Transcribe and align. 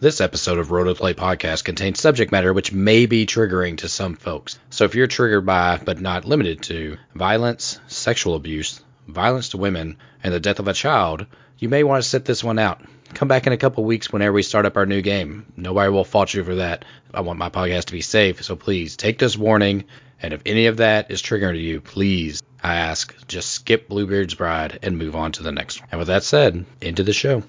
This 0.00 0.22
episode 0.22 0.56
of 0.56 0.70
Roll 0.70 0.86
to 0.86 0.94
Play 0.94 1.12
Podcast 1.12 1.64
contains 1.64 2.00
subject 2.00 2.32
matter 2.32 2.54
which 2.54 2.72
may 2.72 3.04
be 3.04 3.26
triggering 3.26 3.76
to 3.76 3.88
some 3.90 4.16
folks. 4.16 4.58
So 4.70 4.86
if 4.86 4.94
you're 4.94 5.06
triggered 5.06 5.44
by, 5.44 5.76
but 5.76 6.00
not 6.00 6.24
limited 6.24 6.62
to, 6.62 6.96
violence, 7.14 7.78
sexual 7.86 8.34
abuse, 8.34 8.80
violence 9.06 9.50
to 9.50 9.58
women, 9.58 9.98
and 10.24 10.32
the 10.32 10.40
death 10.40 10.58
of 10.58 10.68
a 10.68 10.72
child, 10.72 11.26
you 11.58 11.68
may 11.68 11.84
want 11.84 12.02
to 12.02 12.08
sit 12.08 12.24
this 12.24 12.42
one 12.42 12.58
out. 12.58 12.80
Come 13.12 13.28
back 13.28 13.46
in 13.46 13.52
a 13.52 13.58
couple 13.58 13.84
weeks 13.84 14.10
whenever 14.10 14.32
we 14.32 14.42
start 14.42 14.64
up 14.64 14.78
our 14.78 14.86
new 14.86 15.02
game. 15.02 15.52
Nobody 15.54 15.90
will 15.90 16.04
fault 16.04 16.32
you 16.32 16.44
for 16.44 16.54
that. 16.54 16.86
I 17.12 17.20
want 17.20 17.38
my 17.38 17.50
podcast 17.50 17.84
to 17.84 17.92
be 17.92 18.00
safe, 18.00 18.42
so 18.42 18.56
please 18.56 18.96
take 18.96 19.18
this 19.18 19.36
warning. 19.36 19.84
And 20.22 20.32
if 20.32 20.40
any 20.46 20.64
of 20.64 20.78
that 20.78 21.10
is 21.10 21.20
triggering 21.20 21.56
to 21.56 21.60
you, 21.60 21.82
please, 21.82 22.42
I 22.62 22.76
ask, 22.76 23.14
just 23.26 23.52
skip 23.52 23.86
Bluebeard's 23.90 24.34
Bride 24.34 24.78
and 24.82 24.96
move 24.96 25.14
on 25.14 25.32
to 25.32 25.42
the 25.42 25.52
next 25.52 25.78
one. 25.78 25.90
And 25.92 25.98
with 25.98 26.08
that 26.08 26.24
said, 26.24 26.64
into 26.80 27.02
the 27.02 27.12
show. 27.12 27.42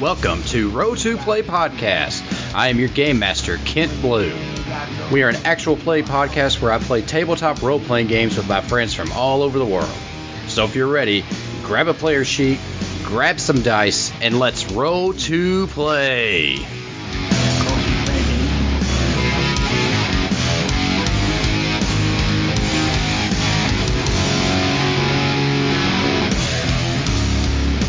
Welcome 0.00 0.44
to 0.44 0.70
Roll 0.70 0.94
to 0.94 1.16
Play 1.16 1.42
Podcast. 1.42 2.54
I 2.54 2.68
am 2.68 2.78
your 2.78 2.88
game 2.88 3.18
master, 3.18 3.56
Kent 3.64 3.90
Blue. 4.00 4.32
We 5.10 5.24
are 5.24 5.28
an 5.28 5.36
actual 5.44 5.74
play 5.74 6.04
podcast 6.04 6.62
where 6.62 6.70
I 6.70 6.78
play 6.78 7.02
tabletop 7.02 7.62
role 7.62 7.80
playing 7.80 8.06
games 8.06 8.36
with 8.36 8.48
my 8.48 8.60
friends 8.60 8.94
from 8.94 9.10
all 9.10 9.42
over 9.42 9.58
the 9.58 9.66
world. 9.66 9.90
So 10.46 10.64
if 10.66 10.76
you're 10.76 10.86
ready, 10.86 11.24
grab 11.64 11.88
a 11.88 11.94
player 11.94 12.24
sheet, 12.24 12.60
grab 13.12 13.38
some 13.38 13.60
dice, 13.60 14.10
and 14.22 14.38
let's 14.38 14.72
roll 14.72 15.12
to 15.12 15.66
play. 15.66 16.56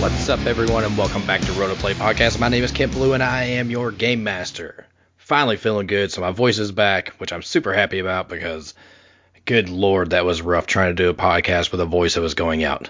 What's 0.02 0.28
up, 0.28 0.45
everyone, 0.45 0.83
and 0.83 0.98
welcome 0.98 1.26
back 1.26 1.39
to 1.39 1.53
Roll 1.53 1.70
to 1.70 1.76
Play 1.76 1.94
Podcast. 1.94 2.38
My 2.38 2.50
name 2.50 2.66
is 2.66 2.73
Kent 2.73 2.92
Blue, 2.92 3.14
and 3.14 3.23
I 3.23 3.44
am 3.44 3.72
your 3.72 3.94
game 3.94 4.26
master. 4.26 4.86
Finally 5.16 5.55
feeling 5.55 5.88
good, 5.88 6.11
so 6.11 6.20
my 6.20 6.31
voice 6.31 6.59
is 6.59 6.73
back, 6.73 7.14
which 7.20 7.31
I'm 7.31 7.44
super 7.44 7.72
happy 7.72 8.00
about 8.00 8.28
because, 8.28 8.73
good 9.45 9.70
lord, 9.70 10.09
that 10.09 10.26
was 10.26 10.42
rough 10.42 10.67
trying 10.67 10.94
to 10.94 11.02
do 11.02 11.09
a 11.09 11.14
podcast 11.14 11.72
with 11.72 11.80
a 11.80 11.86
voice 11.86 12.16
that 12.16 12.22
was 12.22 12.33
going 12.33 12.66
out. 12.66 12.89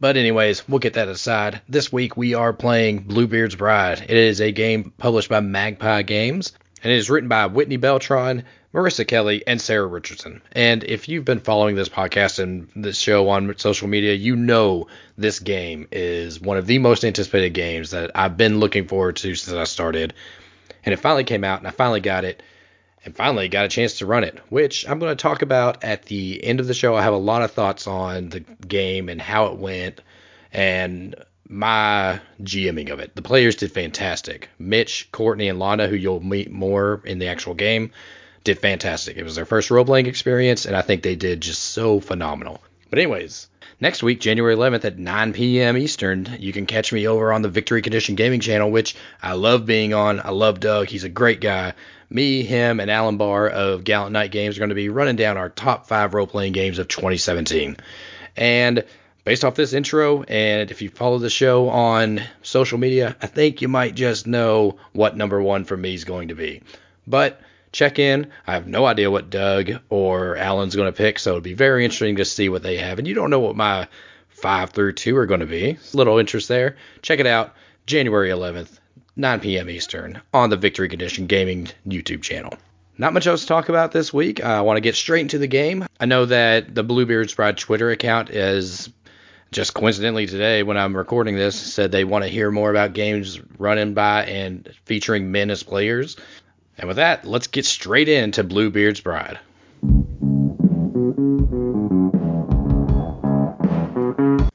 But 0.00 0.16
anyways, 0.16 0.66
we'll 0.66 0.78
get 0.78 0.94
that 0.94 1.08
aside. 1.08 1.60
This 1.68 1.92
week 1.92 2.16
we 2.16 2.32
are 2.32 2.54
playing 2.54 3.00
Bluebeard's 3.00 3.54
Bride. 3.54 4.00
It 4.00 4.16
is 4.16 4.40
a 4.40 4.50
game 4.50 4.94
published 4.96 5.28
by 5.28 5.40
Magpie 5.40 6.02
Games, 6.02 6.54
and 6.82 6.90
it 6.90 6.96
is 6.96 7.10
written 7.10 7.28
by 7.28 7.44
Whitney 7.46 7.76
Beltrán, 7.76 8.44
Marissa 8.72 9.06
Kelly, 9.06 9.46
and 9.46 9.60
Sarah 9.60 9.86
Richardson. 9.86 10.40
And 10.52 10.84
if 10.84 11.10
you've 11.10 11.26
been 11.26 11.40
following 11.40 11.74
this 11.76 11.90
podcast 11.90 12.38
and 12.38 12.68
this 12.74 12.98
show 12.98 13.28
on 13.28 13.58
social 13.58 13.88
media, 13.88 14.14
you 14.14 14.36
know 14.36 14.86
this 15.18 15.38
game 15.38 15.86
is 15.92 16.40
one 16.40 16.56
of 16.56 16.66
the 16.66 16.78
most 16.78 17.04
anticipated 17.04 17.50
games 17.50 17.90
that 17.90 18.10
I've 18.14 18.38
been 18.38 18.58
looking 18.58 18.88
forward 18.88 19.16
to 19.16 19.34
since 19.34 19.54
I 19.54 19.64
started. 19.64 20.14
And 20.82 20.94
it 20.94 21.00
finally 21.00 21.24
came 21.24 21.44
out, 21.44 21.58
and 21.58 21.68
I 21.68 21.72
finally 21.72 22.00
got 22.00 22.24
it, 22.24 22.42
and 23.04 23.16
finally 23.16 23.48
got 23.48 23.64
a 23.64 23.68
chance 23.68 23.98
to 23.98 24.06
run 24.06 24.24
it, 24.24 24.38
which 24.48 24.88
I'm 24.88 24.98
going 24.98 25.16
to 25.16 25.22
talk 25.22 25.42
about 25.42 25.84
at 25.84 26.04
the 26.04 26.42
end 26.44 26.60
of 26.60 26.66
the 26.66 26.74
show. 26.74 26.94
I 26.94 27.02
have 27.02 27.14
a 27.14 27.18
lot 27.18 27.42
of 27.42 27.52
thoughts 27.52 27.86
on 27.86 28.28
the 28.28 28.40
game 28.40 29.08
and 29.08 29.20
how 29.20 29.46
it 29.46 29.58
went, 29.58 30.00
and 30.52 31.14
my 31.48 32.20
GMing 32.42 32.90
of 32.90 33.00
it. 33.00 33.14
The 33.16 33.22
players 33.22 33.56
did 33.56 33.72
fantastic. 33.72 34.48
Mitch, 34.58 35.10
Courtney, 35.10 35.48
and 35.48 35.58
Lana, 35.58 35.88
who 35.88 35.96
you'll 35.96 36.20
meet 36.20 36.50
more 36.50 37.02
in 37.04 37.18
the 37.18 37.28
actual 37.28 37.54
game, 37.54 37.90
did 38.44 38.58
fantastic. 38.58 39.16
It 39.16 39.24
was 39.24 39.34
their 39.34 39.44
first 39.44 39.70
role 39.70 39.84
playing 39.84 40.06
experience, 40.06 40.64
and 40.64 40.76
I 40.76 40.82
think 40.82 41.02
they 41.02 41.16
did 41.16 41.40
just 41.40 41.62
so 41.62 42.00
phenomenal. 42.00 42.60
But, 42.88 42.98
anyways, 43.00 43.48
next 43.80 44.02
week, 44.02 44.20
January 44.20 44.54
11th 44.54 44.84
at 44.84 44.98
9 44.98 45.32
p.m. 45.32 45.76
Eastern, 45.76 46.36
you 46.38 46.52
can 46.52 46.66
catch 46.66 46.92
me 46.92 47.08
over 47.08 47.32
on 47.32 47.42
the 47.42 47.48
Victory 47.48 47.82
Condition 47.82 48.14
Gaming 48.14 48.40
channel, 48.40 48.70
which 48.70 48.94
I 49.22 49.32
love 49.32 49.66
being 49.66 49.92
on. 49.92 50.20
I 50.20 50.30
love 50.30 50.60
Doug. 50.60 50.88
He's 50.88 51.04
a 51.04 51.08
great 51.08 51.40
guy. 51.40 51.74
Me, 52.10 52.42
him, 52.42 52.80
and 52.80 52.90
Alan 52.90 53.16
Bahr 53.16 53.48
of 53.48 53.84
Gallant 53.84 54.12
Knight 54.12 54.32
Games 54.32 54.56
are 54.56 54.60
going 54.60 54.70
to 54.70 54.74
be 54.74 54.88
running 54.88 55.16
down 55.16 55.36
our 55.36 55.48
top 55.48 55.86
five 55.86 56.12
role 56.12 56.26
playing 56.26 56.52
games 56.52 56.78
of 56.78 56.88
2017. 56.88 57.76
And 58.36 58.84
based 59.24 59.44
off 59.44 59.54
this 59.54 59.72
intro, 59.72 60.24
and 60.24 60.72
if 60.72 60.82
you 60.82 60.88
follow 60.88 61.18
the 61.18 61.30
show 61.30 61.68
on 61.68 62.20
social 62.42 62.78
media, 62.78 63.16
I 63.22 63.28
think 63.28 63.62
you 63.62 63.68
might 63.68 63.94
just 63.94 64.26
know 64.26 64.78
what 64.92 65.16
number 65.16 65.40
one 65.40 65.64
for 65.64 65.76
me 65.76 65.94
is 65.94 66.04
going 66.04 66.28
to 66.28 66.34
be. 66.34 66.62
But 67.06 67.40
check 67.70 68.00
in. 68.00 68.32
I 68.44 68.54
have 68.54 68.66
no 68.66 68.86
idea 68.86 69.10
what 69.10 69.30
Doug 69.30 69.70
or 69.88 70.36
Alan's 70.36 70.74
going 70.74 70.92
to 70.92 70.96
pick, 70.96 71.20
so 71.20 71.30
it'll 71.30 71.40
be 71.42 71.54
very 71.54 71.84
interesting 71.84 72.16
to 72.16 72.24
see 72.24 72.48
what 72.48 72.64
they 72.64 72.78
have. 72.78 72.98
And 72.98 73.06
you 73.06 73.14
don't 73.14 73.30
know 73.30 73.40
what 73.40 73.54
my 73.54 73.86
five 74.30 74.70
through 74.70 74.94
two 74.94 75.16
are 75.16 75.26
going 75.26 75.40
to 75.40 75.46
be. 75.46 75.78
Little 75.92 76.18
interest 76.18 76.48
there. 76.48 76.76
Check 77.02 77.20
it 77.20 77.26
out. 77.26 77.54
January 77.86 78.30
11th, 78.30 78.79
9 79.16 79.40
p.m. 79.40 79.68
Eastern 79.68 80.20
on 80.32 80.50
the 80.50 80.56
Victory 80.56 80.88
Condition 80.88 81.26
Gaming 81.26 81.68
YouTube 81.86 82.22
channel. 82.22 82.54
Not 82.98 83.14
much 83.14 83.26
else 83.26 83.42
to 83.42 83.46
talk 83.46 83.68
about 83.68 83.92
this 83.92 84.12
week. 84.12 84.44
I 84.44 84.60
want 84.60 84.76
to 84.76 84.82
get 84.82 84.94
straight 84.94 85.22
into 85.22 85.38
the 85.38 85.46
game. 85.46 85.86
I 85.98 86.06
know 86.06 86.26
that 86.26 86.74
the 86.74 86.82
Bluebeard's 86.82 87.34
Bride 87.34 87.56
Twitter 87.56 87.90
account 87.90 88.30
is 88.30 88.90
just 89.52 89.74
coincidentally 89.74 90.26
today 90.26 90.62
when 90.62 90.76
I'm 90.76 90.96
recording 90.96 91.34
this 91.34 91.56
said 91.58 91.90
they 91.90 92.04
want 92.04 92.24
to 92.24 92.30
hear 92.30 92.50
more 92.50 92.70
about 92.70 92.92
games 92.92 93.40
running 93.58 93.94
by 93.94 94.24
and 94.26 94.68
featuring 94.84 95.32
men 95.32 95.50
as 95.50 95.62
players. 95.62 96.16
And 96.78 96.88
with 96.88 96.96
that, 96.98 97.24
let's 97.24 97.46
get 97.46 97.66
straight 97.66 98.08
into 98.08 98.44
Bluebeard's 98.44 99.00
Bride. 99.00 99.38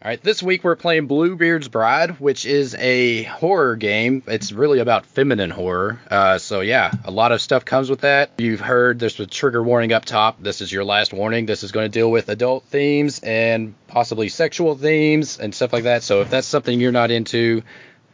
All 0.05 0.09
right, 0.09 0.21
this 0.21 0.43
week 0.43 0.63
we're 0.63 0.75
playing 0.75 1.07
Bluebeard's 1.07 1.67
Bride, 1.67 2.19
which 2.19 2.45
is 2.45 2.75
a 2.75 3.23
horror 3.23 3.75
game. 3.75 4.21
It's 4.27 4.51
really 4.51 4.77
about 4.77 5.07
feminine 5.07 5.49
horror. 5.49 5.99
Uh, 6.11 6.37
so 6.37 6.61
yeah, 6.61 6.91
a 7.05 7.09
lot 7.09 7.31
of 7.31 7.41
stuff 7.41 7.65
comes 7.65 7.89
with 7.89 8.01
that. 8.01 8.29
You've 8.37 8.59
heard 8.59 8.99
there's 8.99 9.19
a 9.19 9.25
trigger 9.25 9.63
warning 9.63 9.93
up 9.93 10.05
top. 10.05 10.39
This 10.39 10.61
is 10.61 10.71
your 10.71 10.83
last 10.83 11.11
warning. 11.11 11.47
This 11.47 11.63
is 11.63 11.71
going 11.71 11.85
to 11.85 11.89
deal 11.89 12.11
with 12.11 12.29
adult 12.29 12.65
themes 12.65 13.19
and 13.21 13.73
possibly 13.87 14.29
sexual 14.29 14.75
themes 14.75 15.39
and 15.39 15.55
stuff 15.55 15.73
like 15.73 15.85
that. 15.85 16.03
So 16.03 16.21
if 16.21 16.29
that's 16.29 16.45
something 16.45 16.79
you're 16.79 16.91
not 16.91 17.09
into, 17.09 17.63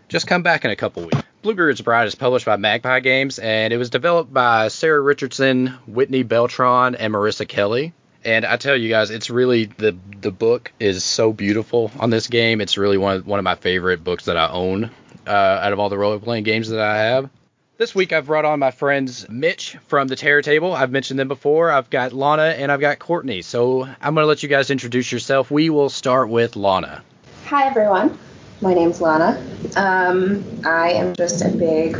just 0.08 0.28
come 0.28 0.44
back 0.44 0.64
in 0.64 0.72
a 0.72 0.78
couple 0.78 1.04
weeks. 1.04 1.22
Bluebeard's 1.42 1.82
Bride 1.82 2.08
is 2.08 2.16
published 2.16 2.46
by 2.46 2.56
Magpie 2.56 3.02
Games, 3.02 3.38
and 3.38 3.74
it 3.74 3.78
was 3.78 3.90
developed 3.90 4.32
by 4.34 4.70
Sarah 4.70 5.02
Richardson, 5.02 5.68
Whitney 5.88 6.24
Beltrán, 6.24 6.96
and 6.98 7.14
Marissa 7.14 7.46
Kelly. 7.46 7.92
And 8.24 8.46
I 8.46 8.58
tell 8.58 8.76
you 8.76 8.90
guys, 8.90 9.10
it's 9.10 9.30
really 9.30 9.66
the 9.66 9.98
the 10.22 10.32
book 10.32 10.72
is 10.80 11.04
so 11.04 11.34
beautiful 11.34 11.92
on 12.00 12.12
this 12.12 12.28
game. 12.28 12.62
It's 12.62 12.78
really 12.78 12.98
one 12.98 13.18
of, 13.18 13.28
one 13.28 13.40
of 13.40 13.44
my 13.44 13.56
favorite 13.56 14.04
books 14.04 14.26
that 14.26 14.38
I 14.38 14.50
own 14.50 14.92
uh, 15.26 15.30
out 15.30 15.74
of 15.74 15.80
all 15.80 15.90
the 15.90 15.98
role 15.98 16.18
playing 16.20 16.44
games 16.44 16.70
that 16.70 16.80
I 16.80 16.98
have. 16.98 17.30
This 17.78 17.96
week 17.96 18.14
I've 18.14 18.28
brought 18.28 18.46
on 18.46 18.60
my 18.60 18.70
friends 18.70 19.28
Mitch 19.28 19.76
from 19.88 20.08
the 20.08 20.16
Terror 20.16 20.44
Table. 20.44 20.72
I've 20.72 20.92
mentioned 20.92 21.20
them 21.20 21.30
before. 21.30 21.72
I've 21.72 21.90
got 21.90 22.14
Lana 22.14 22.44
and 22.44 22.72
I've 22.72 22.80
got 22.80 23.00
Courtney. 23.00 23.42
So 23.42 23.84
I'm 23.84 24.14
gonna 24.14 24.28
let 24.28 24.44
you 24.44 24.50
guys 24.50 24.70
introduce 24.70 25.12
yourself. 25.12 25.50
We 25.50 25.72
will 25.72 25.90
start 25.90 26.30
with 26.30 26.56
Lana. 26.56 27.04
Hi 27.48 27.66
everyone, 27.66 28.20
my 28.62 28.76
name's 28.76 29.02
Lana. 29.02 29.44
Um, 29.76 30.46
I 30.64 30.92
am 30.92 31.16
just 31.16 31.42
a 31.42 31.50
big 31.50 31.96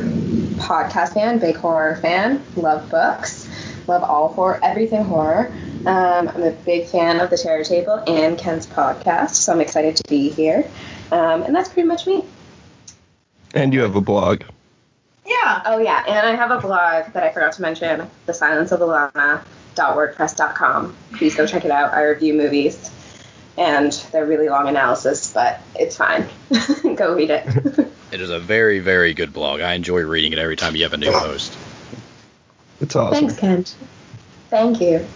podcast 0.58 1.16
fan, 1.16 1.40
big 1.40 1.56
horror 1.56 1.96
fan. 1.96 2.44
Love 2.56 2.92
books, 2.92 3.50
love 3.88 4.04
all 4.04 4.28
horror, 4.28 4.60
everything 4.62 5.04
horror. 5.04 5.52
Um, 5.86 6.28
I'm 6.28 6.44
a 6.44 6.52
big 6.52 6.88
fan 6.88 7.20
of 7.20 7.30
the 7.30 7.38
Terror 7.38 7.64
Table 7.64 8.04
and 8.08 8.38
Ken's 8.38 8.68
podcast, 8.68 9.32
so 9.32 9.52
I'm 9.52 9.62
excited 9.62 9.96
to 9.96 10.04
be 10.08 10.30
here. 10.30 10.70
Um, 11.12 11.44
and 11.44 11.56
that's 11.56 11.70
pretty 11.70 11.88
much 11.88 12.06
me. 12.06 12.24
And 13.54 13.74
you 13.74 13.82
have 13.82 13.96
a 13.96 14.02
blog. 14.02 14.44
Yeah. 15.26 15.62
Oh 15.66 15.80
yeah, 15.80 16.04
and 16.08 16.28
I 16.28 16.36
have 16.36 16.52
a 16.52 16.60
blog 16.60 17.14
that 17.14 17.24
I 17.24 17.32
forgot 17.32 17.54
to 17.54 17.62
mention, 17.62 18.10
The 18.26 18.34
Silence 18.34 18.72
of 18.72 18.80
the 18.80 18.86
Lana.wordpress.com. 18.86 20.96
Please 21.14 21.36
go 21.36 21.48
check 21.48 21.66
it 21.66 21.72
out. 21.72 21.94
I 21.94 22.04
review 22.04 22.34
movies, 22.34 22.92
and 23.58 23.92
they're 24.12 24.26
really 24.26 24.50
long 24.50 24.68
analysis, 24.68 25.32
but 25.34 25.62
it's 25.76 25.98
fine. 25.98 26.28
go 26.96 27.16
read 27.16 27.30
it. 27.32 27.88
It 28.12 28.20
is 28.20 28.30
a 28.30 28.40
very 28.40 28.80
very 28.80 29.14
good 29.14 29.32
blog. 29.32 29.62
I 29.62 29.72
enjoy 29.72 30.02
reading 30.02 30.34
it 30.34 30.38
every 30.38 30.58
time 30.58 30.76
you 30.76 30.84
have 30.84 30.92
a 30.92 30.98
new 30.98 31.14
post. 31.14 31.58
It's 32.82 32.94
awesome. 32.94 33.30
Thanks, 33.30 33.40
Kent. 33.40 33.74
Thank 34.50 34.82
you. 34.82 35.08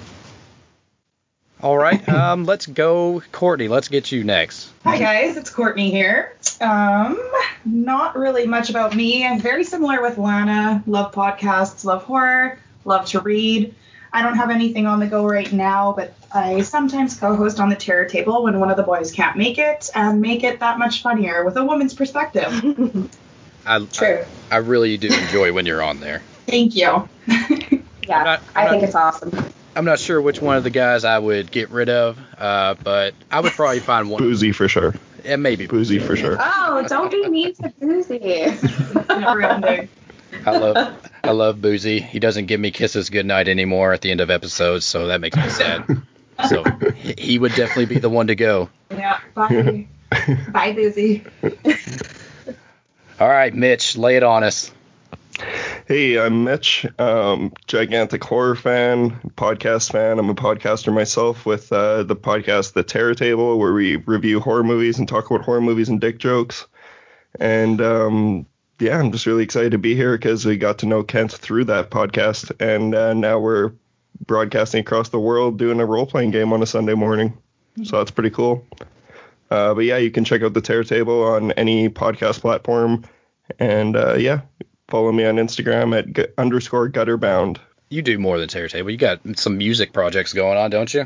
All 1.62 1.78
right, 1.78 2.08
um, 2.10 2.44
let's 2.46 2.68
go, 2.68 3.24
Courtney. 3.32 3.68
Let's 3.68 3.88
get 3.88 4.12
you 4.12 4.24
next. 4.24 4.72
Hi 4.84 5.00
guys, 5.00 5.38
it's 5.38 5.50
Courtney 5.50 5.90
here. 5.90 6.34
Um, 6.62 7.18
not 7.64 8.16
really 8.18 8.46
much 8.46 8.70
about 8.70 8.94
me. 8.96 9.26
I'm 9.26 9.40
very 9.40 9.64
similar 9.64 10.02
with 10.02 10.18
Lana. 10.18 10.84
Love 10.86 11.14
podcasts, 11.14 11.84
love 11.86 12.04
horror, 12.04 12.60
love 12.84 13.06
to 13.08 13.22
read. 13.22 13.74
I 14.14 14.22
don't 14.22 14.36
have 14.38 14.50
anything 14.50 14.86
on 14.86 15.00
the 15.00 15.08
go 15.08 15.26
right 15.26 15.52
now, 15.52 15.94
but 15.94 16.14
I 16.32 16.62
sometimes 16.62 17.20
co-host 17.20 17.60
on 17.60 17.70
the 17.70 17.76
Terror 17.76 18.06
Table 18.06 18.44
when 18.44 18.60
one 18.60 18.70
of 18.70 18.78
the 18.78 18.84
boys 18.84 19.12
can't 19.12 19.36
make 19.38 19.58
it, 19.58 19.90
and 19.96 20.22
make 20.22 20.44
it 20.44 20.60
that 20.60 20.78
much 20.78 21.02
funnier 21.02 21.44
with 21.46 21.58
a 21.58 21.64
woman's 21.66 21.94
perspective. 21.94 23.10
I, 23.66 23.80
True. 23.86 24.24
I 24.52 24.56
I 24.56 24.58
really 24.60 24.98
do 24.98 25.08
enjoy 25.08 25.52
when 25.52 25.66
you're 25.66 25.82
on 25.82 26.00
there. 26.00 26.22
Thank 26.48 26.76
you. 26.76 27.10
Yeah, 28.08 28.22
not- 28.22 28.44
I 28.56 28.66
I'm 28.66 28.70
think 28.70 28.82
not- 28.84 28.88
it's 28.88 28.96
awesome. 28.96 29.32
I'm 29.76 29.86
not 29.86 30.00
sure 30.00 30.22
which 30.22 30.42
one 30.42 30.58
of 30.58 30.64
the 30.64 30.70
guys 30.70 31.04
I 31.04 31.20
would 31.20 31.52
get 31.52 31.70
rid 31.70 31.90
of, 31.90 32.18
uh, 32.38 32.76
but 32.82 33.14
I 33.30 33.42
would 33.42 33.52
probably 33.52 33.80
find 33.80 34.10
one. 34.10 34.22
Boozy 34.22 34.52
for 34.52 34.68
sure. 34.68 34.94
Yeah, 35.24 35.36
maybe. 35.36 35.68
Boozy 35.68 36.00
for 36.00 36.16
sure. 36.16 36.38
Oh, 36.40 36.86
don't 36.88 37.12
be 37.12 37.28
mean 37.28 37.54
to 37.56 37.74
Boozy. 37.80 38.46
I 40.46 40.58
love 40.58 41.10
I 41.24 41.32
love 41.32 41.62
Boozy. 41.62 42.00
He 42.00 42.20
doesn't 42.20 42.46
give 42.46 42.60
me 42.60 42.72
kisses 42.72 43.10
goodnight 43.10 43.48
anymore 43.48 43.94
at 43.94 44.02
the 44.02 44.12
end 44.12 44.22
of 44.22 44.30
episodes, 44.30 44.86
so 44.86 45.08
that 45.08 45.20
makes 45.22 45.36
me 45.36 45.50
sad. 45.50 45.86
So 46.50 46.64
he 46.96 47.16
he 47.18 47.40
would 47.40 47.54
definitely 47.56 47.88
be 47.88 48.00
the 48.00 48.10
one 48.10 48.28
to 48.28 48.36
go. 48.36 48.70
Yeah. 48.92 49.20
Bye. 49.34 49.88
Bye, 50.52 50.74
Boozy. 50.74 51.24
All 53.20 53.30
right, 53.30 53.54
Mitch, 53.54 53.98
lay 53.98 54.18
it 54.18 54.24
on 54.24 54.44
us. 54.44 54.72
Hey, 55.88 56.18
I'm 56.18 56.46
Mitch, 56.46 56.86
um, 56.98 57.52
gigantic 57.68 58.24
horror 58.24 58.56
fan, 58.56 59.12
podcast 59.36 59.92
fan. 59.92 60.18
I'm 60.18 60.30
a 60.30 60.36
podcaster 60.36 60.94
myself 60.94 61.46
with 61.46 61.72
uh, 61.74 62.04
the 62.04 62.16
podcast 62.16 62.74
The 62.74 62.84
Terror 62.84 63.16
Table, 63.16 63.60
where 63.60 63.74
we 63.74 63.98
review 63.98 64.40
horror 64.40 64.64
movies 64.64 64.98
and 64.98 65.08
talk 65.08 65.30
about 65.30 65.44
horror 65.44 65.62
movies 65.62 65.90
and 65.90 66.00
dick 66.00 66.20
jokes. 66.20 66.66
And 67.40 67.82
um, 67.82 68.46
yeah, 68.80 68.98
I'm 68.98 69.12
just 69.12 69.26
really 69.26 69.44
excited 69.44 69.72
to 69.72 69.78
be 69.78 69.94
here 69.94 70.18
because 70.18 70.46
we 70.46 70.58
got 70.58 70.80
to 70.80 70.86
know 70.86 71.04
Kent 71.04 71.34
through 71.34 71.66
that 71.66 71.90
podcast, 71.90 72.52
and 72.62 72.96
uh, 72.96 73.14
now 73.14 73.40
we're 73.40 73.74
broadcasting 74.26 74.80
across 74.80 75.10
the 75.10 75.20
world 75.20 75.60
doing 75.60 75.82
a 75.82 75.86
role 75.86 76.06
playing 76.06 76.32
game 76.32 76.54
on 76.54 76.64
a 76.64 76.66
Sunday 76.66 76.94
morning. 76.94 77.38
So 77.84 77.98
that's 77.98 78.12
pretty 78.12 78.30
cool. 78.30 78.66
Uh, 79.52 79.74
but 79.74 79.84
yeah, 79.84 79.98
you 79.98 80.12
can 80.12 80.24
check 80.24 80.42
out 80.44 80.54
The 80.54 80.62
Terror 80.62 80.86
Table 80.86 81.24
on 81.24 81.52
any 81.52 81.90
podcast 81.90 82.40
platform. 82.40 83.04
And 83.60 83.96
uh, 83.96 84.16
yeah, 84.16 84.42
follow 84.88 85.12
me 85.12 85.26
on 85.26 85.36
Instagram 85.36 85.98
at 85.98 86.14
gu- 86.14 86.28
underscore 86.38 86.90
gutterbound. 86.90 87.58
You 87.90 88.02
do 88.02 88.18
more 88.18 88.40
than 88.40 88.50
Terror 88.50 88.68
Table. 88.68 88.92
You 88.92 88.98
got 88.98 89.20
some 89.38 89.58
music 89.58 89.94
projects 89.94 90.34
going 90.34 90.58
on, 90.58 90.70
don't 90.70 90.94
you? 90.94 91.06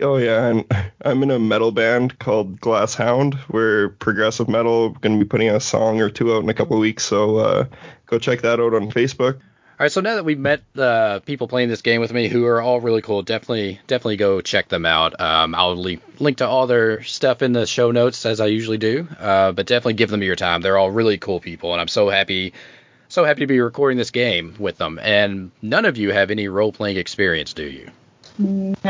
Oh 0.00 0.16
yeah, 0.16 0.46
and 0.46 0.64
I'm 1.04 1.22
in 1.22 1.30
a 1.30 1.38
metal 1.38 1.72
band 1.72 2.18
called 2.18 2.60
Glass 2.60 2.94
Hound. 2.94 3.38
We're 3.48 3.90
progressive 3.90 4.48
metal. 4.48 4.90
Going 4.90 5.18
to 5.18 5.24
be 5.24 5.28
putting 5.28 5.50
a 5.50 5.60
song 5.60 6.00
or 6.00 6.10
two 6.10 6.34
out 6.34 6.42
in 6.42 6.48
a 6.48 6.54
couple 6.54 6.76
of 6.76 6.80
weeks, 6.80 7.04
so 7.04 7.38
uh, 7.38 7.64
go 8.06 8.18
check 8.18 8.42
that 8.42 8.60
out 8.60 8.74
on 8.74 8.90
Facebook. 8.90 9.34
All 9.34 9.86
right, 9.86 9.90
so 9.90 10.00
now 10.00 10.14
that 10.14 10.24
we've 10.24 10.38
met 10.38 10.62
uh, 10.76 11.20
people 11.20 11.48
playing 11.48 11.68
this 11.68 11.82
game 11.82 12.00
with 12.00 12.12
me 12.12 12.28
who 12.28 12.44
are 12.46 12.62
all 12.62 12.80
really 12.80 13.02
cool, 13.02 13.22
definitely 13.22 13.80
definitely 13.86 14.16
go 14.16 14.40
check 14.40 14.68
them 14.68 14.86
out. 14.86 15.20
Um, 15.20 15.54
I'll 15.54 15.74
link, 15.74 16.02
link 16.20 16.36
to 16.36 16.46
all 16.46 16.66
their 16.66 17.02
stuff 17.02 17.42
in 17.42 17.52
the 17.52 17.66
show 17.66 17.90
notes 17.90 18.24
as 18.24 18.38
I 18.38 18.46
usually 18.46 18.78
do, 18.78 19.08
uh, 19.18 19.52
but 19.52 19.66
definitely 19.66 19.94
give 19.94 20.10
them 20.10 20.22
your 20.22 20.36
time. 20.36 20.60
They're 20.60 20.78
all 20.78 20.90
really 20.90 21.18
cool 21.18 21.40
people, 21.40 21.72
and 21.72 21.80
I'm 21.80 21.88
so 21.88 22.10
happy 22.10 22.52
so 23.12 23.26
happy 23.26 23.40
to 23.40 23.46
be 23.46 23.60
recording 23.60 23.98
this 23.98 24.10
game 24.10 24.54
with 24.58 24.78
them. 24.78 24.98
And 25.02 25.50
none 25.60 25.84
of 25.84 25.98
you 25.98 26.12
have 26.12 26.30
any 26.30 26.48
role 26.48 26.72
playing 26.72 26.96
experience, 26.96 27.52
do 27.52 27.64
you? 27.64 27.90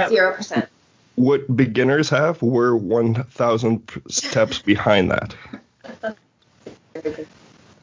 Zero 0.08 0.32
percent. 0.32 0.69
What 1.16 1.54
beginners 1.54 2.08
have, 2.10 2.40
we're 2.40 2.76
1,000 2.76 3.82
steps 4.08 4.60
behind 4.60 5.10
that. 5.10 5.34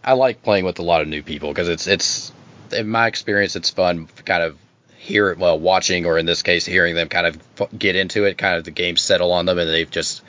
I 0.01 0.13
like 0.13 0.41
playing 0.41 0.63
with 0.63 0.79
a 0.79 0.81
lot 0.81 1.01
of 1.01 1.09
new 1.09 1.21
people 1.21 1.49
because 1.49 1.67
it's 1.67 1.87
it's 1.87 2.31
in 2.71 2.87
my 2.87 3.07
experience 3.07 3.55
it's 3.57 3.69
fun 3.69 4.07
kind 4.25 4.41
of 4.41 4.57
hear 4.97 5.29
it 5.29 5.37
well 5.37 5.59
watching 5.59 6.05
or 6.05 6.17
in 6.17 6.25
this 6.25 6.41
case 6.41 6.65
hearing 6.65 6.95
them 6.95 7.09
kind 7.09 7.27
of 7.27 7.77
get 7.77 7.95
into 7.95 8.23
it 8.23 8.37
kind 8.37 8.57
of 8.57 8.63
the 8.63 8.71
game 8.71 8.95
settle 8.95 9.33
on 9.33 9.45
them 9.45 9.59
and 9.59 9.69
they've 9.69 9.91
just 9.91 10.21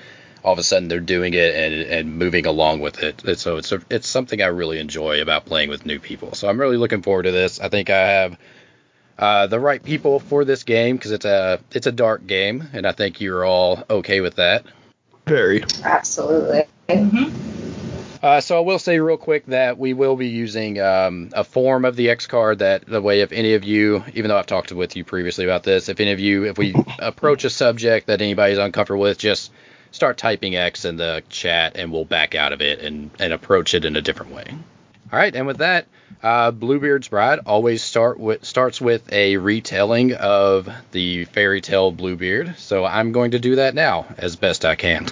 all 0.42 0.52
of 0.52 0.58
a 0.58 0.62
sudden 0.62 0.88
they're 0.88 1.00
doing 1.00 1.34
it 1.34 1.54
and, 1.54 1.74
and 1.74 2.16
moving 2.16 2.46
along 2.46 2.80
with 2.80 3.02
it. 3.02 3.24
And 3.24 3.38
so 3.38 3.56
it's 3.56 3.72
a, 3.72 3.82
it's 3.90 4.08
something 4.08 4.40
I 4.40 4.46
really 4.46 4.78
enjoy 4.78 5.20
about 5.20 5.46
playing 5.46 5.68
with 5.68 5.86
new 5.86 5.98
people. 5.98 6.34
So 6.34 6.48
I'm 6.48 6.60
really 6.60 6.76
looking 6.76 7.02
forward 7.02 7.24
to 7.24 7.30
this. 7.30 7.60
I 7.60 7.68
think 7.68 7.90
I 7.90 7.98
have 7.98 8.38
uh, 9.18 9.46
the 9.46 9.60
right 9.60 9.82
people 9.82 10.18
for 10.18 10.44
this 10.44 10.64
game 10.64 10.96
because 10.96 11.12
it's 11.12 11.26
a 11.26 11.60
it's 11.72 11.86
a 11.86 11.92
dark 11.92 12.26
game 12.26 12.68
and 12.72 12.86
I 12.86 12.92
think 12.92 13.20
you're 13.20 13.44
all 13.44 13.84
okay 13.90 14.20
with 14.20 14.36
that. 14.36 14.64
Very. 15.26 15.62
Absolutely. 15.84 16.64
Uh, 18.22 18.40
so 18.40 18.58
I 18.58 18.60
will 18.60 18.78
say 18.78 18.98
real 19.00 19.16
quick 19.16 19.46
that 19.46 19.78
we 19.78 19.94
will 19.94 20.14
be 20.14 20.28
using 20.28 20.78
um, 20.78 21.30
a 21.32 21.42
form 21.42 21.86
of 21.86 21.96
the 21.96 22.10
X 22.10 22.26
card 22.26 22.58
that 22.58 22.84
the 22.86 23.00
way 23.00 23.20
if 23.20 23.32
any 23.32 23.54
of 23.54 23.64
you, 23.64 24.04
even 24.12 24.28
though 24.28 24.36
I've 24.36 24.46
talked 24.46 24.72
with 24.72 24.94
you 24.94 25.04
previously 25.04 25.44
about 25.44 25.62
this, 25.62 25.88
if 25.88 26.00
any 26.00 26.12
of 26.12 26.20
you, 26.20 26.44
if 26.44 26.58
we 26.58 26.74
approach 26.98 27.44
a 27.44 27.50
subject 27.50 28.08
that 28.08 28.20
anybody's 28.20 28.58
uncomfortable 28.58 29.00
with, 29.00 29.16
just 29.16 29.50
start 29.90 30.18
typing 30.18 30.56
X 30.56 30.84
in 30.84 30.96
the 30.96 31.22
chat 31.28 31.76
and 31.76 31.92
we'll 31.92 32.04
back 32.04 32.34
out 32.34 32.52
of 32.52 32.60
it 32.60 32.80
and, 32.80 33.10
and 33.18 33.32
approach 33.32 33.74
it 33.74 33.84
in 33.84 33.96
a 33.96 34.02
different 34.02 34.32
way. 34.32 34.46
All 35.12 35.18
right, 35.18 35.34
and 35.34 35.46
with 35.46 35.58
that, 35.58 35.86
uh, 36.22 36.52
Bluebeard's 36.52 37.08
Bride 37.08 37.40
always 37.44 37.82
start 37.82 38.20
with 38.20 38.44
starts 38.44 38.80
with 38.80 39.12
a 39.12 39.36
retelling 39.38 40.14
of 40.14 40.68
the 40.92 41.24
fairy 41.24 41.60
tale 41.60 41.90
Bluebeard. 41.90 42.56
So 42.58 42.84
I'm 42.84 43.10
going 43.10 43.32
to 43.32 43.40
do 43.40 43.56
that 43.56 43.74
now 43.74 44.06
as 44.18 44.36
best 44.36 44.64
I 44.64 44.76
can. 44.76 45.06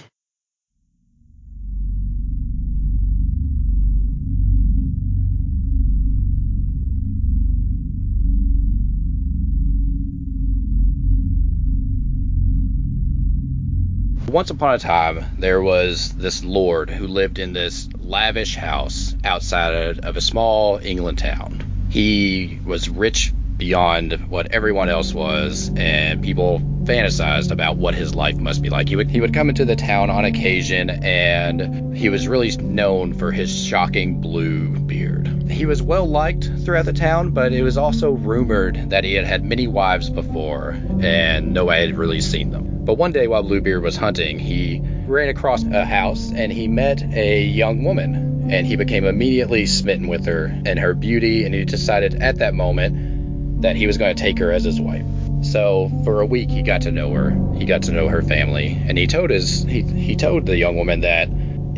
Once 14.29 14.51
upon 14.51 14.75
a 14.75 14.79
time, 14.79 15.25
there 15.39 15.63
was 15.63 16.13
this 16.13 16.45
lord 16.45 16.91
who 16.91 17.07
lived 17.07 17.39
in 17.39 17.55
this 17.55 17.89
lavish 17.99 18.57
house 18.57 19.17
outside 19.25 19.99
of 20.01 20.19
a 20.19 20.21
small 20.21 20.79
England 20.83 21.17
town. 21.17 21.89
He 21.89 22.61
was 22.67 22.91
rich 22.91 23.33
beyond 23.57 24.13
what 24.29 24.53
everyone 24.53 24.91
else 24.91 25.15
was, 25.15 25.73
and 25.77 26.23
people 26.23 26.61
fantasized 26.85 27.51
about 27.51 27.79
what 27.79 27.95
his 27.95 28.15
life 28.15 28.37
must 28.37 28.61
be 28.61 28.69
like. 28.69 28.91
He 28.91 28.97
would 28.97 29.11
he 29.11 29.23
would 29.23 29.33
come 29.33 29.49
into 29.49 29.65
the 29.65 29.77
town 29.77 30.11
on 30.11 30.27
occasion, 30.27 30.91
and 30.91 31.97
he 31.97 32.11
was 32.11 32.29
really 32.29 32.55
known 32.59 33.15
for 33.15 33.33
his 33.33 33.65
shocking 33.65 34.21
blue 34.21 34.79
beard. 34.81 35.38
He 35.51 35.67
was 35.67 35.83
well 35.83 36.07
liked 36.07 36.51
throughout 36.65 36.85
the 36.85 36.93
town, 36.93 37.31
but 37.31 37.53
it 37.53 37.63
was 37.63 37.77
also 37.77 38.13
rumored 38.13 38.91
that 38.91 39.05
he 39.05 39.15
had 39.15 39.25
had 39.25 39.45
many 39.45 39.67
wives 39.67 40.11
before, 40.11 40.77
and 41.01 41.53
nobody 41.53 41.87
had 41.87 41.97
really 41.97 42.21
seen 42.21 42.51
them. 42.51 42.85
But 42.85 42.95
one 42.99 43.13
day 43.13 43.27
while 43.29 43.43
Bluebeard 43.43 43.83
was 43.83 43.97
hunting, 43.97 44.39
he 44.39 44.83
ran 45.07 45.29
across 45.29 45.65
a 45.65 45.85
house 45.85 46.31
and 46.35 46.53
he 46.53 46.69
met 46.69 47.03
a 47.15 47.43
young 47.43 47.85
woman, 47.85 48.51
and 48.51 48.67
he 48.67 48.77
became 48.77 49.05
immediately 49.05 49.67
smitten 49.67 50.09
with 50.09 50.27
her 50.27 50.47
and 50.65 50.79
her 50.79 50.95
beauty, 50.95 51.45
and 51.45 51.55
he 51.55 51.65
decided 51.65 52.23
at 52.23 52.39
that 52.39 52.55
moment 52.55 53.63
that 53.63 53.77
he 53.77 53.87
was 53.87 53.99
going 53.99 54.15
to 54.15 54.23
take 54.23 54.39
her 54.39 54.53
as 54.53 54.65
his 54.65 54.81
wife. 54.81 55.05
So 55.43 55.91
for 56.05 56.21
a 56.21 56.27
week 56.27 56.51
he 56.51 56.63
got 56.63 56.83
to 56.83 56.91
know 56.91 57.13
her. 57.13 57.31
He 57.57 57.65
got 57.65 57.83
to 57.83 57.93
know 57.93 58.09
her 58.09 58.23
family, 58.23 58.81
and 58.87 58.99
he 58.99 59.07
told 59.07 59.31
his 59.31 59.63
he 59.65 59.83
he 59.83 60.17
told 60.17 60.47
the 60.47 60.57
young 60.57 60.77
woman 60.77 61.01
that 61.01 61.29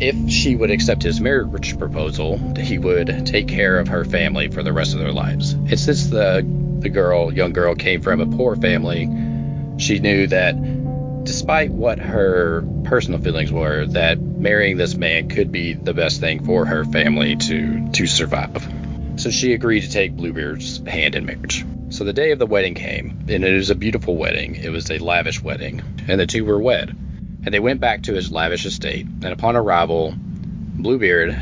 if 0.01 0.31
she 0.31 0.55
would 0.55 0.71
accept 0.71 1.03
his 1.03 1.21
marriage 1.21 1.77
proposal, 1.77 2.39
he 2.57 2.79
would 2.79 3.27
take 3.27 3.47
care 3.47 3.77
of 3.77 3.87
her 3.87 4.03
family 4.03 4.47
for 4.47 4.63
the 4.63 4.73
rest 4.73 4.93
of 4.93 4.99
their 4.99 5.11
lives. 5.11 5.53
And 5.53 5.79
since 5.79 6.07
the 6.07 6.45
the 6.79 6.89
girl, 6.89 7.31
young 7.31 7.53
girl, 7.53 7.75
came 7.75 8.01
from 8.01 8.19
a 8.19 8.25
poor 8.25 8.55
family, 8.55 9.07
she 9.77 9.99
knew 9.99 10.25
that 10.27 10.55
despite 11.23 11.69
what 11.69 11.99
her 11.99 12.65
personal 12.83 13.21
feelings 13.21 13.51
were, 13.51 13.85
that 13.85 14.19
marrying 14.19 14.77
this 14.77 14.95
man 14.95 15.29
could 15.29 15.51
be 15.51 15.73
the 15.73 15.93
best 15.93 16.19
thing 16.19 16.43
for 16.43 16.65
her 16.65 16.83
family 16.83 17.35
to 17.35 17.87
to 17.91 18.07
survive. 18.07 18.67
So 19.17 19.29
she 19.29 19.53
agreed 19.53 19.81
to 19.81 19.91
take 19.91 20.13
Bluebeard's 20.13 20.79
hand 20.87 21.15
in 21.15 21.27
marriage. 21.27 21.63
So 21.89 22.05
the 22.05 22.13
day 22.13 22.31
of 22.31 22.39
the 22.39 22.47
wedding 22.47 22.73
came, 22.73 23.25
and 23.29 23.45
it 23.45 23.53
was 23.53 23.69
a 23.69 23.75
beautiful 23.75 24.17
wedding. 24.17 24.55
It 24.55 24.69
was 24.69 24.89
a 24.89 24.97
lavish 24.97 25.43
wedding, 25.43 25.83
and 26.07 26.19
the 26.19 26.25
two 26.25 26.43
were 26.43 26.59
wed. 26.59 26.95
And 27.43 27.53
they 27.53 27.59
went 27.59 27.79
back 27.79 28.03
to 28.03 28.13
his 28.13 28.31
lavish 28.31 28.65
estate. 28.65 29.05
And 29.05 29.25
upon 29.25 29.55
arrival, 29.55 30.13
Bluebeard, 30.17 31.37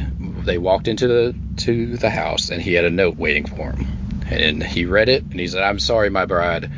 they 0.46 0.58
walked 0.58 0.88
into 0.88 1.08
the 1.08 1.36
to 1.58 1.98
the 1.98 2.10
house, 2.10 2.50
and 2.50 2.62
he 2.62 2.74
had 2.74 2.86
a 2.86 2.90
note 2.90 3.18
waiting 3.18 3.46
for 3.46 3.72
him. 3.72 3.88
And 4.30 4.64
he 4.64 4.86
read 4.86 5.10
it, 5.10 5.24
and 5.24 5.40
he 5.40 5.48
said, 5.48 5.64
"I'm 5.64 5.80
sorry, 5.80 6.10
my 6.10 6.26
bride, 6.26 6.70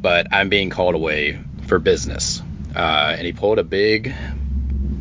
but 0.00 0.26
I'm 0.32 0.48
being 0.48 0.70
called 0.70 0.94
away 0.94 1.38
for 1.66 1.78
business." 1.78 2.42
Uh, 2.74 3.14
and 3.16 3.26
he 3.26 3.32
pulled 3.32 3.58
a 3.58 3.64
big 3.64 4.14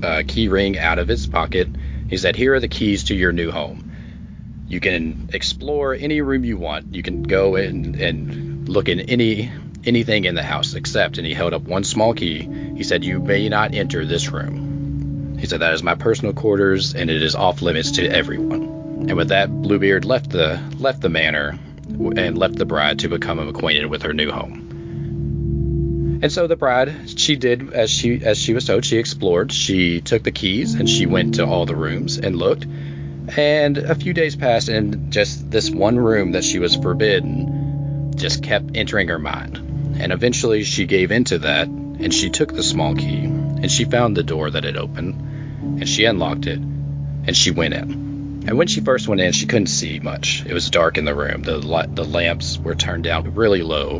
uh, 0.03 0.23
key 0.27 0.47
ring 0.47 0.77
out 0.77 0.99
of 0.99 1.07
his 1.07 1.27
pocket. 1.27 1.69
He 2.09 2.17
said, 2.17 2.35
"Here 2.35 2.53
are 2.53 2.59
the 2.59 2.67
keys 2.67 3.05
to 3.05 3.15
your 3.15 3.31
new 3.31 3.51
home." 3.51 3.91
You 4.67 4.79
can 4.79 5.29
explore 5.33 5.93
any 5.93 6.21
room 6.21 6.45
you 6.45 6.57
want. 6.57 6.93
You 6.95 7.03
can 7.03 7.23
go 7.23 7.55
in 7.55 7.99
and 8.01 8.69
look 8.69 8.87
in 8.87 9.01
any 9.01 9.51
anything 9.85 10.25
in 10.25 10.35
the 10.35 10.43
house 10.43 10.73
except 10.73 11.17
and 11.17 11.25
he 11.25 11.33
held 11.33 11.53
up 11.53 11.63
one 11.63 11.83
small 11.83 12.13
key. 12.13 12.47
He 12.75 12.83
said, 12.83 13.03
"You 13.03 13.19
may 13.19 13.49
not 13.49 13.73
enter 13.73 14.05
this 14.05 14.31
room." 14.31 15.37
He 15.39 15.47
said, 15.47 15.61
"That 15.61 15.73
is 15.73 15.83
my 15.83 15.95
personal 15.95 16.33
quarters 16.33 16.93
and 16.93 17.09
it 17.09 17.21
is 17.21 17.35
off 17.35 17.61
limits 17.61 17.91
to 17.91 18.05
everyone." 18.05 19.07
And 19.09 19.13
with 19.13 19.29
that, 19.29 19.49
Bluebeard 19.49 20.05
left 20.05 20.29
the 20.29 20.59
left 20.79 21.01
the 21.01 21.09
manor 21.09 21.57
and 22.15 22.37
left 22.37 22.55
the 22.55 22.65
bride 22.65 22.99
to 22.99 23.09
become 23.09 23.39
acquainted 23.39 23.87
with 23.87 24.03
her 24.03 24.13
new 24.13 24.31
home. 24.31 24.67
And 26.21 26.31
so 26.31 26.45
the 26.45 26.55
bride, 26.55 26.93
she 27.19 27.35
did 27.35 27.73
as 27.73 27.89
she 27.89 28.21
as 28.23 28.37
she 28.37 28.53
was 28.53 28.65
told. 28.65 28.85
She 28.85 28.97
explored. 28.97 29.51
She 29.51 30.01
took 30.01 30.21
the 30.23 30.31
keys 30.31 30.75
and 30.75 30.87
she 30.87 31.07
went 31.07 31.35
to 31.35 31.45
all 31.45 31.65
the 31.65 31.75
rooms 31.75 32.17
and 32.19 32.35
looked. 32.35 32.67
And 33.35 33.77
a 33.77 33.95
few 33.95 34.13
days 34.13 34.35
passed, 34.35 34.67
and 34.67 35.11
just 35.11 35.49
this 35.49 35.69
one 35.69 35.97
room 35.97 36.33
that 36.33 36.43
she 36.43 36.59
was 36.59 36.75
forbidden 36.75 38.13
just 38.15 38.43
kept 38.43 38.75
entering 38.75 39.07
her 39.07 39.19
mind. 39.19 39.60
And 40.01 40.11
eventually 40.11 40.63
she 40.63 40.87
gave 40.87 41.11
into 41.11 41.37
that, 41.37 41.67
and 41.67 42.11
she 42.11 42.31
took 42.31 42.51
the 42.51 42.63
small 42.63 42.95
key, 42.95 43.23
and 43.23 43.71
she 43.71 43.85
found 43.85 44.17
the 44.17 44.23
door 44.23 44.49
that 44.49 44.63
had 44.63 44.75
opened, 44.75 45.13
and 45.61 45.87
she 45.87 46.05
unlocked 46.05 46.47
it, 46.47 46.57
and 46.57 47.37
she 47.37 47.51
went 47.51 47.75
in. 47.75 48.45
And 48.47 48.57
when 48.57 48.65
she 48.65 48.81
first 48.81 49.07
went 49.07 49.21
in, 49.21 49.31
she 49.31 49.45
couldn't 49.45 49.67
see 49.67 49.99
much. 49.99 50.43
It 50.43 50.55
was 50.55 50.71
dark 50.71 50.97
in 50.97 51.05
the 51.05 51.13
room. 51.13 51.43
The 51.43 51.59
the 51.93 52.03
lamps 52.03 52.57
were 52.57 52.73
turned 52.73 53.03
down 53.03 53.35
really 53.35 53.61
low. 53.61 53.99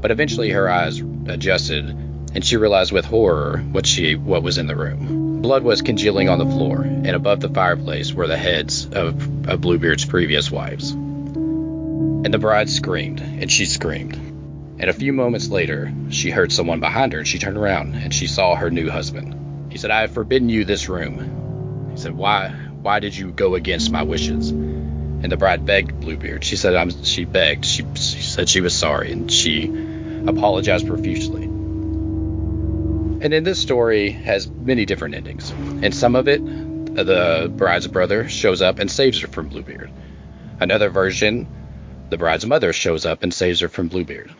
But 0.00 0.12
eventually 0.12 0.50
her 0.50 0.70
eyes 0.70 1.02
adjusted, 1.26 1.84
and 1.88 2.44
she 2.44 2.56
realized 2.56 2.92
with 2.92 3.04
horror 3.04 3.58
what 3.72 3.86
she 3.86 4.14
what 4.14 4.44
was 4.44 4.56
in 4.56 4.68
the 4.68 4.76
room. 4.76 5.42
Blood 5.42 5.64
was 5.64 5.82
congealing 5.82 6.28
on 6.28 6.38
the 6.38 6.46
floor, 6.46 6.82
and 6.82 7.10
above 7.10 7.40
the 7.40 7.48
fireplace 7.48 8.12
were 8.12 8.28
the 8.28 8.36
heads 8.36 8.86
of, 8.86 9.48
of 9.48 9.60
Bluebeard's 9.60 10.04
previous 10.04 10.48
wives. 10.48 10.92
And 10.92 12.32
the 12.32 12.38
bride 12.38 12.70
screamed, 12.70 13.20
and 13.20 13.50
she 13.50 13.66
screamed. 13.66 14.21
And 14.82 14.90
a 14.90 14.92
few 14.92 15.14
moments 15.14 15.48
later, 15.48 15.90
she 16.10 16.30
heard 16.30 16.52
someone 16.52 16.80
behind 16.80 17.14
her, 17.14 17.20
and 17.20 17.28
she 17.28 17.38
turned 17.38 17.56
around, 17.56 17.94
and 17.94 18.12
she 18.12 18.26
saw 18.26 18.56
her 18.56 18.70
new 18.70 18.90
husband. 18.90 19.72
He 19.72 19.78
said, 19.78 19.90
I 19.90 20.02
have 20.02 20.10
forbidden 20.10 20.50
you 20.50 20.64
this 20.64 20.88
room. 20.88 21.88
He 21.92 21.96
said, 21.96 22.14
Why 22.14 22.52
why 22.82 22.98
did 22.98 23.16
you 23.16 23.30
go 23.30 23.54
against 23.54 23.92
my 23.92 24.02
wishes? 24.02 24.50
And 24.50 25.30
the 25.30 25.36
bride 25.36 25.64
begged 25.64 26.00
Bluebeard. 26.00 26.42
She 26.42 26.56
said, 26.56 26.74
I'm, 26.74 27.04
she 27.04 27.24
begged. 27.24 27.64
She, 27.64 27.84
she 27.94 28.22
said 28.22 28.48
she 28.48 28.60
was 28.60 28.74
sorry, 28.74 29.12
and 29.12 29.30
she 29.30 29.68
apologized 30.26 30.88
profusely. 30.88 31.44
And 31.44 33.32
in 33.32 33.44
this 33.44 33.60
story 33.60 34.10
has 34.10 34.50
many 34.50 34.84
different 34.84 35.14
endings. 35.14 35.52
In 35.52 35.92
some 35.92 36.16
of 36.16 36.26
it, 36.26 36.44
the 36.44 37.52
bride's 37.56 37.86
brother 37.86 38.28
shows 38.28 38.60
up 38.60 38.80
and 38.80 38.90
saves 38.90 39.20
her 39.20 39.28
from 39.28 39.46
Bluebeard. 39.48 39.92
Another 40.58 40.88
version, 40.90 41.46
the 42.10 42.18
bride's 42.18 42.44
mother 42.44 42.72
shows 42.72 43.06
up 43.06 43.22
and 43.22 43.32
saves 43.32 43.60
her 43.60 43.68
from 43.68 43.86
Bluebeard. 43.86 44.34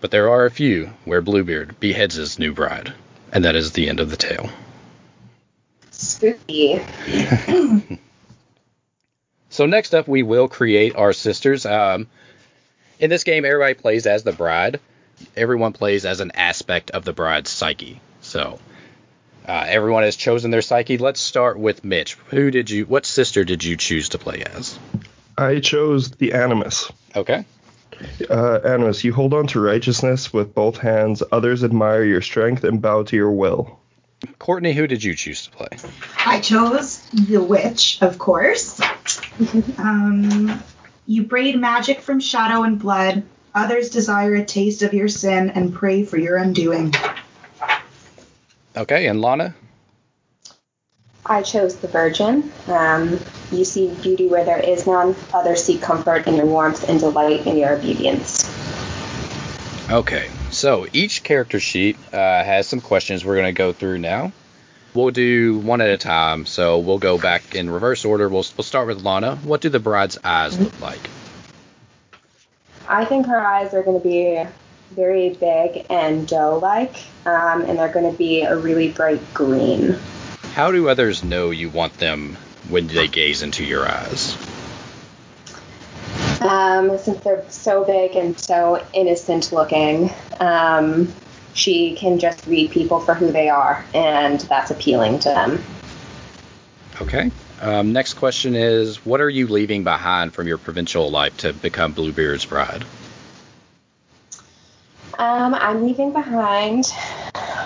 But 0.00 0.10
there 0.10 0.30
are 0.30 0.44
a 0.44 0.50
few 0.50 0.90
where 1.04 1.22
Bluebeard 1.22 1.80
beheads 1.80 2.14
his 2.14 2.38
new 2.38 2.52
bride, 2.52 2.92
and 3.32 3.44
that 3.44 3.56
is 3.56 3.72
the 3.72 3.88
end 3.88 4.00
of 4.00 4.10
the 4.10 4.16
tale. 4.16 4.50
Spooky. 5.90 6.80
So 9.56 9.64
next 9.64 9.94
up, 9.94 10.06
we 10.06 10.22
will 10.22 10.48
create 10.48 10.96
our 10.96 11.14
sisters. 11.14 11.64
Um, 11.64 12.08
in 13.00 13.08
this 13.08 13.24
game, 13.24 13.46
everybody 13.46 13.72
plays 13.72 14.06
as 14.06 14.22
the 14.22 14.32
bride. 14.32 14.80
Everyone 15.34 15.72
plays 15.72 16.04
as 16.04 16.20
an 16.20 16.32
aspect 16.34 16.90
of 16.90 17.06
the 17.06 17.14
bride's 17.14 17.48
psyche. 17.48 17.98
So 18.20 18.58
uh, 19.48 19.64
everyone 19.66 20.02
has 20.02 20.14
chosen 20.14 20.50
their 20.50 20.60
psyche. 20.60 20.98
Let's 20.98 21.20
start 21.20 21.58
with 21.58 21.84
Mitch. 21.84 22.18
Who 22.28 22.50
did 22.50 22.68
you? 22.68 22.84
What 22.84 23.06
sister 23.06 23.44
did 23.44 23.64
you 23.64 23.78
choose 23.78 24.10
to 24.10 24.18
play 24.18 24.42
as? 24.44 24.78
I 25.38 25.60
chose 25.60 26.10
the 26.10 26.34
Animus. 26.34 26.92
Okay. 27.14 27.46
Uh, 28.28 28.60
Animus, 28.64 29.04
you 29.04 29.12
hold 29.12 29.34
on 29.34 29.46
to 29.48 29.60
righteousness 29.60 30.32
with 30.32 30.54
both 30.54 30.78
hands. 30.78 31.22
Others 31.32 31.64
admire 31.64 32.04
your 32.04 32.20
strength 32.20 32.64
and 32.64 32.80
bow 32.80 33.02
to 33.04 33.16
your 33.16 33.30
will. 33.30 33.78
Courtney, 34.38 34.72
who 34.72 34.86
did 34.86 35.02
you 35.02 35.14
choose 35.14 35.44
to 35.44 35.50
play? 35.50 35.68
I 36.24 36.40
chose 36.40 37.00
the 37.10 37.42
witch, 37.42 37.98
of 38.00 38.18
course. 38.18 38.80
um, 39.78 40.62
you 41.06 41.22
braid 41.22 41.58
magic 41.58 42.00
from 42.00 42.20
shadow 42.20 42.62
and 42.62 42.78
blood. 42.78 43.22
Others 43.54 43.90
desire 43.90 44.34
a 44.34 44.44
taste 44.44 44.82
of 44.82 44.92
your 44.92 45.08
sin 45.08 45.50
and 45.50 45.72
pray 45.72 46.04
for 46.04 46.18
your 46.18 46.36
undoing. 46.36 46.94
Okay, 48.76 49.06
and 49.06 49.20
Lana. 49.20 49.54
I 51.24 51.42
chose 51.42 51.76
the 51.76 51.88
Virgin. 51.88 52.52
Um, 52.68 53.18
you 53.52 53.64
see 53.64 53.94
beauty 54.02 54.28
where 54.28 54.44
there 54.44 54.58
is 54.58 54.86
none. 54.86 55.14
Others 55.32 55.64
seek 55.64 55.82
comfort 55.82 56.26
in 56.26 56.34
your 56.34 56.46
warmth 56.46 56.88
and 56.88 56.98
delight 56.98 57.46
in 57.46 57.56
your 57.56 57.76
obedience. 57.76 58.44
Okay, 59.90 60.28
so 60.50 60.86
each 60.92 61.22
character 61.22 61.60
sheet 61.60 61.96
uh, 62.12 62.16
has 62.16 62.66
some 62.66 62.80
questions 62.80 63.24
we're 63.24 63.36
going 63.36 63.46
to 63.46 63.52
go 63.52 63.72
through 63.72 63.98
now. 63.98 64.32
We'll 64.94 65.10
do 65.10 65.58
one 65.58 65.80
at 65.80 65.90
a 65.90 65.98
time, 65.98 66.46
so 66.46 66.78
we'll 66.78 66.98
go 66.98 67.18
back 67.18 67.54
in 67.54 67.70
reverse 67.70 68.04
order. 68.04 68.28
We'll, 68.28 68.44
we'll 68.56 68.64
start 68.64 68.88
with 68.88 69.02
Lana. 69.02 69.36
What 69.36 69.60
do 69.60 69.68
the 69.68 69.78
bride's 69.78 70.18
eyes 70.24 70.58
look 70.58 70.80
like? 70.80 70.98
I 72.88 73.04
think 73.04 73.26
her 73.26 73.40
eyes 73.40 73.74
are 73.74 73.82
going 73.82 74.00
to 74.00 74.08
be 74.08 74.44
very 74.92 75.30
big 75.30 75.86
and 75.90 76.26
doe-like, 76.26 76.96
um, 77.26 77.62
and 77.62 77.78
they're 77.78 77.92
going 77.92 78.10
to 78.10 78.16
be 78.16 78.42
a 78.42 78.56
really 78.56 78.90
bright 78.90 79.20
green. 79.34 79.96
How 80.54 80.72
do 80.72 80.88
others 80.88 81.22
know 81.22 81.50
you 81.50 81.68
want 81.68 81.98
them 81.98 82.36
when 82.68 82.86
they 82.86 83.08
gaze 83.08 83.42
into 83.42 83.64
your 83.64 83.88
eyes? 83.88 84.36
Um, 86.40 86.98
since 86.98 87.22
they're 87.24 87.44
so 87.48 87.84
big 87.84 88.14
and 88.14 88.38
so 88.38 88.84
innocent 88.92 89.52
looking, 89.52 90.12
um, 90.38 91.12
she 91.54 91.94
can 91.94 92.18
just 92.18 92.46
read 92.46 92.70
people 92.70 93.00
for 93.00 93.14
who 93.14 93.32
they 93.32 93.48
are, 93.48 93.84
and 93.94 94.40
that's 94.40 94.70
appealing 94.70 95.18
to 95.20 95.30
them. 95.30 95.62
Okay. 97.00 97.30
Um, 97.60 97.92
next 97.92 98.14
question 98.14 98.54
is 98.54 99.04
What 99.06 99.20
are 99.20 99.30
you 99.30 99.46
leaving 99.46 99.82
behind 99.82 100.34
from 100.34 100.46
your 100.46 100.58
provincial 100.58 101.10
life 101.10 101.36
to 101.38 101.52
become 101.52 101.92
Bluebeard's 101.92 102.44
bride? 102.44 102.84
Um, 105.18 105.54
I'm 105.54 105.86
leaving 105.86 106.12
behind 106.12 106.92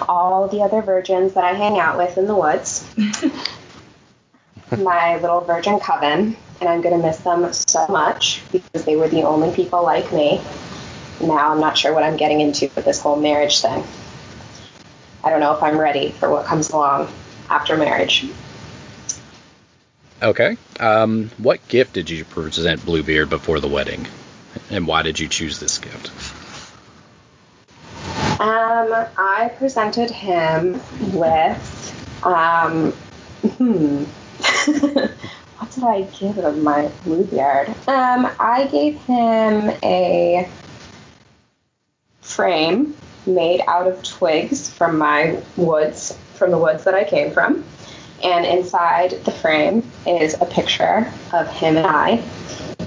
all 0.09 0.47
the 0.47 0.63
other 0.63 0.83
virgins 0.83 1.35
that 1.35 1.43
I 1.43 1.55
hang 1.55 1.79
out 1.81 1.99
with 1.99 2.17
in 2.17 2.27
the 2.27 2.37
woods. 2.37 2.89
My 4.79 5.17
little 5.17 5.41
virgin 5.41 5.81
coven, 5.81 6.37
and 6.61 6.69
I'm 6.69 6.81
going 6.81 7.01
to 7.01 7.07
miss 7.07 7.19
them 7.19 7.53
so 7.53 7.87
much 7.89 8.43
because 8.53 8.85
they 8.85 8.97
were 8.97 9.09
the 9.09 9.23
only 9.23 9.55
people 9.55 9.83
like 9.83 10.13
me. 10.13 10.41
Now 11.21 11.53
I'm 11.53 11.61
not 11.61 11.77
sure 11.77 11.93
what 11.93 12.03
I'm 12.03 12.17
getting 12.17 12.41
into 12.41 12.71
with 12.75 12.85
this 12.85 13.01
whole 13.01 13.17
marriage 13.17 13.61
thing. 13.61 13.85
I 15.23 15.31
don't 15.31 15.41
know 15.41 15.55
if 15.55 15.63
I'm 15.63 15.79
ready 15.79 16.13
for 16.13 16.31
what 16.31 16.47
comes 16.47 16.71
along 16.71 17.09
after 17.51 17.77
marriage. 17.77 18.27
Okay. 20.23 20.57
Um, 20.79 21.31
what 21.39 21.67
gift 21.69 21.95
did 21.95 22.09
you 22.09 22.25
present 22.25 22.85
Bluebeard 22.85 23.29
before 23.29 23.61
the 23.61 23.69
wedding? 23.69 24.07
And 24.71 24.87
why 24.87 25.03
did 25.03 25.19
you 25.19 25.29
choose 25.29 25.59
this 25.59 25.79
gift? 25.79 26.11
Um, 28.41 29.07
I 29.19 29.53
presented 29.59 30.11
him 30.11 30.81
with, 31.13 32.25
um, 32.25 32.93
hmm, 33.43 34.05
what 35.59 35.71
did 35.73 35.85
I 35.85 36.03
give 36.19 36.37
him, 36.37 36.63
my 36.63 36.91
Bluebeard? 37.05 37.69
Um, 37.89 38.31
I 38.39 38.69
gave 38.71 39.01
him 39.03 39.71
a 39.83 40.49
frame 42.21 42.95
made 43.27 43.63
out 43.67 43.87
of 43.87 44.03
twigs 44.03 44.71
from 44.71 44.99
my 44.99 45.41
woods, 45.57 46.17
from 46.35 46.51
the 46.51 46.59
woods 46.59 46.85
that 46.85 46.95
I 46.95 47.05
came 47.05 47.33
from. 47.33 47.65
And 48.23 48.45
inside 48.45 49.13
the 49.25 49.31
frame 49.31 49.91
is 50.07 50.35
a 50.41 50.47
picture 50.47 51.11
of 51.33 51.49
him 51.49 51.77
and 51.77 51.87
I 51.87 52.23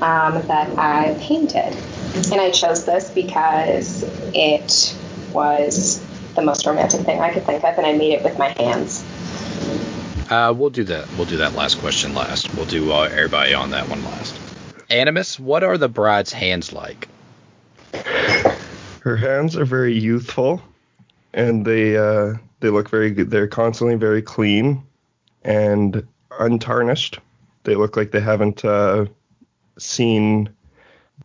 um, 0.02 0.46
that 0.48 0.78
I 0.78 1.18
painted. 1.20 1.76
And 2.32 2.42
I 2.42 2.52
chose 2.52 2.86
this 2.86 3.10
because 3.10 4.04
it 4.34 4.96
was 5.34 6.06
the 6.36 6.42
most 6.42 6.66
romantic 6.66 7.02
thing 7.02 7.20
I 7.20 7.32
could 7.32 7.46
think 7.46 7.64
of, 7.64 7.78
and 7.78 7.86
I 7.86 7.94
made 7.94 8.14
it 8.14 8.24
with 8.24 8.38
my 8.38 8.50
hands. 8.50 9.04
Uh, 10.34 10.52
we'll 10.52 10.72
do 10.72 10.84
that. 10.84 11.08
We'll 11.16 11.28
do 11.28 11.38
that 11.38 11.54
last 11.54 11.78
question 11.78 12.16
last. 12.16 12.52
We'll 12.56 12.66
do 12.66 12.92
uh, 12.92 13.02
everybody 13.04 13.54
on 13.54 13.70
that 13.70 13.88
one 13.88 14.04
last. 14.04 14.36
Animus, 14.90 15.40
what 15.40 15.64
are 15.64 15.78
the 15.78 15.88
bride's 15.88 16.34
hands 16.34 16.74
like? 16.74 17.08
Her 19.02 19.16
hands 19.16 19.56
are 19.56 19.66
very 19.66 19.94
youthful, 19.94 20.60
and 21.36 21.64
they 21.64 21.96
uh, 21.96 22.34
they 22.62 22.72
look 22.72 22.90
very 22.90 23.12
good. 23.12 23.30
They're 23.30 23.48
constantly 23.48 23.96
very 23.96 24.24
clean 24.24 24.82
and 25.44 26.08
untarnished. 26.40 27.20
They 27.64 27.76
look 27.76 27.96
like 27.96 28.10
they 28.10 28.20
haven't 28.20 28.66
uh, 28.66 29.06
seen 29.78 30.50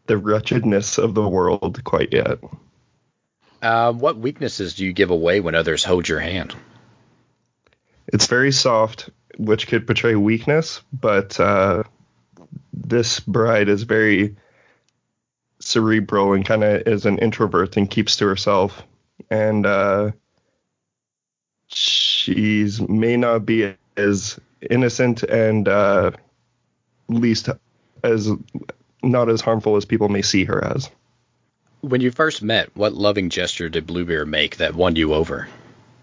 the 0.04 0.18
wretchedness 0.18 0.98
of 0.98 1.14
the 1.14 1.26
world 1.26 1.82
quite 1.82 2.12
yet. 2.12 2.40
Uh, 3.62 3.90
what 3.90 4.18
weaknesses 4.18 4.74
do 4.74 4.84
you 4.84 4.92
give 4.92 5.08
away 5.08 5.40
when 5.40 5.54
others 5.54 5.82
hold 5.82 6.06
your 6.06 6.20
hand? 6.20 6.54
It's 8.08 8.26
very 8.26 8.52
soft, 8.52 9.10
which 9.36 9.66
could 9.68 9.86
portray 9.86 10.14
weakness, 10.14 10.82
but 10.92 11.38
uh, 11.38 11.84
this 12.72 13.20
bride 13.20 13.68
is 13.68 13.82
very 13.82 14.36
cerebral 15.60 16.32
and 16.32 16.44
kind 16.44 16.64
of 16.64 16.86
is 16.86 17.04
an 17.04 17.18
introvert 17.18 17.76
and 17.76 17.90
keeps 17.90 18.16
to 18.16 18.26
herself. 18.26 18.82
And 19.30 19.66
uh, 19.66 20.12
she's 21.66 22.80
may 22.80 23.16
not 23.16 23.44
be 23.44 23.74
as 23.96 24.38
innocent 24.70 25.22
and 25.24 25.68
uh, 25.68 26.12
least 27.08 27.50
as 28.02 28.30
not 29.02 29.28
as 29.28 29.40
harmful 29.40 29.76
as 29.76 29.84
people 29.84 30.08
may 30.08 30.22
see 30.22 30.44
her 30.44 30.64
as. 30.64 30.90
When 31.80 32.00
you 32.00 32.10
first 32.10 32.42
met, 32.42 32.74
what 32.74 32.94
loving 32.94 33.30
gesture 33.30 33.68
did 33.68 33.86
Bluebeard 33.86 34.28
make 34.28 34.56
that 34.56 34.74
won 34.74 34.96
you 34.96 35.14
over? 35.14 35.48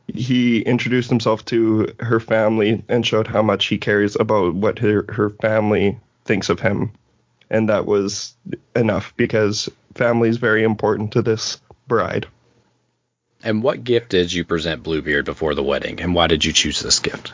He 0.08 0.62
introduced 0.62 1.10
himself 1.10 1.44
to 1.46 1.94
her 2.00 2.20
family 2.20 2.84
and 2.88 3.06
showed 3.06 3.28
how 3.28 3.42
much 3.42 3.66
he 3.66 3.78
cares 3.78 4.16
about 4.16 4.54
what 4.54 4.80
her, 4.80 5.06
her 5.10 5.30
family 5.30 5.98
thinks 6.26 6.50
of 6.50 6.60
him. 6.60 6.92
And 7.50 7.70
that 7.70 7.86
was 7.86 8.34
enough 8.76 9.14
because 9.18 9.70
family 9.94 10.30
is 10.30 10.38
very 10.38 10.64
important 10.64 11.14
to 11.14 11.22
this 11.22 11.60
bride. 11.88 12.28
And 13.44 13.62
what 13.62 13.84
gift 13.84 14.10
did 14.10 14.34
you 14.34 14.44
present 14.44 14.84
Bluebeard 14.84 15.26
before 15.26 15.54
the 15.54 15.64
wedding, 15.64 16.02
and 16.02 16.16
why 16.16 16.28
did 16.28 16.44
you 16.44 16.52
choose 16.52 16.80
this 16.80 17.00
gift? 17.00 17.32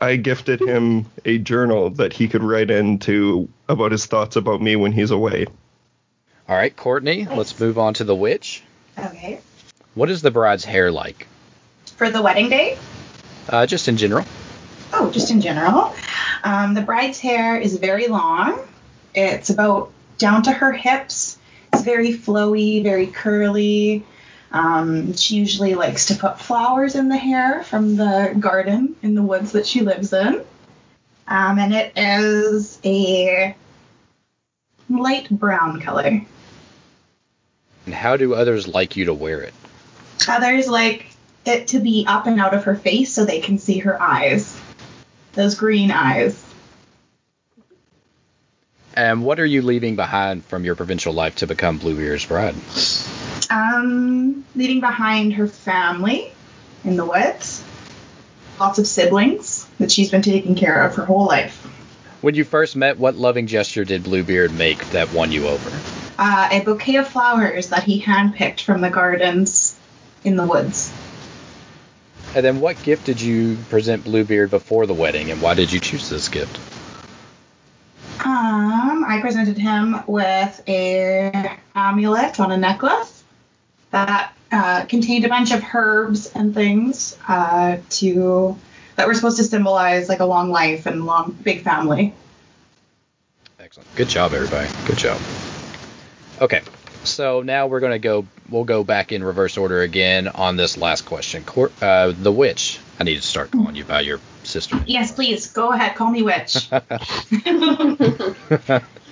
I 0.00 0.16
gifted 0.16 0.60
him 0.60 1.06
a 1.24 1.38
journal 1.38 1.88
that 1.90 2.12
he 2.12 2.28
could 2.28 2.42
write 2.42 2.70
into 2.70 3.48
about 3.66 3.92
his 3.92 4.04
thoughts 4.04 4.36
about 4.36 4.60
me 4.60 4.76
when 4.76 4.92
he's 4.92 5.10
away. 5.10 5.46
All 6.46 6.56
right, 6.56 6.76
Courtney, 6.76 7.26
let's 7.26 7.58
move 7.58 7.78
on 7.78 7.94
to 7.94 8.04
the 8.04 8.14
witch. 8.14 8.62
Okay. 8.98 9.40
What 9.94 10.10
is 10.10 10.20
the 10.20 10.30
bride's 10.30 10.66
hair 10.66 10.92
like? 10.92 11.26
For 11.98 12.10
the 12.10 12.22
wedding 12.22 12.48
day? 12.48 12.78
Uh, 13.48 13.66
just 13.66 13.88
in 13.88 13.96
general. 13.96 14.24
Oh, 14.92 15.10
just 15.10 15.32
in 15.32 15.40
general. 15.40 15.92
Um, 16.44 16.74
the 16.74 16.80
bride's 16.80 17.18
hair 17.18 17.58
is 17.58 17.76
very 17.76 18.06
long. 18.06 18.60
It's 19.16 19.50
about 19.50 19.90
down 20.16 20.44
to 20.44 20.52
her 20.52 20.70
hips. 20.70 21.38
It's 21.72 21.82
very 21.82 22.12
flowy, 22.12 22.84
very 22.84 23.08
curly. 23.08 24.04
Um, 24.52 25.14
she 25.14 25.38
usually 25.38 25.74
likes 25.74 26.06
to 26.06 26.14
put 26.14 26.40
flowers 26.40 26.94
in 26.94 27.08
the 27.08 27.16
hair 27.16 27.64
from 27.64 27.96
the 27.96 28.32
garden 28.38 28.94
in 29.02 29.16
the 29.16 29.22
woods 29.22 29.50
that 29.50 29.66
she 29.66 29.80
lives 29.80 30.12
in. 30.12 30.40
Um, 31.26 31.58
and 31.58 31.74
it 31.74 31.92
is 31.96 32.78
a 32.84 33.56
light 34.88 35.28
brown 35.30 35.80
color. 35.80 36.22
And 37.86 37.94
how 37.94 38.16
do 38.16 38.34
others 38.34 38.68
like 38.68 38.94
you 38.94 39.06
to 39.06 39.14
wear 39.14 39.40
it? 39.40 39.54
Others 40.28 40.68
like 40.68 41.07
it 41.48 41.68
to 41.68 41.80
be 41.80 42.04
up 42.06 42.26
and 42.26 42.40
out 42.40 42.54
of 42.54 42.64
her 42.64 42.74
face 42.74 43.12
so 43.12 43.24
they 43.24 43.40
can 43.40 43.58
see 43.58 43.78
her 43.78 44.00
eyes. 44.00 44.58
Those 45.32 45.54
green 45.54 45.90
eyes. 45.90 46.44
And 48.94 49.24
what 49.24 49.38
are 49.38 49.46
you 49.46 49.62
leaving 49.62 49.96
behind 49.96 50.44
from 50.44 50.64
your 50.64 50.74
provincial 50.74 51.12
life 51.12 51.36
to 51.36 51.46
become 51.46 51.78
Bluebeard's 51.78 52.26
bride? 52.26 52.56
Um, 53.50 54.44
leaving 54.56 54.80
behind 54.80 55.34
her 55.34 55.46
family 55.46 56.32
in 56.84 56.96
the 56.96 57.04
woods. 57.04 57.62
Lots 58.58 58.78
of 58.78 58.86
siblings 58.86 59.68
that 59.78 59.92
she's 59.92 60.10
been 60.10 60.22
taking 60.22 60.56
care 60.56 60.82
of 60.82 60.96
her 60.96 61.04
whole 61.04 61.26
life. 61.26 61.64
When 62.20 62.34
you 62.34 62.42
first 62.42 62.74
met, 62.74 62.98
what 62.98 63.14
loving 63.14 63.46
gesture 63.46 63.84
did 63.84 64.02
Bluebeard 64.02 64.52
make 64.52 64.84
that 64.90 65.12
won 65.12 65.30
you 65.30 65.46
over? 65.46 65.80
Uh, 66.18 66.48
a 66.50 66.60
bouquet 66.64 66.96
of 66.96 67.06
flowers 67.06 67.68
that 67.68 67.84
he 67.84 68.02
handpicked 68.02 68.62
from 68.62 68.80
the 68.80 68.90
gardens 68.90 69.78
in 70.24 70.34
the 70.34 70.44
woods. 70.44 70.92
And 72.38 72.44
then 72.44 72.60
what 72.60 72.80
gift 72.84 73.04
did 73.04 73.20
you 73.20 73.56
present 73.68 74.04
Bluebeard 74.04 74.50
before 74.50 74.86
the 74.86 74.94
wedding, 74.94 75.32
and 75.32 75.42
why 75.42 75.54
did 75.54 75.72
you 75.72 75.80
choose 75.80 76.08
this 76.08 76.28
gift? 76.28 76.56
Um, 78.24 79.04
I 79.04 79.18
presented 79.20 79.58
him 79.58 80.04
with 80.06 80.62
a 80.68 81.58
amulet 81.74 82.38
on 82.38 82.52
a 82.52 82.56
necklace 82.56 83.24
that 83.90 84.34
uh, 84.52 84.84
contained 84.84 85.24
a 85.24 85.28
bunch 85.28 85.50
of 85.50 85.64
herbs 85.74 86.30
and 86.32 86.54
things 86.54 87.18
uh, 87.26 87.78
to 87.90 88.56
that 88.94 89.08
were 89.08 89.14
supposed 89.14 89.38
to 89.38 89.42
symbolize 89.42 90.08
like 90.08 90.20
a 90.20 90.24
long 90.24 90.50
life 90.50 90.86
and 90.86 91.06
long 91.06 91.36
big 91.42 91.62
family. 91.62 92.14
Excellent. 93.58 93.92
Good 93.96 94.10
job, 94.10 94.32
everybody. 94.32 94.68
Good 94.86 94.98
job. 94.98 95.20
Okay, 96.40 96.62
so 97.08 97.42
now 97.42 97.66
we're 97.66 97.80
gonna 97.80 97.98
go. 97.98 98.26
We'll 98.48 98.64
go 98.64 98.84
back 98.84 99.12
in 99.12 99.22
reverse 99.22 99.56
order 99.56 99.82
again 99.82 100.28
on 100.28 100.56
this 100.56 100.78
last 100.78 101.06
question. 101.06 101.44
Cor- 101.44 101.72
uh, 101.82 102.12
the 102.16 102.32
witch. 102.32 102.80
I 103.00 103.04
need 103.04 103.16
to 103.16 103.22
start 103.22 103.50
calling 103.50 103.76
you 103.76 103.84
by 103.84 104.00
your 104.00 104.20
sister. 104.42 104.82
Yes, 104.86 105.12
please 105.12 105.52
go 105.52 105.72
ahead. 105.72 105.94
Call 105.94 106.10
me 106.10 106.22
witch. 106.22 106.68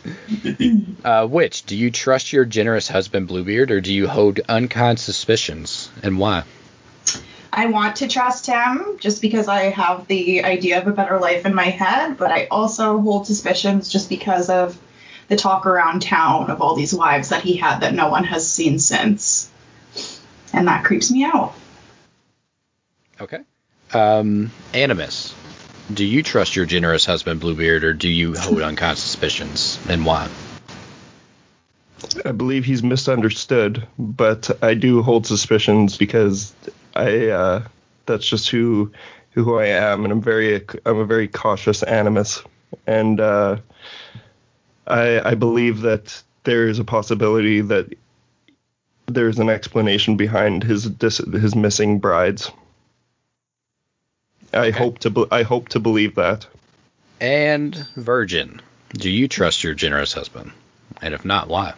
uh, 1.05 1.27
witch, 1.29 1.65
do 1.65 1.77
you 1.77 1.91
trust 1.91 2.33
your 2.33 2.45
generous 2.45 2.89
husband 2.89 3.29
Bluebeard, 3.29 3.71
or 3.71 3.81
do 3.81 3.93
you 3.93 4.09
hold 4.09 4.41
unkind 4.49 4.99
suspicions, 4.99 5.91
and 6.03 6.19
why? 6.19 6.45
I 7.53 7.67
want 7.67 7.97
to 7.97 8.09
trust 8.09 8.47
him 8.47 8.99
just 9.01 9.23
because 9.23 9.49
I 9.49 9.71
have 9.71 10.07
the 10.09 10.45
idea 10.45 10.79
of 10.79 10.87
a 10.87 10.93
better 10.93 11.19
life 11.19 11.47
in 11.47 11.55
my 11.55 11.71
head, 11.71 12.19
but 12.19 12.31
I 12.31 12.49
also 12.51 13.01
hold 13.01 13.27
suspicions 13.27 13.89
just 13.89 14.11
because 14.11 14.51
of 14.51 14.79
the 15.29 15.37
talk 15.37 15.67
around 15.67 16.03
town 16.03 16.51
of 16.51 16.61
all 16.61 16.75
these 16.75 16.95
wives 16.95 17.31
that 17.31 17.43
he 17.43 17.57
had 17.57 17.81
that 17.81 17.95
no 17.95 18.09
one 18.09 18.25
has 18.25 18.51
seen 18.51 18.79
since. 18.79 19.51
And 20.53 20.69
that 20.69 20.85
creeps 20.85 21.11
me 21.11 21.25
out. 21.25 21.55
Okay. 23.21 23.41
Um, 23.93 24.51
Animus, 24.75 25.35
do 25.93 26.05
you 26.05 26.23
trust 26.23 26.57
your 26.57 26.67
generous 26.67 27.05
husband 27.05 27.41
Bluebeard, 27.41 27.85
or 27.85 27.93
do 27.93 28.09
you 28.09 28.35
hold 28.35 28.61
unkind 28.63 28.99
suspicions, 28.99 29.79
and 29.89 30.05
why? 30.05 30.29
I 32.25 32.33
believe 32.33 32.65
he's 32.65 32.83
misunderstood, 32.83 33.87
but 33.99 34.63
I 34.63 34.75
do 34.75 35.03
hold 35.03 35.27
suspicions 35.27 35.97
because 35.97 36.55
I 36.95 37.29
uh, 37.29 37.63
that's 38.07 38.27
just 38.27 38.49
who 38.49 38.93
who 39.31 39.59
I 39.59 39.67
am, 39.67 40.05
and 40.05 40.13
I'm 40.13 40.21
very 40.21 40.63
I'm 40.85 40.99
a 40.99 41.05
very 41.05 41.29
cautious 41.29 41.83
animus, 41.83 42.43
and 42.87 43.21
uh, 43.21 43.59
I 44.87 45.31
I 45.31 45.35
believe 45.35 45.83
that 45.83 46.23
there 46.45 46.69
is 46.69 46.79
a 46.79 46.85
possibility 46.85 47.61
that 47.61 47.93
there's 49.07 49.39
an 49.39 49.49
explanation 49.49 50.17
behind 50.17 50.63
his 50.65 50.85
dis- 50.85 51.19
his 51.19 51.55
missing 51.55 51.99
brides. 51.99 52.51
I 54.53 54.71
hope 54.71 55.01
to 55.01 55.11
be- 55.11 55.27
I 55.31 55.43
hope 55.43 55.69
to 55.71 55.81
believe 55.81 56.15
that. 56.17 56.47
And 57.21 57.75
Virgin, 57.97 58.61
do 58.93 59.11
you 59.11 59.29
trust 59.29 59.65
your 59.65 59.75
generous 59.75 60.13
husband? 60.13 60.53
And 61.03 61.15
if 61.15 61.25
not, 61.25 61.49
why? 61.49 61.75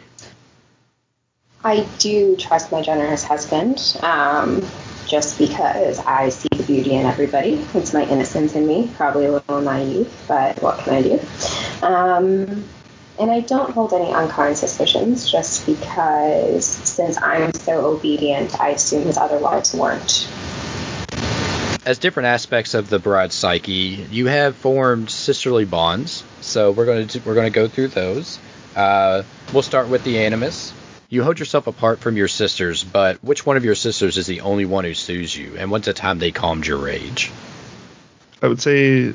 I 1.63 1.85
do 1.97 2.35
trust 2.37 2.71
my 2.71 2.81
generous 2.81 3.23
husband, 3.23 3.97
um, 4.01 4.65
just 5.07 5.37
because 5.37 5.99
I 5.99 6.29
see 6.29 6.47
the 6.55 6.63
beauty 6.63 6.93
in 6.93 7.05
everybody. 7.05 7.65
It's 7.73 7.93
my 7.93 8.03
innocence 8.05 8.55
in 8.55 8.65
me, 8.65 8.89
probably 8.95 9.25
a 9.25 9.31
little 9.33 9.61
naive, 9.61 10.09
but 10.27 10.61
what 10.61 10.79
can 10.79 10.93
I 10.93 11.01
do? 11.01 11.19
Um, 11.81 12.63
and 13.19 13.29
I 13.29 13.41
don't 13.41 13.71
hold 13.71 13.93
any 13.93 14.11
unkind 14.11 14.57
suspicions, 14.57 15.29
just 15.29 15.65
because 15.65 16.65
since 16.65 17.21
I'm 17.21 17.53
so 17.53 17.85
obedient, 17.85 18.59
I 18.59 18.69
assume 18.69 19.03
his 19.03 19.17
other 19.17 19.37
wives 19.37 19.73
weren't. 19.73 20.27
As 21.85 21.97
different 21.99 22.27
aspects 22.27 22.73
of 22.73 22.89
the 22.89 22.99
bride's 22.99 23.35
psyche, 23.35 24.05
you 24.11 24.27
have 24.27 24.55
formed 24.55 25.09
sisterly 25.09 25.65
bonds. 25.65 26.23
So 26.41 26.71
we're 26.71 26.85
going 26.85 27.07
to 27.07 27.19
we're 27.25 27.35
going 27.35 27.51
to 27.51 27.55
go 27.55 27.67
through 27.67 27.89
those. 27.89 28.39
Uh, 28.75 29.23
we'll 29.53 29.63
start 29.63 29.89
with 29.89 30.03
the 30.03 30.19
animus. 30.19 30.73
You 31.09 31.23
hold 31.23 31.39
yourself 31.39 31.67
apart 31.67 31.99
from 31.99 32.15
your 32.15 32.27
sisters, 32.27 32.83
but 32.83 33.21
which 33.23 33.45
one 33.45 33.57
of 33.57 33.65
your 33.65 33.75
sisters 33.75 34.17
is 34.17 34.27
the 34.27 34.41
only 34.41 34.65
one 34.65 34.85
who 34.85 34.93
soothes 34.93 35.35
you, 35.35 35.57
and 35.57 35.71
when's 35.71 35.85
the 35.85 35.93
time 35.93 36.19
they 36.19 36.31
calmed 36.31 36.67
your 36.67 36.77
rage? 36.77 37.31
I 38.41 38.47
would 38.47 38.61
say 38.61 39.13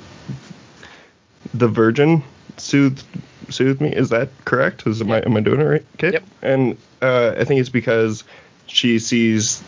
the 1.55 1.69
Virgin 1.69 2.25
soothed 2.57 3.05
soothed 3.51 3.81
me. 3.81 3.91
Is 3.95 4.11
that 4.11 4.29
correct? 4.45 4.87
Is 4.87 5.01
am 5.01 5.11
I 5.11 5.21
am 5.21 5.37
I 5.37 5.41
doing 5.41 5.61
it 5.61 5.65
right? 5.65 5.85
Okay. 5.97 6.13
Yep. 6.13 6.25
And 6.43 6.79
uh, 7.03 7.35
I 7.39 7.45
think 7.45 7.61
it's 7.61 7.69
because 7.69 8.25
she 8.67 8.99
sees 8.99 9.63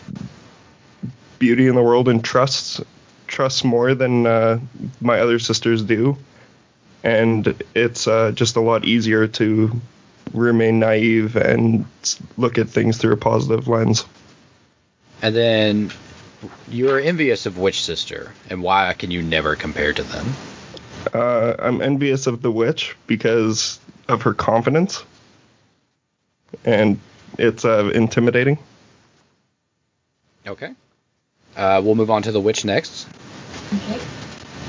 beauty 1.39 1.67
in 1.67 1.75
the 1.75 1.83
world 1.83 2.07
and 2.09 2.23
trusts 2.23 2.81
trusts 3.27 3.63
more 3.63 3.93
than 3.93 4.25
uh, 4.25 4.59
my 5.01 5.19
other 5.19 5.39
sisters 5.39 5.83
do, 5.83 6.17
and 7.03 7.61
it's 7.75 8.07
uh, 8.07 8.31
just 8.31 8.55
a 8.55 8.61
lot 8.61 8.85
easier 8.85 9.27
to 9.27 9.79
remain 10.33 10.79
naive 10.79 11.35
and 11.35 11.85
look 12.37 12.57
at 12.57 12.69
things 12.69 12.97
through 12.97 13.13
a 13.13 13.17
positive 13.17 13.67
lens. 13.67 14.05
And 15.21 15.35
then 15.35 15.91
you're 16.69 16.99
envious 16.99 17.45
of 17.45 17.57
which 17.57 17.83
sister, 17.83 18.31
and 18.49 18.61
why 18.61 18.93
can 18.93 19.11
you 19.11 19.21
never 19.21 19.55
compare 19.55 19.93
to 19.93 20.03
them? 20.03 20.27
Uh, 21.13 21.55
I'm 21.59 21.81
envious 21.81 22.27
of 22.27 22.41
the 22.41 22.51
witch 22.51 22.95
because 23.07 23.79
of 24.07 24.23
her 24.23 24.33
confidence, 24.33 25.03
and 26.65 26.99
it's 27.37 27.65
uh, 27.65 27.91
intimidating. 27.93 28.57
Okay. 30.45 30.73
Uh, 31.55 31.81
we'll 31.83 31.95
move 31.95 32.11
on 32.11 32.21
to 32.23 32.31
the 32.31 32.39
witch 32.39 32.63
next. 32.63 33.07
Okay. 33.73 33.99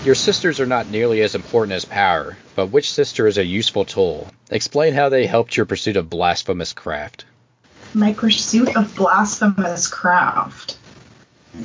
Your 0.05 0.15
sisters 0.15 0.61
are 0.61 0.67
not 0.67 0.89
nearly 0.89 1.23
as 1.23 1.35
important 1.35 1.73
as 1.73 1.85
power, 1.85 2.37
but 2.55 2.69
which 2.69 2.93
sister 2.93 3.27
is 3.27 3.37
a 3.37 3.45
useful 3.45 3.85
tool? 3.85 4.29
Explain 4.51 4.95
how 4.95 5.09
they 5.09 5.27
helped 5.27 5.57
your 5.57 5.67
pursuit 5.67 5.97
of 5.97 6.09
blasphemous 6.09 6.73
craft. 6.73 7.25
My 7.95 8.13
pursuit 8.13 8.77
of 8.77 8.95
blasphemous 8.95 9.89
craft. 9.89 10.78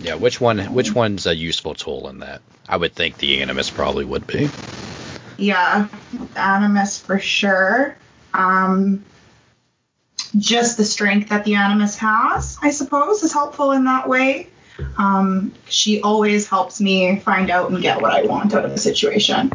Yeah, 0.02 0.16
which 0.16 0.42
one? 0.42 0.60
Which 0.74 0.94
one's 0.94 1.26
a 1.28 1.36
useful 1.36 1.76
tool 1.76 2.10
in 2.10 2.20
that? 2.20 2.42
I 2.68 2.78
would 2.78 2.94
think 2.94 3.18
the 3.18 3.42
animus 3.42 3.70
probably 3.70 4.06
would 4.06 4.26
be. 4.28 4.50
Yeah, 5.38 5.88
animus 6.36 7.00
for 7.00 7.20
sure. 7.20 7.96
Um, 8.34 9.04
just 10.38 10.78
the 10.78 10.86
strength 10.86 11.30
that 11.30 11.46
the 11.46 11.56
animus 11.56 11.98
has, 11.98 12.58
I 12.62 12.72
suppose, 12.72 13.24
is 13.24 13.34
helpful 13.34 13.72
in 13.72 13.86
that 13.86 14.08
way. 14.10 14.50
Um, 14.98 15.54
she 15.70 16.02
always 16.02 16.48
helps 16.48 16.82
me 16.82 17.20
find 17.20 17.50
out 17.50 17.70
and 17.70 17.82
get 17.82 18.02
what 18.02 18.12
I 18.12 18.24
want 18.24 18.54
out 18.54 18.66
of 18.66 18.72
the 18.72 18.78
situation. 18.78 19.52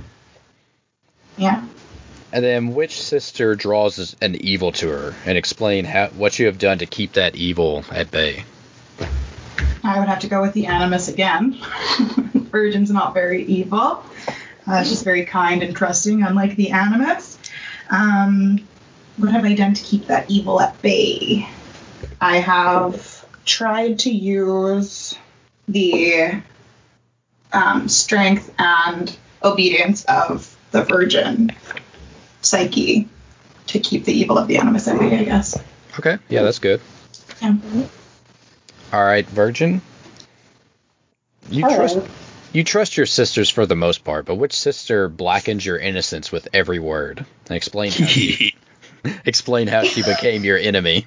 Yeah. 1.37 1.65
And 2.33 2.45
then 2.45 2.75
which 2.75 3.01
sister 3.01 3.55
draws 3.55 4.15
an 4.21 4.37
evil 4.37 4.73
to 4.73 4.89
her 4.89 5.15
and 5.25 5.39
explain 5.39 5.85
how 5.85 6.09
what 6.09 6.39
you 6.39 6.47
have 6.47 6.59
done 6.59 6.79
to 6.79 6.87
keep 6.87 7.15
that 7.15 7.35
evil 7.35 7.85
at 7.91 8.11
bay? 8.11 8.45
I 9.89 9.99
would 9.99 10.09
have 10.09 10.19
to 10.21 10.29
go 10.29 10.43
with 10.43 10.53
the 10.53 10.67
Animus 10.67 11.09
again. 11.09 11.57
Virgin's 12.35 12.91
not 12.91 13.15
very 13.15 13.45
evil. 13.45 14.05
Uh, 14.67 14.85
she's 14.85 15.03
very 15.03 15.25
kind 15.25 15.63
and 15.63 15.75
trusting, 15.75 16.23
unlike 16.23 16.57
the 16.57 16.73
Animus. 16.73 17.39
Um, 17.89 18.61
what 19.17 19.33
have 19.33 19.47
I 19.47 19.55
done 19.55 19.73
to 19.73 19.83
keep 19.83 20.07
that 20.09 20.31
evil 20.31 20.61
at 20.61 20.81
bay? 20.83 21.49
I 22.21 22.37
have 22.37 23.27
tried 23.47 24.01
to 24.01 24.11
use 24.11 25.17
the 25.67 26.43
um, 27.55 27.89
strength 27.89 28.53
and 28.59 29.17
obedience 29.43 30.05
of 30.05 30.55
the 30.71 30.83
Virgin 30.85 31.51
psyche 32.43 33.09
to 33.69 33.79
keep 33.79 34.05
the 34.05 34.13
evil 34.13 34.37
of 34.37 34.49
the 34.49 34.59
Animus 34.59 34.87
at 34.87 34.99
bay, 34.99 35.19
I 35.19 35.25
guess. 35.25 35.59
Okay, 35.99 36.19
yeah, 36.29 36.43
that's 36.43 36.59
good. 36.59 36.83
Yeah. 37.41 37.57
All 38.93 39.05
right, 39.05 39.27
Virgin. 39.27 39.83
You 41.51 41.63
Hello. 41.65 41.77
trust 41.77 41.99
you 42.53 42.65
trust 42.65 42.97
your 42.97 43.07
sisters 43.07 43.51
for 43.51 43.67
the 43.67 43.77
most 43.77 44.05
part, 44.05 44.25
but 44.25 44.37
which 44.37 44.55
sister 44.55 45.09
blackens 45.09 45.65
your 45.65 45.77
innocence 45.79 46.33
with 46.33 46.49
every 46.55 46.79
word? 46.79 47.25
And 47.47 47.57
explain 47.57 47.93
how 47.93 48.07
she, 48.07 48.55
explain 49.27 49.69
how 49.69 49.83
she 49.83 50.03
became 50.03 50.45
your 50.45 50.57
enemy. 50.57 51.07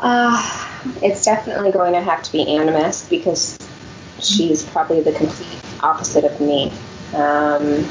Uh, 0.00 0.68
it's 1.02 1.24
definitely 1.24 1.72
going 1.72 1.92
to 1.92 2.00
have 2.00 2.22
to 2.22 2.32
be 2.32 2.56
Animus 2.56 3.08
because 3.08 3.58
she's 4.20 4.62
probably 4.62 5.02
the 5.02 5.12
complete 5.12 5.62
opposite 5.82 6.24
of 6.24 6.40
me. 6.40 6.72
Um, 7.14 7.86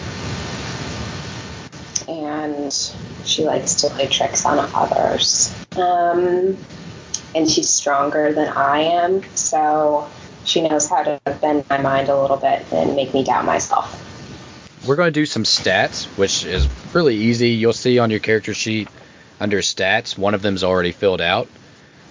and 2.08 2.74
she 3.26 3.46
likes 3.46 3.76
to 3.76 3.90
play 3.90 4.08
tricks 4.08 4.46
on 4.46 4.60
others. 4.74 5.56
Um, 5.78 6.58
and 7.36 7.50
she's 7.50 7.70
stronger 7.70 8.34
than 8.34 8.50
I 8.50 8.80
am, 8.80 9.24
so 9.36 10.10
she 10.46 10.62
knows 10.68 10.88
how 10.88 11.04
to 11.04 11.20
bend 11.42 11.66
my 11.70 11.80
mind 11.80 12.10
a 12.10 12.20
little 12.20 12.38
bit 12.38 12.66
and 12.72 12.96
make 12.96 13.14
me 13.14 13.24
doubt 13.24 13.46
myself. 13.46 14.00
We're 14.86 14.98
going 14.98 15.14
to 15.14 15.20
do 15.20 15.26
some 15.26 15.44
stats, 15.44 16.06
which 16.18 16.46
is 16.46 16.68
really 16.94 17.16
easy. 17.16 17.50
You'll 17.50 17.74
see 17.74 18.00
on 18.00 18.10
your 18.12 18.20
character 18.20 18.54
sheet 18.54 18.90
under 19.40 19.60
stats, 19.60 20.18
one 20.18 20.34
of 20.34 20.42
them's 20.42 20.64
already 20.64 20.92
filled 20.92 21.22
out. 21.22 21.48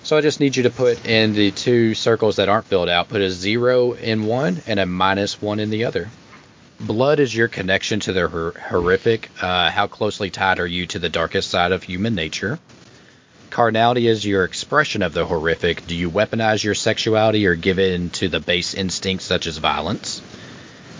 So 0.04 0.16
I 0.16 0.20
just 0.20 0.40
need 0.40 0.56
you 0.56 0.64
to 0.64 0.70
put 0.70 1.06
in 1.06 1.32
the 1.32 1.50
two 1.52 1.94
circles 1.94 2.36
that 2.36 2.48
aren't 2.48 2.66
filled 2.66 2.88
out, 2.88 3.08
put 3.08 3.20
a 3.20 3.30
zero 3.30 3.92
in 3.92 4.24
one 4.24 4.60
and 4.66 4.80
a 4.80 4.86
minus 4.86 5.40
one 5.40 5.60
in 5.60 5.70
the 5.70 5.84
other. 5.84 6.10
Blood 6.80 7.20
is 7.20 7.34
your 7.34 7.46
connection 7.46 8.00
to 8.00 8.12
the 8.12 8.26
hor- 8.26 8.54
horrific. 8.58 9.30
Uh, 9.40 9.70
how 9.70 9.86
closely 9.86 10.30
tied 10.30 10.58
are 10.58 10.66
you 10.66 10.86
to 10.86 10.98
the 10.98 11.08
darkest 11.08 11.50
side 11.50 11.70
of 11.70 11.84
human 11.84 12.16
nature? 12.16 12.58
Carnality 13.52 14.08
is 14.08 14.24
your 14.24 14.44
expression 14.44 15.02
of 15.02 15.12
the 15.12 15.26
horrific. 15.26 15.86
Do 15.86 15.94
you 15.94 16.10
weaponize 16.10 16.64
your 16.64 16.74
sexuality 16.74 17.46
or 17.46 17.54
give 17.54 17.78
in 17.78 18.08
to 18.10 18.28
the 18.28 18.40
base 18.40 18.72
instincts 18.72 19.26
such 19.26 19.46
as 19.46 19.58
violence? 19.58 20.22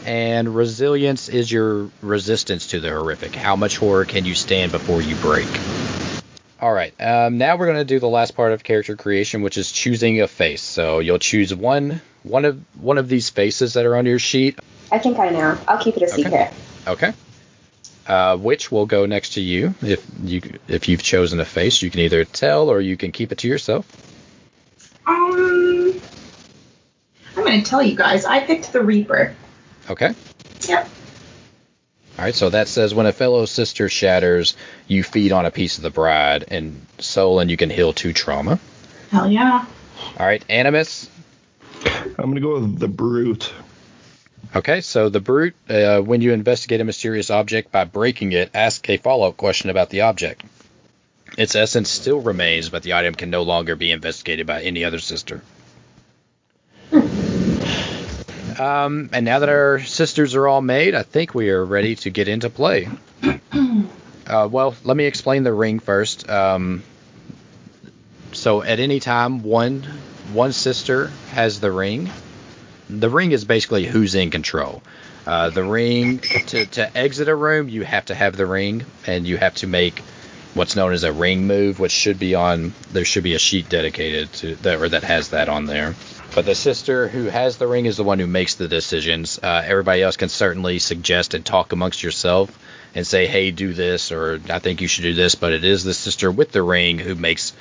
And 0.05 0.55
resilience 0.55 1.31
is 1.31 1.51
your 1.51 1.89
resistance 2.03 2.67
to 2.69 2.81
the 2.81 2.91
horrific. 2.91 3.35
How 3.35 3.57
much 3.57 3.79
horror 3.79 4.05
can 4.05 4.27
you 4.27 4.35
stand 4.35 4.71
before 4.71 5.01
you 5.01 5.15
break? 5.17 5.49
All 6.61 6.75
right. 6.75 6.93
Um, 7.01 7.39
now 7.39 7.57
we're 7.57 7.67
going 7.67 7.79
to 7.79 7.87
do 7.87 7.99
the 7.99 8.09
last 8.09 8.37
part 8.37 8.53
of 8.53 8.63
character 8.63 8.97
creation, 8.97 9.41
which 9.41 9.57
is 9.57 9.73
choosing 9.73 10.21
a 10.21 10.29
face. 10.29 10.61
So 10.61 10.99
you'll 10.99 11.19
choose 11.21 11.55
one 11.55 12.03
one 12.23 12.45
of 12.45 12.61
one 12.79 12.99
of 12.99 13.09
these 13.09 13.31
faces 13.31 13.73
that 13.73 13.87
are 13.87 13.97
on 13.97 14.05
your 14.05 14.19
sheet. 14.19 14.59
I 14.93 14.99
think 14.99 15.19
I 15.19 15.31
know. 15.31 15.59
I'll 15.67 15.83
keep 15.83 15.97
it 15.97 16.03
a 16.03 16.13
Okay. 16.13 16.23
secret. 16.23 16.53
Okay. 16.87 17.15
Uh, 18.05 18.37
which 18.37 18.73
will 18.73 18.87
go 18.87 19.07
next 19.07 19.35
to 19.35 19.41
you 19.41 19.75
if 19.81 20.05
you 20.25 20.41
if 20.67 20.89
you've 20.89 21.03
chosen 21.03 21.39
a 21.39 21.45
face. 21.45 21.83
You 21.83 21.91
can 21.91 22.01
either 22.01 22.25
tell 22.25 22.69
or 22.69 22.81
you 22.81 22.97
can 22.97 23.13
keep 23.13 23.31
it 23.31 23.39
to 23.39 23.49
yourself. 23.49 23.87
Um, 25.07 26.01
I'm 27.37 27.45
going 27.45 27.63
to 27.63 27.69
tell 27.69 27.83
you 27.83 27.97
guys, 27.97 28.25
I 28.25 28.41
picked 28.41 28.73
the 28.73 28.83
Reaper. 28.83 29.35
Okay. 29.89 30.15
Yep. 30.69 30.89
All 32.19 32.25
right. 32.25 32.35
So 32.35 32.51
that 32.51 32.69
says 32.69 32.95
when 32.95 33.07
a 33.07 33.13
fellow 33.13 33.47
sister 33.47 33.89
shatters, 33.89 34.57
you 34.89 35.03
feed 35.03 35.33
on 35.33 35.47
a 35.47 35.51
piece 35.51 35.77
of 35.77 35.83
the 35.83 35.91
bride 35.91 36.45
and 36.49 36.85
soul, 36.99 37.39
and 37.41 37.51
you 37.51 37.57
can 37.57 37.71
heal 37.71 37.93
two 37.93 38.13
trauma. 38.13 38.59
Hell 39.11 39.31
yeah. 39.31 39.65
All 40.19 40.27
right. 40.27 40.45
Animus. 40.49 41.09
I'm 41.85 42.15
gonna 42.17 42.41
go 42.41 42.55
with 42.55 42.79
the 42.79 42.89
brute. 42.89 43.53
Okay, 44.55 44.83
so 44.83 45.09
the 45.09 45.21
brute, 45.21 45.55
uh, 45.71 46.01
when 46.01 46.21
you 46.21 46.33
investigate 46.33 46.81
a 46.81 46.85
mysterious 46.85 47.31
object 47.31 47.73
by 47.73 47.85
breaking 47.85 48.33
it, 48.33 48.51
ask 48.53 48.89
a 48.91 48.99
follow 48.99 49.29
up 49.29 49.39
question 49.39 49.71
about 49.71 49.89
the 49.89 50.03
object. 50.03 50.45
Its 51.39 51.55
essence 51.55 51.89
still 51.89 52.21
remains, 52.21 52.69
but 52.69 52.83
the 52.83 52.93
item 52.93 53.15
can 53.15 53.31
no 53.31 53.43
longer 53.43 53.77
be 53.77 53.91
investigated 53.91 54.47
by 54.47 54.63
any 54.63 54.85
other 54.85 54.99
sister. 54.99 55.41
Um, 58.59 59.09
and 59.15 59.25
now 59.25 59.39
that 59.39 59.49
our 59.49 59.81
sisters 59.81 60.35
are 60.35 60.47
all 60.47 60.61
made, 60.61 60.95
I 60.95 61.03
think 61.03 61.35
we 61.35 61.49
are 61.49 61.65
ready 61.65 61.97
to 61.97 62.11
get 62.11 62.29
into 62.29 62.51
play. 62.51 62.89
uh, 64.27 64.49
well, 64.51 64.75
let 64.85 64.97
me 64.97 65.07
explain 65.07 65.43
the 65.43 65.55
ring 65.55 65.79
first. 65.79 66.29
Um, 66.29 66.83
so 68.33 68.63
at 68.63 68.79
any 68.79 69.01
time, 69.01 69.43
one 69.43 69.83
one 70.33 70.53
sister 70.53 71.11
has 71.31 71.61
the 71.61 71.73
ring. 71.73 72.11
The 73.01 73.09
ring 73.09 73.33
is 73.33 73.45
basically 73.45 73.87
who's 73.87 74.15
in 74.15 74.31
control. 74.31 74.83
Uh, 75.27 75.51
the 75.51 75.65
ring 75.65 76.19
to 76.19 76.67
to 76.67 76.97
exit 76.97 77.29
a 77.29 77.35
room, 77.35 77.69
you 77.69 77.85
have 77.85 78.07
to 78.07 78.15
have 78.15 78.37
the 78.37 78.47
ring, 78.47 78.85
and 79.07 79.27
you 79.27 79.37
have 79.37 79.55
to 79.57 79.67
make 79.67 80.01
what's 80.55 80.77
known 80.77 80.93
as 80.93 81.05
a 81.05 81.13
ring 81.13 81.47
move, 81.47 81.79
which 81.79 81.93
should 81.93 82.19
be 82.19 82.35
on. 82.35 82.75
There 82.93 83.05
should 83.05 83.25
be 83.25 83.35
a 83.35 83.39
sheet 83.39 83.69
dedicated 83.69 84.33
to 84.35 84.57
that 84.57 84.81
or 84.81 84.89
that 84.91 85.05
has 85.05 85.31
that 85.31 85.49
on 85.49 85.67
there. 85.67 85.95
But 86.35 86.45
the 86.45 86.55
sister 86.55 87.09
who 87.09 87.27
has 87.27 87.57
the 87.57 87.67
ring 87.67 87.87
is 87.87 87.97
the 87.97 88.05
one 88.05 88.19
who 88.19 88.27
makes 88.27 88.57
the 88.57 88.69
decisions. 88.69 89.39
Uh, 89.43 89.63
everybody 89.65 90.03
else 90.03 90.17
can 90.17 90.29
certainly 90.29 90.79
suggest 90.79 91.35
and 91.35 91.45
talk 91.45 91.73
amongst 91.73 92.03
yourself 92.03 92.51
and 92.95 93.07
say, 93.07 93.27
"Hey, 93.27 93.53
do 93.53 93.73
this," 93.73 94.13
or 94.13 94.41
"I 94.51 94.59
think 94.59 94.81
you 94.81 94.89
should 94.89 95.03
do 95.03 95.15
this." 95.15 95.35
But 95.35 95.53
it 95.53 95.65
is 95.65 95.85
the 95.85 95.95
sister 95.95 96.31
with 96.31 96.53
the 96.53 96.63
ring 96.63 96.99
who 96.99 97.15
makes 97.15 97.53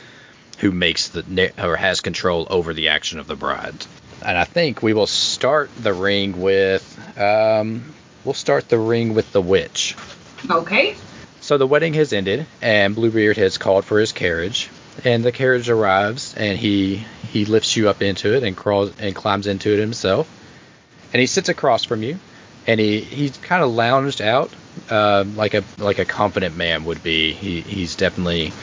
who 0.58 0.72
makes 0.72 1.10
the 1.10 1.52
or 1.62 1.76
has 1.76 2.02
control 2.02 2.48
over 2.50 2.74
the 2.74 2.89
action 2.89 3.20
of 3.20 3.28
the 3.28 3.36
bride. 3.36 3.86
And 4.23 4.38
I 4.38 4.43
think 4.43 4.84
we 4.84 4.93
will 4.93 5.07
start 5.07 5.69
the 5.75 5.93
ring 5.93 6.41
with 6.41 7.17
um, 7.17 7.93
we'll 8.23 8.34
start 8.34 8.69
the 8.69 8.79
ring 8.79 9.13
with 9.13 9.31
the 9.31 9.41
witch. 9.41 9.95
Okay. 10.49 10.95
So 11.41 11.57
the 11.57 11.67
wedding 11.67 11.95
has 11.95 12.13
ended, 12.13 12.45
and 12.62 12.95
Bluebeard 12.95 13.38
has 13.38 13.57
called 13.57 13.84
for 13.84 13.99
his 13.99 14.12
carriage, 14.12 14.69
and 15.03 15.23
the 15.23 15.31
carriage 15.31 15.69
arrives, 15.69 16.36
and 16.36 16.57
he 16.57 17.03
he 17.31 17.45
lifts 17.45 17.75
you 17.75 17.89
up 17.89 18.01
into 18.01 18.36
it 18.36 18.43
and 18.43 18.55
crawls 18.55 18.93
and 18.99 19.15
climbs 19.15 19.47
into 19.47 19.73
it 19.73 19.79
himself, 19.79 20.29
and 21.13 21.19
he 21.19 21.25
sits 21.25 21.49
across 21.49 21.84
from 21.84 22.03
you, 22.03 22.19
and 22.67 22.79
he 22.79 23.01
he's 23.01 23.36
kind 23.38 23.63
of 23.63 23.71
lounged 23.71 24.21
out, 24.21 24.51
uh, 24.89 25.25
like 25.36 25.55
a 25.55 25.63
like 25.79 25.99
a 25.99 26.05
confident 26.05 26.55
man 26.55 26.86
would 26.86 27.01
be. 27.01 27.34
He 27.34 27.62
he's 27.62 27.95
definitely, 27.95 28.53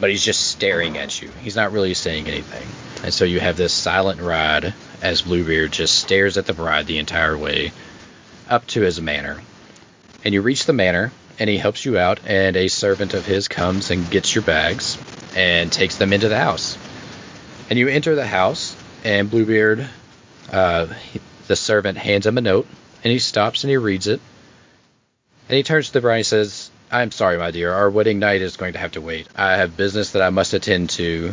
but 0.00 0.10
he's 0.10 0.24
just 0.24 0.48
staring 0.48 0.96
at 0.98 1.20
you. 1.20 1.30
He's 1.40 1.56
not 1.56 1.72
really 1.72 1.94
saying 1.94 2.26
anything, 2.28 2.66
and 3.04 3.12
so 3.12 3.24
you 3.24 3.40
have 3.40 3.56
this 3.56 3.72
silent 3.72 4.20
ride 4.20 4.74
as 5.02 5.22
Bluebeard 5.22 5.72
just 5.72 5.98
stares 5.98 6.38
at 6.38 6.46
the 6.46 6.52
bride 6.52 6.86
the 6.86 6.98
entire 6.98 7.36
way 7.36 7.72
up 8.48 8.66
to 8.68 8.80
his 8.80 9.00
manor, 9.00 9.40
and 10.24 10.34
you 10.34 10.42
reach 10.42 10.66
the 10.66 10.72
manor 10.72 11.12
and 11.38 11.50
he 11.50 11.58
helps 11.58 11.84
you 11.84 11.98
out 11.98 12.20
and 12.26 12.56
a 12.56 12.68
servant 12.68 13.14
of 13.14 13.26
his 13.26 13.48
comes 13.48 13.90
and 13.90 14.10
gets 14.10 14.34
your 14.34 14.42
bags 14.42 14.98
and 15.36 15.70
takes 15.70 15.96
them 15.96 16.12
into 16.12 16.28
the 16.28 16.38
house. 16.38 16.78
And 17.68 17.78
you 17.78 17.88
enter 17.88 18.14
the 18.14 18.26
house 18.26 18.76
and 19.04 19.30
bluebeard 19.30 19.86
uh, 20.50 20.86
he- 20.86 21.20
the 21.46 21.56
servant 21.56 21.98
hands 21.98 22.26
him 22.26 22.38
a 22.38 22.40
note 22.40 22.66
and 23.04 23.12
he 23.12 23.18
stops 23.18 23.64
and 23.64 23.70
he 23.70 23.76
reads 23.76 24.06
it. 24.06 24.20
And 25.48 25.56
he 25.56 25.62
turns 25.62 25.88
to 25.88 25.92
the 25.92 26.00
bride 26.00 26.18
and 26.18 26.26
says 26.26 26.65
i'm 26.90 27.10
sorry 27.10 27.38
my 27.38 27.50
dear 27.50 27.72
our 27.72 27.90
wedding 27.90 28.18
night 28.18 28.42
is 28.42 28.56
going 28.56 28.72
to 28.72 28.78
have 28.78 28.92
to 28.92 29.00
wait 29.00 29.26
i 29.36 29.56
have 29.56 29.76
business 29.76 30.12
that 30.12 30.22
i 30.22 30.30
must 30.30 30.54
attend 30.54 30.90
to 30.90 31.32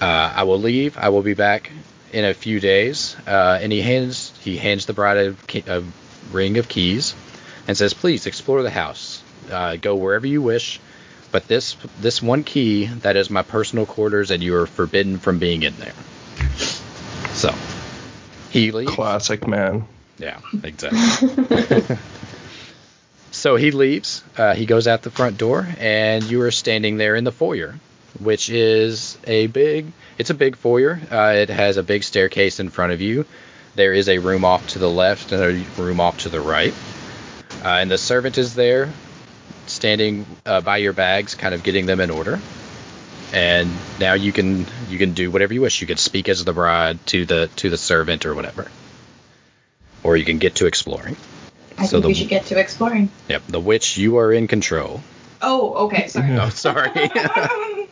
uh, 0.00 0.32
i 0.36 0.42
will 0.44 0.60
leave 0.60 0.96
i 0.98 1.08
will 1.08 1.22
be 1.22 1.34
back 1.34 1.70
in 2.12 2.24
a 2.24 2.32
few 2.34 2.60
days 2.60 3.16
uh, 3.26 3.58
and 3.60 3.72
he 3.72 3.80
hands 3.80 4.32
he 4.42 4.56
hands 4.56 4.86
the 4.86 4.92
bride 4.92 5.16
a, 5.16 5.32
key- 5.46 5.64
a 5.66 5.82
ring 6.32 6.58
of 6.58 6.68
keys 6.68 7.14
and 7.66 7.76
says, 7.76 7.94
"Please 7.94 8.26
explore 8.26 8.62
the 8.62 8.70
house. 8.70 9.22
Uh, 9.50 9.76
go 9.76 9.96
wherever 9.96 10.26
you 10.26 10.42
wish, 10.42 10.80
but 11.32 11.48
this 11.48 11.76
this 12.00 12.22
one 12.22 12.44
key 12.44 12.86
that 12.86 13.16
is 13.16 13.30
my 13.30 13.42
personal 13.42 13.86
quarters, 13.86 14.30
and 14.30 14.42
you 14.42 14.54
are 14.56 14.66
forbidden 14.66 15.18
from 15.18 15.38
being 15.38 15.62
in 15.62 15.74
there." 15.76 15.94
So 17.32 17.54
he 18.50 18.70
leaves. 18.70 18.92
Classic 18.92 19.46
man. 19.46 19.86
Yeah, 20.18 20.40
exactly. 20.62 21.96
so 23.34 23.56
he 23.56 23.70
leaves. 23.70 24.22
Uh, 24.36 24.54
he 24.54 24.66
goes 24.66 24.86
out 24.86 25.02
the 25.02 25.10
front 25.10 25.38
door, 25.38 25.66
and 25.78 26.22
you 26.24 26.40
are 26.42 26.50
standing 26.50 26.96
there 26.96 27.16
in 27.16 27.24
the 27.24 27.32
foyer. 27.32 27.74
which 28.18 28.48
is 28.50 29.18
a 29.24 29.46
big. 29.48 29.86
It's 30.18 30.30
a 30.30 30.34
big 30.34 30.56
foyer. 30.56 31.00
Uh, 31.10 31.34
it 31.36 31.48
has 31.50 31.76
a 31.76 31.82
big 31.82 32.04
staircase 32.04 32.60
in 32.60 32.70
front 32.70 32.92
of 32.92 33.00
you. 33.00 33.26
There 33.74 33.92
is 33.92 34.08
a 34.08 34.18
room 34.18 34.44
off 34.44 34.68
to 34.68 34.78
the 34.78 34.88
left 34.88 35.32
and 35.32 35.42
a 35.42 35.82
room 35.82 36.00
off 36.00 36.18
to 36.20 36.28
the 36.28 36.40
right. 36.40 36.72
Uh, 37.64 37.68
and 37.68 37.90
the 37.90 37.98
servant 37.98 38.38
is 38.38 38.54
there, 38.54 38.92
standing 39.66 40.26
uh, 40.46 40.60
by 40.60 40.76
your 40.76 40.92
bags, 40.92 41.34
kind 41.34 41.54
of 41.54 41.62
getting 41.64 41.86
them 41.86 42.00
in 42.00 42.10
order. 42.10 42.38
And 43.32 43.68
now 43.98 44.14
you 44.14 44.32
can 44.32 44.66
you 44.88 44.98
can 44.98 45.12
do 45.12 45.30
whatever 45.30 45.52
you 45.54 45.60
wish. 45.62 45.80
You 45.80 45.88
can 45.88 45.96
speak 45.96 46.28
as 46.28 46.44
the 46.44 46.52
bride 46.52 47.04
to 47.06 47.26
the 47.26 47.50
to 47.56 47.70
the 47.70 47.76
servant 47.78 48.26
or 48.26 48.34
whatever, 48.34 48.70
or 50.04 50.16
you 50.16 50.24
can 50.24 50.38
get 50.38 50.56
to 50.56 50.66
exploring. 50.66 51.16
I 51.78 51.86
So 51.86 51.90
think 51.92 52.02
the- 52.02 52.08
we 52.08 52.14
should 52.14 52.28
get 52.28 52.46
to 52.46 52.58
exploring. 52.58 53.10
Yep, 53.28 53.42
the 53.48 53.60
witch, 53.60 53.96
you 53.96 54.18
are 54.18 54.32
in 54.32 54.46
control. 54.48 55.02
Oh, 55.42 55.86
okay. 55.86 56.06
Sorry. 56.14 56.38
Oh, 56.38 56.48
sorry. 56.50 56.90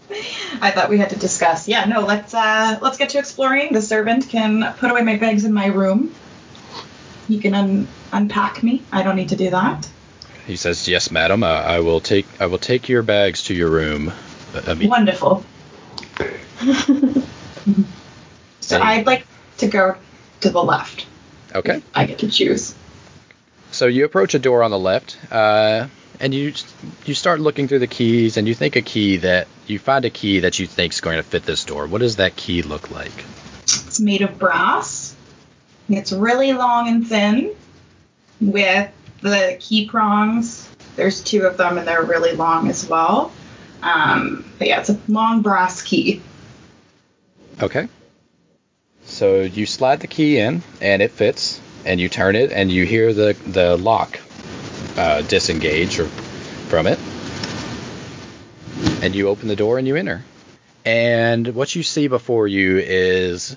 I 0.60 0.70
thought 0.74 0.88
we 0.88 0.98
had 0.98 1.10
to 1.10 1.16
discuss. 1.18 1.66
Yeah, 1.68 1.84
no, 1.86 2.00
let's 2.00 2.32
uh 2.34 2.78
let's 2.82 2.98
get 2.98 3.10
to 3.10 3.18
exploring. 3.18 3.72
The 3.72 3.82
servant 3.82 4.28
can 4.28 4.74
put 4.78 4.90
away 4.90 5.02
my 5.02 5.16
bags 5.16 5.44
in 5.44 5.52
my 5.52 5.66
room. 5.66 6.14
You 7.28 7.40
can 7.40 7.54
un- 7.54 7.88
unpack 8.12 8.62
me. 8.62 8.82
I 8.92 9.02
don't 9.02 9.16
need 9.16 9.30
to 9.30 9.36
do 9.36 9.50
that. 9.50 9.88
he 10.46 10.56
says, 10.56 10.86
"Yes, 10.88 11.10
madam. 11.10 11.42
Uh, 11.42 11.46
I 11.46 11.80
will 11.80 12.00
take 12.00 12.26
I 12.40 12.46
will 12.46 12.58
take 12.58 12.88
your 12.88 13.02
bags 13.02 13.44
to 13.44 13.54
your 13.54 13.70
room." 13.70 14.08
Uh, 14.54 14.60
imme- 14.62 14.88
Wonderful. 14.88 15.44
so 18.60 18.78
Hey. 18.78 18.82
I'd 18.82 19.06
like 19.06 19.26
to 19.58 19.66
go 19.68 19.96
to 20.42 20.50
the 20.50 20.62
left. 20.62 21.06
Okay. 21.54 21.82
I 21.94 22.04
get 22.06 22.18
to 22.20 22.28
choose. 22.30 22.74
So 23.82 23.88
you 23.88 24.04
approach 24.04 24.32
a 24.34 24.38
door 24.38 24.62
on 24.62 24.70
the 24.70 24.78
left, 24.78 25.18
uh, 25.32 25.88
and 26.20 26.32
you 26.32 26.52
you 27.04 27.14
start 27.14 27.40
looking 27.40 27.66
through 27.66 27.80
the 27.80 27.88
keys, 27.88 28.36
and 28.36 28.46
you 28.46 28.54
think 28.54 28.76
a 28.76 28.80
key 28.80 29.16
that 29.16 29.48
you 29.66 29.80
find 29.80 30.04
a 30.04 30.10
key 30.10 30.38
that 30.38 30.60
you 30.60 30.68
think 30.68 30.92
is 30.92 31.00
going 31.00 31.16
to 31.16 31.24
fit 31.24 31.44
this 31.44 31.64
door. 31.64 31.88
What 31.88 32.00
does 32.00 32.14
that 32.14 32.36
key 32.36 32.62
look 32.62 32.92
like? 32.92 33.10
It's 33.64 33.98
made 33.98 34.22
of 34.22 34.38
brass. 34.38 35.16
It's 35.88 36.12
really 36.12 36.52
long 36.52 36.86
and 36.86 37.04
thin 37.04 37.56
with 38.40 38.88
the 39.20 39.56
key 39.58 39.88
prongs. 39.88 40.70
There's 40.94 41.20
two 41.20 41.42
of 41.42 41.56
them 41.56 41.76
and 41.76 41.84
they're 41.84 42.04
really 42.04 42.36
long 42.36 42.68
as 42.68 42.88
well. 42.88 43.32
Um, 43.82 44.44
but 44.60 44.68
yeah, 44.68 44.78
it's 44.78 44.90
a 44.90 45.00
long 45.08 45.42
brass 45.42 45.82
key. 45.82 46.22
Okay. 47.60 47.88
So 49.06 49.40
you 49.40 49.66
slide 49.66 49.98
the 49.98 50.06
key 50.06 50.38
in, 50.38 50.62
and 50.80 51.02
it 51.02 51.10
fits, 51.10 51.60
and 51.84 52.00
you 52.00 52.08
turn 52.08 52.36
it, 52.36 52.52
and 52.52 52.70
you 52.70 52.84
hear 52.84 53.12
the 53.12 53.36
the 53.46 53.76
lock 53.76 54.18
uh, 54.96 55.22
disengage 55.22 55.98
or, 55.98 56.06
from 56.06 56.86
it, 56.86 56.98
and 59.02 59.14
you 59.14 59.28
open 59.28 59.48
the 59.48 59.56
door 59.56 59.78
and 59.78 59.86
you 59.86 59.96
enter. 59.96 60.22
And 60.84 61.54
what 61.54 61.74
you 61.74 61.82
see 61.82 62.08
before 62.08 62.48
you 62.48 62.78
is 62.78 63.56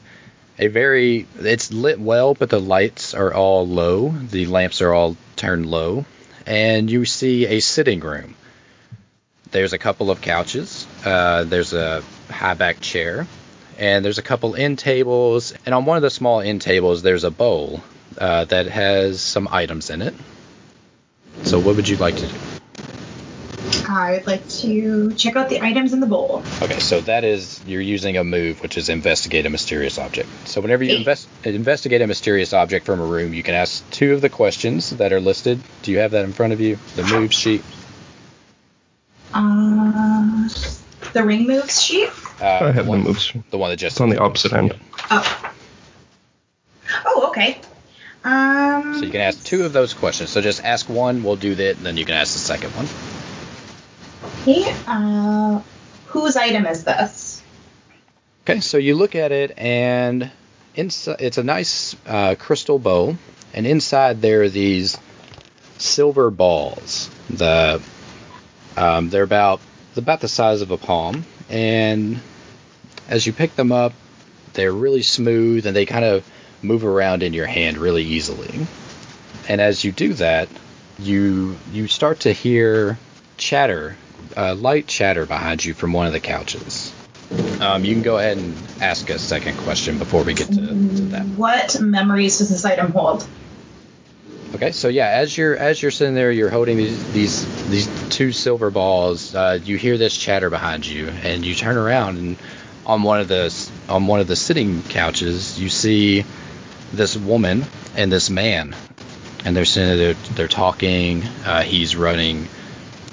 a 0.59 0.67
very 0.67 1.27
it's 1.39 1.71
lit 1.71 1.99
well, 1.99 2.33
but 2.33 2.49
the 2.49 2.59
lights 2.59 3.13
are 3.13 3.33
all 3.33 3.67
low. 3.67 4.09
The 4.09 4.45
lamps 4.45 4.81
are 4.81 4.93
all 4.93 5.17
turned 5.35 5.65
low, 5.65 6.05
and 6.45 6.89
you 6.89 7.05
see 7.05 7.47
a 7.47 7.59
sitting 7.59 7.99
room. 7.99 8.35
There's 9.51 9.73
a 9.73 9.77
couple 9.77 10.11
of 10.11 10.21
couches. 10.21 10.85
Uh, 11.05 11.45
there's 11.45 11.73
a 11.73 12.03
high 12.29 12.55
back 12.55 12.81
chair, 12.81 13.25
and 13.79 14.03
there's 14.03 14.17
a 14.17 14.23
couple 14.23 14.55
end 14.55 14.79
tables. 14.79 15.53
And 15.65 15.73
on 15.73 15.85
one 15.85 15.97
of 15.97 16.03
the 16.03 16.09
small 16.09 16.41
end 16.41 16.61
tables, 16.61 17.01
there's 17.01 17.23
a 17.23 17.31
bowl 17.31 17.81
uh, 18.17 18.45
that 18.45 18.67
has 18.67 19.21
some 19.21 19.47
items 19.51 19.89
in 19.89 20.01
it. 20.01 20.13
So, 21.43 21.59
what 21.59 21.75
would 21.75 21.87
you 21.87 21.97
like 21.97 22.15
to 22.17 22.27
do? 22.27 22.35
I 23.87 24.13
would 24.13 24.27
like 24.27 24.47
to 24.49 25.13
check 25.13 25.35
out 25.35 25.49
the 25.49 25.61
items 25.61 25.93
in 25.93 25.99
the 25.99 26.07
bowl. 26.07 26.43
Okay, 26.61 26.79
so 26.79 27.01
that 27.01 27.23
is 27.23 27.61
you're 27.65 27.81
using 27.81 28.17
a 28.17 28.23
move, 28.23 28.61
which 28.61 28.77
is 28.77 28.89
investigate 28.89 29.45
a 29.45 29.49
mysterious 29.49 29.97
object. 29.97 30.29
So 30.47 30.61
whenever 30.61 30.83
you 30.83 30.95
invest, 30.95 31.27
investigate 31.43 32.01
a 32.01 32.07
mysterious 32.07 32.53
object 32.53 32.85
from 32.85 32.99
a 32.99 33.05
room, 33.05 33.33
you 33.33 33.43
can 33.43 33.55
ask 33.55 33.87
two 33.91 34.13
of 34.13 34.21
the 34.21 34.29
questions 34.29 34.91
that 34.91 35.13
are 35.13 35.19
listed. 35.19 35.59
Do 35.83 35.91
you 35.91 35.99
have 35.99 36.11
that 36.11 36.25
in 36.25 36.33
front 36.33 36.53
of 36.53 36.61
you? 36.61 36.77
The 36.95 37.03
move 37.03 37.33
sheet. 37.33 37.63
Uh, 39.33 40.47
the 41.13 41.23
ring 41.23 41.47
moves 41.47 41.81
sheet. 41.81 42.09
Uh, 42.41 42.45
I 42.45 42.71
have 42.71 42.85
the 42.85 42.91
one, 42.91 43.03
moves. 43.03 43.33
The 43.49 43.57
one 43.57 43.69
that 43.69 43.77
just 43.77 43.95
It's 43.95 44.01
on 44.01 44.09
the 44.09 44.19
opposite 44.19 44.53
end. 44.53 44.75
Oh. 45.11 45.53
Oh, 47.05 47.27
okay. 47.29 47.59
Um. 48.25 48.95
So 48.95 49.05
you 49.05 49.11
can 49.11 49.21
ask 49.21 49.43
two 49.45 49.65
of 49.65 49.71
those 49.71 49.93
questions. 49.93 50.31
So 50.31 50.41
just 50.41 50.63
ask 50.63 50.89
one, 50.89 51.23
we'll 51.23 51.35
do 51.35 51.53
that, 51.55 51.77
and 51.77 51.85
then 51.85 51.95
you 51.95 52.05
can 52.05 52.15
ask 52.15 52.33
the 52.33 52.39
second 52.39 52.71
one. 52.71 52.87
Okay. 54.41 54.75
Uh, 54.87 55.61
whose 56.07 56.35
item 56.35 56.65
is 56.65 56.83
this? 56.83 57.43
Okay, 58.43 58.61
so 58.61 58.77
you 58.77 58.95
look 58.95 59.15
at 59.15 59.31
it, 59.31 59.57
and 59.57 60.31
inside 60.73 61.17
it's 61.19 61.37
a 61.37 61.43
nice 61.43 61.95
uh, 62.07 62.35
crystal 62.37 62.79
bowl, 62.79 63.15
and 63.53 63.67
inside 63.67 64.21
there 64.21 64.41
are 64.41 64.49
these 64.49 64.97
silver 65.77 66.31
balls. 66.31 67.11
The 67.29 67.79
um, 68.75 69.09
they're 69.09 69.23
about 69.23 69.61
about 69.95 70.21
the 70.21 70.27
size 70.27 70.61
of 70.61 70.71
a 70.71 70.77
palm, 70.77 71.25
and 71.49 72.19
as 73.07 73.25
you 73.27 73.33
pick 73.33 73.55
them 73.55 73.71
up, 73.71 73.93
they're 74.53 74.73
really 74.73 75.03
smooth, 75.03 75.67
and 75.67 75.75
they 75.75 75.85
kind 75.85 76.05
of 76.05 76.27
move 76.65 76.85
around 76.85 77.23
in 77.23 77.33
your 77.33 77.47
hand 77.47 77.77
really 77.77 78.03
easily. 78.03 78.67
And 79.47 79.61
as 79.61 79.83
you 79.83 79.91
do 79.91 80.13
that, 80.13 80.49
you 80.99 81.57
you 81.71 81.87
start 81.87 82.21
to 82.21 82.31
hear 82.31 82.97
chatter, 83.37 83.95
uh, 84.35 84.55
light 84.55 84.87
chatter 84.87 85.25
behind 85.25 85.63
you 85.63 85.73
from 85.73 85.93
one 85.93 86.07
of 86.07 86.13
the 86.13 86.19
couches. 86.19 86.93
Um, 87.59 87.83
you 87.83 87.93
can 87.93 88.03
go 88.03 88.17
ahead 88.17 88.37
and 88.37 88.55
ask 88.81 89.09
a 89.09 89.17
second 89.17 89.57
question 89.59 89.97
before 89.97 90.23
we 90.23 90.33
get 90.33 90.47
to, 90.47 90.55
to 90.55 91.01
that. 91.11 91.25
What 91.25 91.79
memories 91.81 92.37
does 92.37 92.49
this 92.49 92.65
item 92.65 92.91
hold? 92.91 93.27
Okay, 94.53 94.71
so 94.71 94.87
yeah, 94.87 95.09
as 95.09 95.37
you're 95.37 95.57
as 95.57 95.81
you're 95.81 95.91
sitting 95.91 96.15
there, 96.15 96.31
you're 96.31 96.49
holding 96.49 96.77
these 96.77 97.13
these 97.13 97.69
these 97.69 98.09
two 98.09 98.31
silver 98.31 98.71
balls. 98.71 99.35
Uh, 99.35 99.59
you 99.63 99.75
hear 99.77 99.97
this 99.97 100.15
chatter 100.15 100.49
behind 100.49 100.85
you, 100.85 101.09
and 101.09 101.43
you 101.43 101.55
turn 101.55 101.77
around, 101.77 102.17
and 102.17 102.37
on 102.85 103.03
one 103.03 103.19
of 103.19 103.27
the 103.27 103.53
on 103.89 104.07
one 104.07 104.19
of 104.19 104.27
the 104.27 104.35
sitting 104.35 104.81
couches, 104.83 105.59
you 105.59 105.67
see 105.67 106.23
this 106.93 107.15
woman 107.15 107.63
and 107.95 108.11
this 108.11 108.29
man, 108.29 108.75
and 109.43 109.55
they're 109.55 109.65
sitting 109.65 109.97
there, 109.97 110.13
they're 110.35 110.47
talking. 110.47 111.23
Uh, 111.45 111.61
he's 111.61 111.95
running 111.95 112.47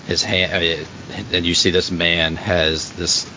his 0.06 0.22
hand, 0.22 0.52
uh, 0.52 1.22
and 1.32 1.46
you 1.46 1.54
see 1.54 1.70
this 1.70 1.90
man 1.90 2.36
has 2.36 2.92
this 2.92 3.30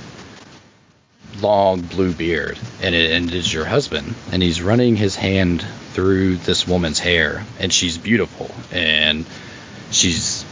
long 1.41 1.81
blue 1.81 2.13
beard, 2.13 2.57
and 2.81 2.95
it, 2.95 3.11
and 3.11 3.27
it 3.27 3.33
is 3.33 3.51
your 3.51 3.65
husband, 3.65 4.15
and 4.31 4.41
he's 4.41 4.61
running 4.61 4.95
his 4.95 5.15
hand 5.15 5.65
through 5.91 6.37
this 6.37 6.67
woman's 6.67 6.99
hair, 6.99 7.45
and 7.59 7.71
she's 7.71 7.97
beautiful, 7.97 8.49
and 8.71 9.25
she's 9.91 10.45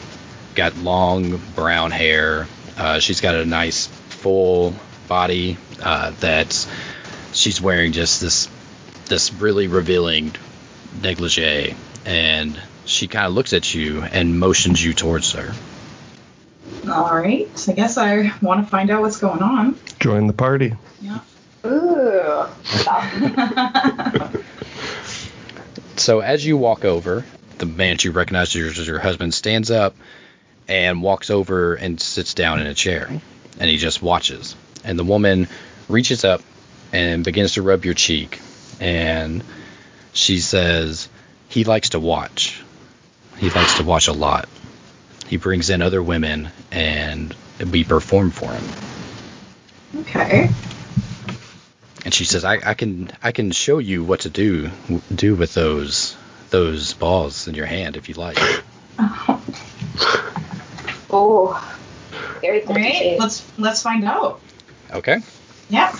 got 0.55 0.75
long 0.77 1.41
brown 1.55 1.91
hair. 1.91 2.47
Uh, 2.77 2.99
she's 2.99 3.21
got 3.21 3.35
a 3.35 3.45
nice 3.45 3.87
full 3.87 4.73
body 5.07 5.57
uh, 5.81 6.11
that's 6.19 6.67
she's 7.33 7.61
wearing 7.61 7.91
just 7.91 8.21
this 8.21 8.47
this 9.07 9.33
really 9.33 9.67
revealing 9.67 10.33
negligee, 11.01 11.75
and 12.05 12.59
she 12.85 13.07
kind 13.07 13.25
of 13.25 13.33
looks 13.33 13.53
at 13.53 13.73
you 13.73 14.01
and 14.01 14.39
motions 14.39 14.83
you 14.83 14.93
towards 14.93 15.33
her. 15.33 15.53
All 16.89 17.15
right. 17.15 17.47
So 17.57 17.71
I 17.71 17.75
guess 17.75 17.97
I 17.97 18.33
want 18.41 18.65
to 18.65 18.69
find 18.69 18.89
out 18.89 19.01
what's 19.01 19.17
going 19.17 19.41
on. 19.41 19.77
Join 19.99 20.27
the 20.27 20.33
party. 20.33 20.75
Yeah. 21.01 21.19
Ooh. 21.65 22.47
So 25.95 26.21
as 26.21 26.45
you 26.45 26.57
walk 26.57 26.85
over, 26.85 27.23
the 27.59 27.65
man 27.65 27.95
that 27.95 28.03
you 28.03 28.11
recognize 28.11 28.55
as 28.55 28.87
your 28.87 28.99
husband 28.99 29.33
stands 29.33 29.69
up 29.69 29.95
and 30.67 31.03
walks 31.03 31.29
over 31.29 31.75
and 31.75 31.99
sits 32.01 32.33
down 32.33 32.59
in 32.59 32.67
a 32.67 32.73
chair, 32.73 33.07
and 33.59 33.69
he 33.69 33.77
just 33.77 34.01
watches. 34.01 34.55
And 34.83 34.97
the 34.97 35.03
woman 35.03 35.47
reaches 35.87 36.25
up 36.25 36.41
and 36.91 37.23
begins 37.23 37.53
to 37.53 37.61
rub 37.61 37.85
your 37.85 37.93
cheek, 37.93 38.41
and 38.83 39.43
she 40.11 40.39
says, 40.39 41.09
"He 41.49 41.63
likes 41.63 41.89
to 41.89 41.99
watch. 41.99 42.61
He 43.37 43.49
likes 43.49 43.77
to 43.77 43.83
watch 43.83 44.07
a 44.07 44.13
lot. 44.13 44.47
He 45.27 45.37
brings 45.37 45.69
in 45.69 45.81
other 45.81 46.03
women, 46.03 46.49
and 46.71 47.33
we 47.71 47.83
perform 47.83 48.31
for 48.31 48.51
him." 48.51 48.63
okay. 50.01 50.49
And 52.05 52.13
she 52.13 52.25
says, 52.25 52.43
I, 52.43 52.59
I 52.63 52.73
can 52.73 53.09
I 53.23 53.31
can 53.31 53.51
show 53.51 53.77
you 53.77 54.03
what 54.03 54.21
to 54.21 54.29
do 54.29 54.69
do 55.13 55.35
with 55.35 55.53
those 55.53 56.17
those 56.49 56.93
balls 56.93 57.47
in 57.47 57.55
your 57.55 57.65
hand 57.65 57.95
if 57.97 58.09
you 58.09 58.15
like. 58.15 58.37
Oh. 61.15 61.77
Very 62.41 62.63
All 62.65 62.73
right. 62.73 62.91
fifty 62.91 63.17
Let's 63.19 63.45
let's 63.59 63.83
find 63.83 64.03
out. 64.03 64.41
Okay. 64.91 65.19
Yeah. 65.69 65.95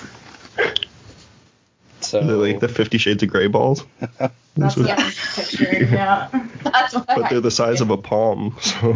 So 2.14 2.22
They're 2.26 2.36
like 2.36 2.60
the 2.60 2.68
Fifty 2.68 2.98
Shades 3.00 3.24
of 3.24 3.30
Grey 3.30 3.48
balls. 3.48 3.84
That's 4.20 4.34
This 4.56 4.78
what 4.78 5.00
is- 5.00 5.18
I'm 5.38 5.44
picturing. 5.44 5.88
Yeah. 5.94 6.30
That's 6.64 6.94
what 6.94 7.08
but 7.08 7.24
I 7.24 7.30
they're 7.30 7.42
the 7.42 7.50
size 7.52 7.82
of 7.82 7.90
a 7.90 7.98
palm. 7.98 8.56
So 8.62 8.94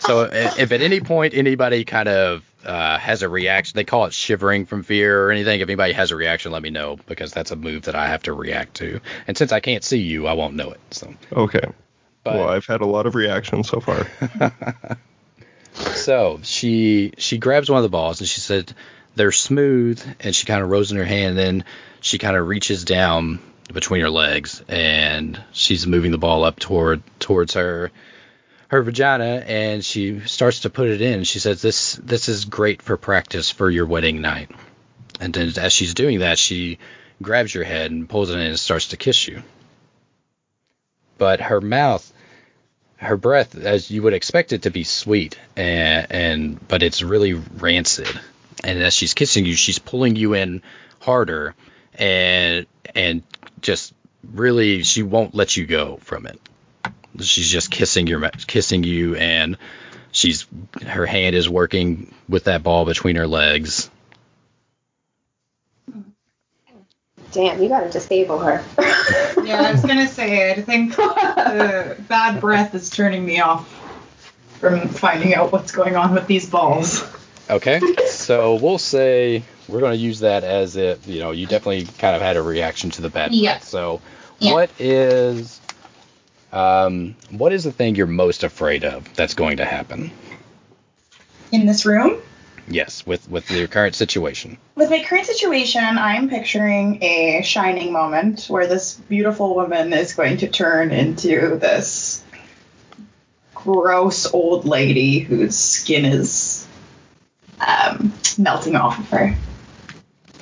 so 0.00 0.22
if 0.32 0.72
at 0.72 0.80
any 0.82 1.00
point 1.00 1.34
anybody 1.34 1.84
kind 1.84 2.08
of 2.08 2.44
uh, 2.64 2.98
has 2.98 3.22
a 3.22 3.28
reaction. 3.28 3.76
They 3.76 3.84
call 3.84 4.06
it 4.06 4.12
shivering 4.12 4.66
from 4.66 4.82
fear 4.82 5.24
or 5.26 5.30
anything. 5.30 5.60
If 5.60 5.68
anybody 5.68 5.92
has 5.92 6.10
a 6.10 6.16
reaction, 6.16 6.50
let 6.52 6.60
me 6.62 6.70
know 6.70 6.98
because 7.06 7.32
that's 7.32 7.50
a 7.52 7.56
move 7.56 7.82
that 7.84 7.94
I 7.94 8.08
have 8.08 8.24
to 8.24 8.32
react 8.32 8.74
to. 8.78 9.00
And 9.28 9.38
since 9.38 9.52
I 9.52 9.60
can't 9.60 9.84
see 9.84 10.00
you, 10.00 10.26
I 10.26 10.32
won't 10.34 10.54
know 10.54 10.72
it. 10.72 10.80
So, 10.90 11.14
Okay. 11.32 11.62
but 12.24 12.34
well, 12.34 12.48
I've 12.48 12.66
had 12.66 12.80
a 12.80 12.86
lot 12.86 13.06
of 13.06 13.14
reactions 13.14 13.68
so 13.70 13.80
far. 13.80 14.06
so 15.72 16.40
she 16.42 17.12
she 17.18 17.38
grabs 17.38 17.70
one 17.70 17.78
of 17.78 17.84
the 17.84 17.88
balls 17.88 18.20
and 18.20 18.28
she 18.28 18.40
said 18.40 18.74
they're 19.18 19.32
smooth, 19.32 20.02
and 20.20 20.34
she 20.34 20.46
kind 20.46 20.62
of 20.62 20.70
rose 20.70 20.90
in 20.90 20.96
her 20.96 21.04
hand. 21.04 21.30
And 21.30 21.38
then 21.38 21.64
she 22.00 22.18
kind 22.18 22.36
of 22.36 22.46
reaches 22.46 22.84
down 22.84 23.40
between 23.72 24.00
her 24.00 24.10
legs 24.10 24.62
and 24.68 25.38
she's 25.52 25.86
moving 25.86 26.10
the 26.10 26.18
ball 26.18 26.44
up 26.44 26.58
toward 26.58 27.02
towards 27.20 27.54
her 27.54 27.90
her 28.68 28.82
vagina 28.82 29.44
and 29.46 29.84
she 29.84 30.20
starts 30.20 30.60
to 30.60 30.70
put 30.70 30.88
it 30.88 31.00
in. 31.00 31.24
She 31.24 31.38
says 31.38 31.60
this 31.62 31.96
this 31.96 32.28
is 32.28 32.46
great 32.46 32.82
for 32.82 32.96
practice 32.96 33.50
for 33.50 33.68
your 33.68 33.86
wedding 33.86 34.20
night. 34.20 34.50
And 35.20 35.34
then 35.34 35.52
as 35.58 35.72
she's 35.72 35.94
doing 35.94 36.20
that, 36.20 36.38
she 36.38 36.78
grabs 37.20 37.54
your 37.54 37.64
head 37.64 37.90
and 37.90 38.08
pulls 38.08 38.30
it 38.30 38.38
in 38.38 38.46
and 38.46 38.58
starts 38.58 38.88
to 38.88 38.96
kiss 38.96 39.28
you. 39.28 39.42
But 41.18 41.40
her 41.40 41.60
mouth 41.60 42.10
her 42.96 43.16
breath 43.16 43.54
as 43.54 43.90
you 43.90 44.02
would 44.02 44.14
expect 44.14 44.52
it 44.52 44.62
to 44.62 44.70
be 44.70 44.84
sweet 44.84 45.38
and, 45.56 46.06
and 46.10 46.68
but 46.68 46.82
it's 46.82 47.02
really 47.02 47.34
rancid. 47.34 48.18
And 48.64 48.82
as 48.82 48.94
she's 48.94 49.14
kissing 49.14 49.44
you, 49.44 49.54
she's 49.54 49.78
pulling 49.78 50.16
you 50.16 50.34
in 50.34 50.62
harder 51.00 51.54
and 51.94 52.66
and 52.94 53.22
just 53.60 53.92
really 54.32 54.82
she 54.82 55.02
won't 55.02 55.34
let 55.34 55.56
you 55.56 55.66
go 55.66 55.98
from 55.98 56.26
it. 56.26 56.40
She's 57.20 57.48
just 57.48 57.70
kissing 57.70 58.06
your 58.06 58.28
kissing 58.46 58.84
you, 58.84 59.16
and 59.16 59.56
she's 60.12 60.46
her 60.86 61.06
hand 61.06 61.34
is 61.34 61.48
working 61.48 62.14
with 62.28 62.44
that 62.44 62.62
ball 62.62 62.84
between 62.84 63.16
her 63.16 63.26
legs. 63.26 63.90
Damn, 67.32 67.62
you 67.62 67.68
gotta 67.68 67.90
disable 67.90 68.38
her. 68.38 68.64
Yeah, 69.44 69.62
I 69.62 69.72
was 69.72 69.82
gonna 69.82 70.08
say 70.08 70.52
I 70.52 70.60
think 70.60 70.94
the 70.94 71.96
bad 72.06 72.38
breath 72.40 72.74
is 72.74 72.90
turning 72.90 73.24
me 73.24 73.40
off 73.40 73.66
from 74.60 74.88
finding 74.88 75.34
out 75.34 75.52
what's 75.52 75.72
going 75.72 75.96
on 75.96 76.12
with 76.12 76.26
these 76.26 76.48
balls. 76.50 77.02
Okay, 77.50 77.80
so 78.06 78.56
we'll 78.56 78.78
say 78.78 79.42
we're 79.68 79.80
going 79.80 79.92
to 79.92 79.98
use 79.98 80.20
that 80.20 80.44
as 80.44 80.76
it. 80.76 81.06
You 81.06 81.20
know, 81.20 81.30
you 81.30 81.46
definitely 81.46 81.86
kind 81.98 82.14
of 82.14 82.20
had 82.22 82.36
a 82.36 82.42
reaction 82.42 82.90
to 82.90 83.02
the 83.02 83.08
bad. 83.08 83.32
Yeah. 83.32 83.54
breath. 83.54 83.64
So, 83.64 84.00
Yeah. 84.38 84.52
what 84.52 84.70
is, 84.78 85.58
um, 86.52 87.16
what 87.30 87.52
is 87.52 87.64
the 87.64 87.72
thing 87.72 87.94
you're 87.96 88.06
most 88.06 88.44
afraid 88.44 88.84
of 88.84 89.12
that's 89.14 89.34
going 89.34 89.56
to 89.58 89.64
happen? 89.64 90.10
In 91.52 91.64
this 91.66 91.86
room, 91.86 92.20
Yes, 92.70 93.06
with 93.06 93.26
with 93.30 93.50
your 93.50 93.66
current 93.66 93.94
situation. 93.94 94.58
with 94.76 94.90
my 94.90 95.02
current 95.02 95.24
situation, 95.24 95.82
I'm 95.82 96.28
picturing 96.28 97.02
a 97.02 97.40
shining 97.42 97.92
moment 97.94 98.44
where 98.48 98.66
this 98.66 98.92
beautiful 99.08 99.54
woman 99.54 99.94
is 99.94 100.12
going 100.12 100.36
to 100.38 100.48
turn 100.48 100.90
into 100.90 101.56
this 101.58 102.22
gross 103.54 104.30
old 104.34 104.66
lady 104.66 105.20
whose 105.20 105.56
skin 105.56 106.04
is 106.04 106.66
um, 107.60 108.12
melting 108.38 108.76
off 108.76 108.98
of 108.98 109.08
her. 109.10 109.34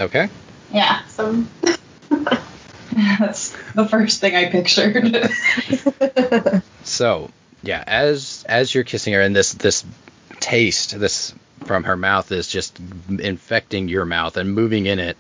Okay. 0.01 0.29
Yeah, 0.73 1.05
so 1.07 1.45
that's 2.93 3.51
the 3.73 3.87
first 3.89 4.21
thing 4.21 4.35
I 4.35 4.51
pictured. 4.51 5.31
So 6.87 7.31
yeah, 7.63 7.83
as 7.87 8.45
as 8.49 8.75
you're 8.75 8.85
kissing 8.85 9.13
her, 9.13 9.21
and 9.21 9.35
this 9.35 9.53
this 9.53 9.85
taste 10.41 10.99
this 10.99 11.35
from 11.65 11.85
her 11.85 11.97
mouth 11.97 12.31
is 12.31 12.47
just 12.49 12.79
infecting 13.09 13.89
your 13.89 14.05
mouth 14.05 14.37
and 14.37 14.55
moving 14.55 14.87
in 14.87 14.99
it. 14.99 15.17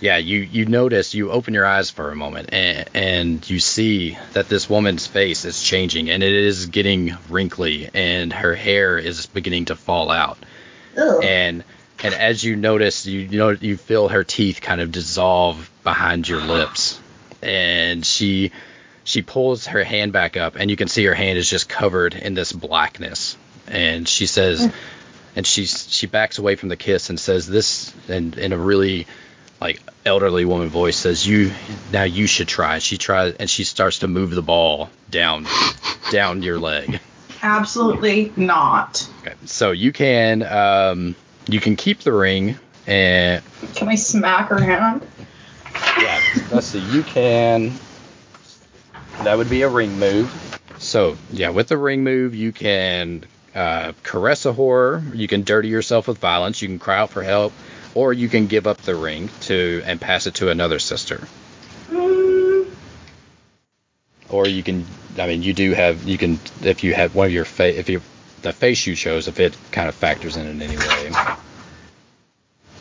Yeah, 0.00 0.16
you 0.16 0.40
you 0.40 0.66
notice 0.66 1.14
you 1.14 1.30
open 1.30 1.54
your 1.54 1.64
eyes 1.64 1.90
for 1.90 2.10
a 2.10 2.16
moment 2.16 2.48
and, 2.52 2.88
and 2.92 3.50
you 3.50 3.60
see 3.60 4.18
that 4.32 4.48
this 4.48 4.68
woman's 4.68 5.06
face 5.06 5.44
is 5.44 5.62
changing 5.62 6.10
and 6.10 6.24
it 6.24 6.32
is 6.32 6.66
getting 6.66 7.16
wrinkly 7.28 7.88
and 7.94 8.32
her 8.32 8.56
hair 8.56 8.98
is 8.98 9.26
beginning 9.26 9.66
to 9.66 9.76
fall 9.76 10.10
out 10.10 10.38
and 10.96 11.64
and 12.02 12.14
as 12.14 12.42
you 12.42 12.56
notice 12.56 13.06
you 13.06 13.20
you 13.20 13.38
know 13.38 13.50
you 13.50 13.76
feel 13.76 14.08
her 14.08 14.24
teeth 14.24 14.60
kind 14.60 14.80
of 14.80 14.92
dissolve 14.92 15.70
behind 15.82 16.28
your 16.28 16.40
lips. 16.40 17.00
And 17.42 18.04
she 18.04 18.52
she 19.04 19.22
pulls 19.22 19.66
her 19.66 19.82
hand 19.82 20.12
back 20.12 20.36
up 20.36 20.56
and 20.56 20.70
you 20.70 20.76
can 20.76 20.88
see 20.88 21.04
her 21.04 21.14
hand 21.14 21.38
is 21.38 21.48
just 21.48 21.68
covered 21.68 22.14
in 22.14 22.34
this 22.34 22.52
blackness. 22.52 23.36
And 23.66 24.08
she 24.08 24.26
says 24.26 24.60
mm. 24.60 24.72
and 25.36 25.46
she 25.46 25.66
she 25.66 26.06
backs 26.06 26.38
away 26.38 26.56
from 26.56 26.68
the 26.68 26.76
kiss 26.76 27.10
and 27.10 27.18
says 27.18 27.46
this 27.46 27.92
and 28.08 28.36
in 28.36 28.52
a 28.52 28.58
really 28.58 29.06
like 29.60 29.80
elderly 30.04 30.44
woman 30.44 30.68
voice 30.68 30.96
says 30.96 31.26
you 31.26 31.52
now 31.92 32.04
you 32.04 32.26
should 32.26 32.48
try. 32.48 32.78
She 32.78 32.98
tries 32.98 33.34
and 33.34 33.48
she 33.48 33.64
starts 33.64 34.00
to 34.00 34.08
move 34.08 34.30
the 34.30 34.42
ball 34.42 34.90
down 35.10 35.46
down 36.10 36.42
your 36.42 36.58
leg 36.58 37.00
Absolutely 37.42 38.32
not. 38.36 39.08
okay 39.22 39.34
so 39.44 39.72
you 39.72 39.92
can 39.92 40.42
um 40.44 41.14
you 41.48 41.60
can 41.60 41.74
keep 41.76 42.00
the 42.00 42.12
ring 42.12 42.56
and 42.86 43.42
Can 43.74 43.88
I 43.88 43.94
smack 43.96 44.48
her 44.48 44.60
hand? 44.62 45.02
yeah 45.98 46.20
let's 46.52 46.66
see 46.68 46.78
you 46.78 47.02
can 47.02 47.72
that 49.24 49.36
would 49.36 49.50
be 49.50 49.62
a 49.62 49.68
ring 49.68 49.98
move 49.98 50.30
so 50.78 51.16
yeah 51.30 51.50
with 51.50 51.68
the 51.68 51.76
ring 51.76 52.02
move 52.04 52.34
you 52.34 52.52
can 52.52 53.24
uh, 53.54 53.92
caress 54.02 54.46
a 54.46 54.52
horror 54.52 55.02
you 55.12 55.28
can 55.28 55.42
dirty 55.42 55.68
yourself 55.68 56.08
with 56.08 56.18
violence 56.18 56.62
you 56.62 56.68
can 56.68 56.78
cry 56.78 56.98
out 56.98 57.10
for 57.10 57.22
help 57.22 57.52
or 57.94 58.12
you 58.12 58.28
can 58.28 58.46
give 58.46 58.66
up 58.66 58.78
the 58.82 58.94
ring 58.94 59.28
to 59.40 59.82
and 59.84 60.00
pass 60.00 60.26
it 60.26 60.34
to 60.36 60.48
another 60.48 60.78
sister 60.78 61.20
Mm, 61.90 62.21
or 64.32 64.48
you 64.48 64.62
can 64.62 64.84
i 65.18 65.26
mean 65.26 65.42
you 65.42 65.52
do 65.52 65.72
have 65.72 66.02
you 66.04 66.18
can 66.18 66.38
if 66.62 66.82
you 66.82 66.94
have 66.94 67.14
one 67.14 67.26
of 67.26 67.32
your 67.32 67.44
face 67.44 67.76
if 67.78 67.88
you 67.88 68.00
the 68.42 68.52
face 68.52 68.86
you 68.86 68.96
chose 68.96 69.28
if 69.28 69.38
it 69.38 69.56
kind 69.70 69.88
of 69.88 69.94
factors 69.94 70.36
in 70.36 70.46
in 70.46 70.60
any 70.62 70.76
way 70.76 71.10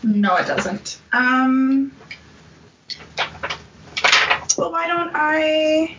no, 0.03 0.35
it 0.35 0.47
doesn't. 0.47 0.97
Um. 1.13 1.91
Well, 4.57 4.71
why 4.71 4.87
don't 4.87 5.11
I 5.13 5.95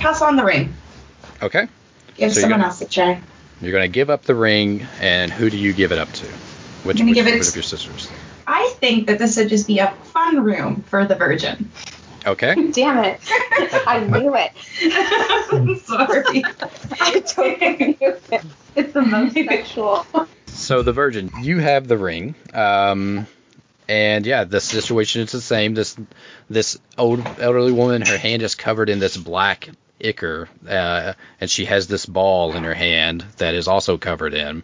pass 0.00 0.20
on 0.22 0.34
the 0.34 0.44
ring? 0.44 0.74
okay 1.40 1.68
Give 2.16 2.32
So 2.32 2.40
someone 2.40 2.58
gonna- 2.58 2.68
else 2.70 2.80
a 2.80 2.86
try. 2.88 3.20
you're 3.60 3.70
going 3.70 3.84
to 3.84 3.88
give 3.88 4.10
up 4.10 4.24
the 4.24 4.34
ring 4.34 4.84
and 5.00 5.30
who 5.32 5.50
do 5.50 5.56
you 5.56 5.72
give 5.72 5.92
it 5.92 5.98
up 5.98 6.10
to 6.14 6.26
which, 6.82 7.00
I'm 7.00 7.06
gonna 7.06 7.10
which, 7.10 7.14
give 7.14 7.26
it- 7.28 7.48
of 7.48 7.54
your 7.54 7.62
sisters 7.62 8.10
I 8.46 8.74
think 8.80 9.06
that 9.06 9.20
this 9.20 9.36
would 9.36 9.48
just 9.48 9.68
be 9.68 9.78
a 9.78 9.92
fun 10.12 10.42
room 10.42 10.82
for 10.88 11.04
the 11.06 11.14
virgin. 11.14 11.70
Okay 12.26 12.54
Damn 12.72 13.04
it. 13.04 13.20
I 13.86 14.00
knew 14.00 14.34
it. 14.36 14.52
I'm 15.52 15.76
sorry. 15.78 16.44
I 17.00 17.20
totally 17.20 17.96
knew 18.00 18.16
it. 18.30 18.44
It's 18.74 18.92
the 18.92 19.02
most 19.02 19.34
sexual. 19.34 20.06
So 20.46 20.82
the 20.82 20.92
Virgin, 20.92 21.30
you 21.40 21.58
have 21.58 21.88
the 21.88 21.98
ring, 21.98 22.34
um, 22.54 23.26
and 23.88 24.24
yeah, 24.24 24.44
the 24.44 24.60
situation 24.60 25.22
is 25.22 25.32
the 25.32 25.40
same. 25.40 25.74
This 25.74 25.96
this 26.48 26.78
old 26.96 27.26
elderly 27.38 27.72
woman, 27.72 28.02
her 28.02 28.18
hand 28.18 28.42
is 28.42 28.54
covered 28.54 28.88
in 28.88 28.98
this 28.98 29.16
black 29.16 29.68
ichor, 30.00 30.48
uh, 30.68 31.14
and 31.40 31.50
she 31.50 31.64
has 31.64 31.86
this 31.86 32.06
ball 32.06 32.54
in 32.54 32.64
her 32.64 32.74
hand 32.74 33.24
that 33.38 33.54
is 33.54 33.68
also 33.68 33.98
covered 33.98 34.34
in, 34.34 34.62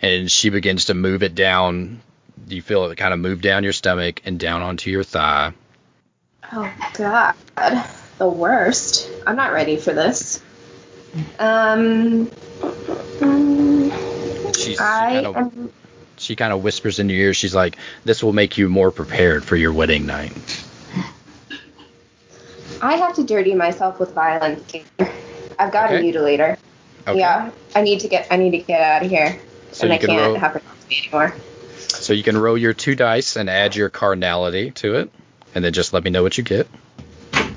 and 0.00 0.30
she 0.30 0.50
begins 0.50 0.86
to 0.86 0.94
move 0.94 1.22
it 1.22 1.34
down. 1.34 2.00
You 2.48 2.62
feel 2.62 2.84
it 2.86 2.96
kind 2.96 3.14
of 3.14 3.20
move 3.20 3.40
down 3.40 3.64
your 3.64 3.72
stomach 3.72 4.22
and 4.24 4.38
down 4.38 4.62
onto 4.62 4.90
your 4.90 5.04
thigh. 5.04 5.52
Oh 6.52 6.72
God, 6.94 7.34
the 8.18 8.28
worst. 8.28 9.10
I'm 9.26 9.36
not 9.36 9.52
ready 9.52 9.76
for 9.76 9.92
this. 9.92 10.42
Um, 11.38 12.30
She's, 14.56 14.66
she 14.66 14.76
I 14.78 15.10
kind 15.14 15.26
of 15.26 15.36
am. 15.36 15.72
she 16.16 16.36
kind 16.36 16.52
of 16.52 16.62
whispers 16.62 16.98
in 16.98 17.08
your 17.08 17.18
ear. 17.18 17.34
She's 17.34 17.54
like, 17.54 17.76
"This 18.04 18.22
will 18.22 18.32
make 18.32 18.56
you 18.58 18.68
more 18.68 18.90
prepared 18.90 19.44
for 19.44 19.56
your 19.56 19.72
wedding 19.72 20.06
night." 20.06 20.32
I 22.82 22.94
have 22.96 23.14
to 23.16 23.24
dirty 23.24 23.54
myself 23.54 23.98
with 23.98 24.12
violence. 24.12 24.74
I've 25.58 25.72
got 25.72 25.90
Okay. 25.90 25.98
a 26.08 26.12
mutilator. 26.12 26.56
Okay. 27.06 27.18
Yeah, 27.18 27.50
I 27.74 27.82
need 27.82 28.00
to 28.00 28.08
get. 28.08 28.26
I 28.30 28.36
need 28.36 28.52
to 28.52 28.58
get 28.58 28.80
out 28.80 29.02
of 29.04 29.10
here, 29.10 29.38
So 29.72 29.84
and 29.84 29.92
I 29.92 29.98
can 29.98 30.08
can't 30.10 30.20
roll- 30.20 30.34
have 30.36 30.52
her 30.52 30.60
talk 30.60 30.80
to 30.80 30.88
me 30.88 30.98
anymore. 31.02 31.34
So 31.78 32.12
you 32.12 32.22
can 32.22 32.36
roll 32.36 32.56
your 32.58 32.74
two 32.74 32.94
dice 32.94 33.36
and 33.36 33.48
add 33.50 33.74
your 33.76 33.88
carnality 33.90 34.70
to 34.72 34.96
it, 34.96 35.10
and 35.54 35.64
then 35.64 35.72
just 35.72 35.92
let 35.92 36.04
me 36.04 36.10
know 36.10 36.22
what 36.22 36.36
you 36.38 36.44
get. 36.44 36.68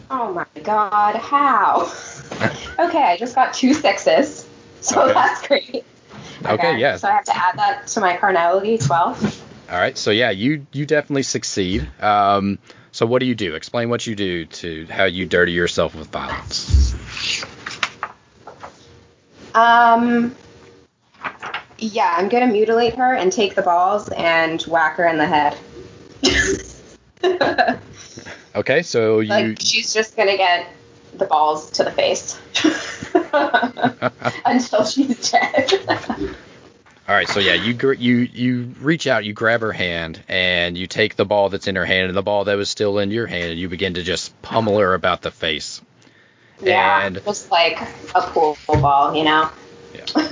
Oh 0.09 0.33
my 0.33 0.45
God, 0.63 1.15
how? 1.15 1.91
okay, 2.79 3.03
I 3.03 3.17
just 3.17 3.35
got 3.35 3.53
two 3.53 3.73
sixes, 3.73 4.47
so 4.81 5.03
Okay. 5.03 5.13
that's 5.13 5.47
great. 5.47 5.85
Okay, 6.45 6.77
yeah. 6.77 6.97
So 6.97 7.07
I 7.07 7.11
have 7.11 7.25
to 7.25 7.35
add 7.35 7.57
that 7.57 7.87
to 7.87 7.99
my 7.99 8.15
carnality, 8.17 8.77
twelve. 8.77 9.21
All 9.69 9.77
right, 9.77 9.97
so 9.97 10.11
yeah, 10.11 10.29
you 10.29 10.65
you 10.71 10.85
definitely 10.85 11.23
succeed. 11.23 11.87
Um, 12.01 12.57
so 12.91 13.05
what 13.05 13.19
do 13.19 13.25
you 13.25 13.35
do? 13.35 13.55
Explain 13.55 13.89
what 13.89 14.07
you 14.07 14.15
do 14.15 14.45
to 14.45 14.85
how 14.87 15.03
you 15.05 15.25
dirty 15.25 15.51
yourself 15.51 15.93
with 15.93 16.07
violence. 16.07 16.95
Um, 19.53 20.35
Yeah, 21.79 22.13
I'm 22.15 22.29
gonna 22.29 22.47
mutilate 22.47 22.95
her 22.95 23.13
and 23.13 23.31
take 23.31 23.55
the 23.55 23.61
balls 23.61 24.07
and 24.09 24.61
whack 24.63 24.95
her 24.97 25.05
in 25.07 25.17
the 25.17 25.27
head. 25.27 25.57
Okay, 28.55 28.81
so 28.81 29.19
you 29.19 29.29
like 29.29 29.57
she's 29.61 29.93
just 29.93 30.17
gonna 30.17 30.35
get 30.35 30.67
the 31.13 31.25
balls 31.25 31.69
to 31.71 31.83
the 31.83 31.91
face 31.91 32.39
until 34.45 34.83
she's 34.83 35.29
dead. 35.31 35.71
All 37.07 37.15
right, 37.15 37.27
so 37.27 37.39
yeah, 37.39 37.53
you 37.53 37.73
gr- 37.75 37.93
you 37.93 38.17
you 38.33 38.73
reach 38.81 39.05
out, 39.05 39.23
you 39.25 39.33
grab 39.33 39.61
her 39.61 39.71
hand, 39.71 40.23
and 40.27 40.75
you 40.75 40.87
take 40.87 41.15
the 41.15 41.23
ball 41.25 41.49
that's 41.49 41.67
in 41.67 41.75
her 41.75 41.85
hand 41.85 42.07
and 42.07 42.17
the 42.17 42.23
ball 42.23 42.45
that 42.45 42.55
was 42.55 42.69
still 42.69 42.97
in 42.97 43.11
your 43.11 43.27
hand, 43.27 43.51
and 43.51 43.59
you 43.59 43.69
begin 43.69 43.93
to 43.93 44.01
just 44.03 44.39
pummel 44.41 44.79
her 44.79 44.93
about 44.95 45.21
the 45.21 45.31
face. 45.31 45.79
yeah, 46.59 47.05
And 47.05 47.23
just 47.23 47.51
like 47.51 47.79
a 48.15 48.21
pool 48.21 48.57
ball, 48.67 49.15
you 49.15 49.23
know. 49.23 49.49
Yeah. 49.93 50.29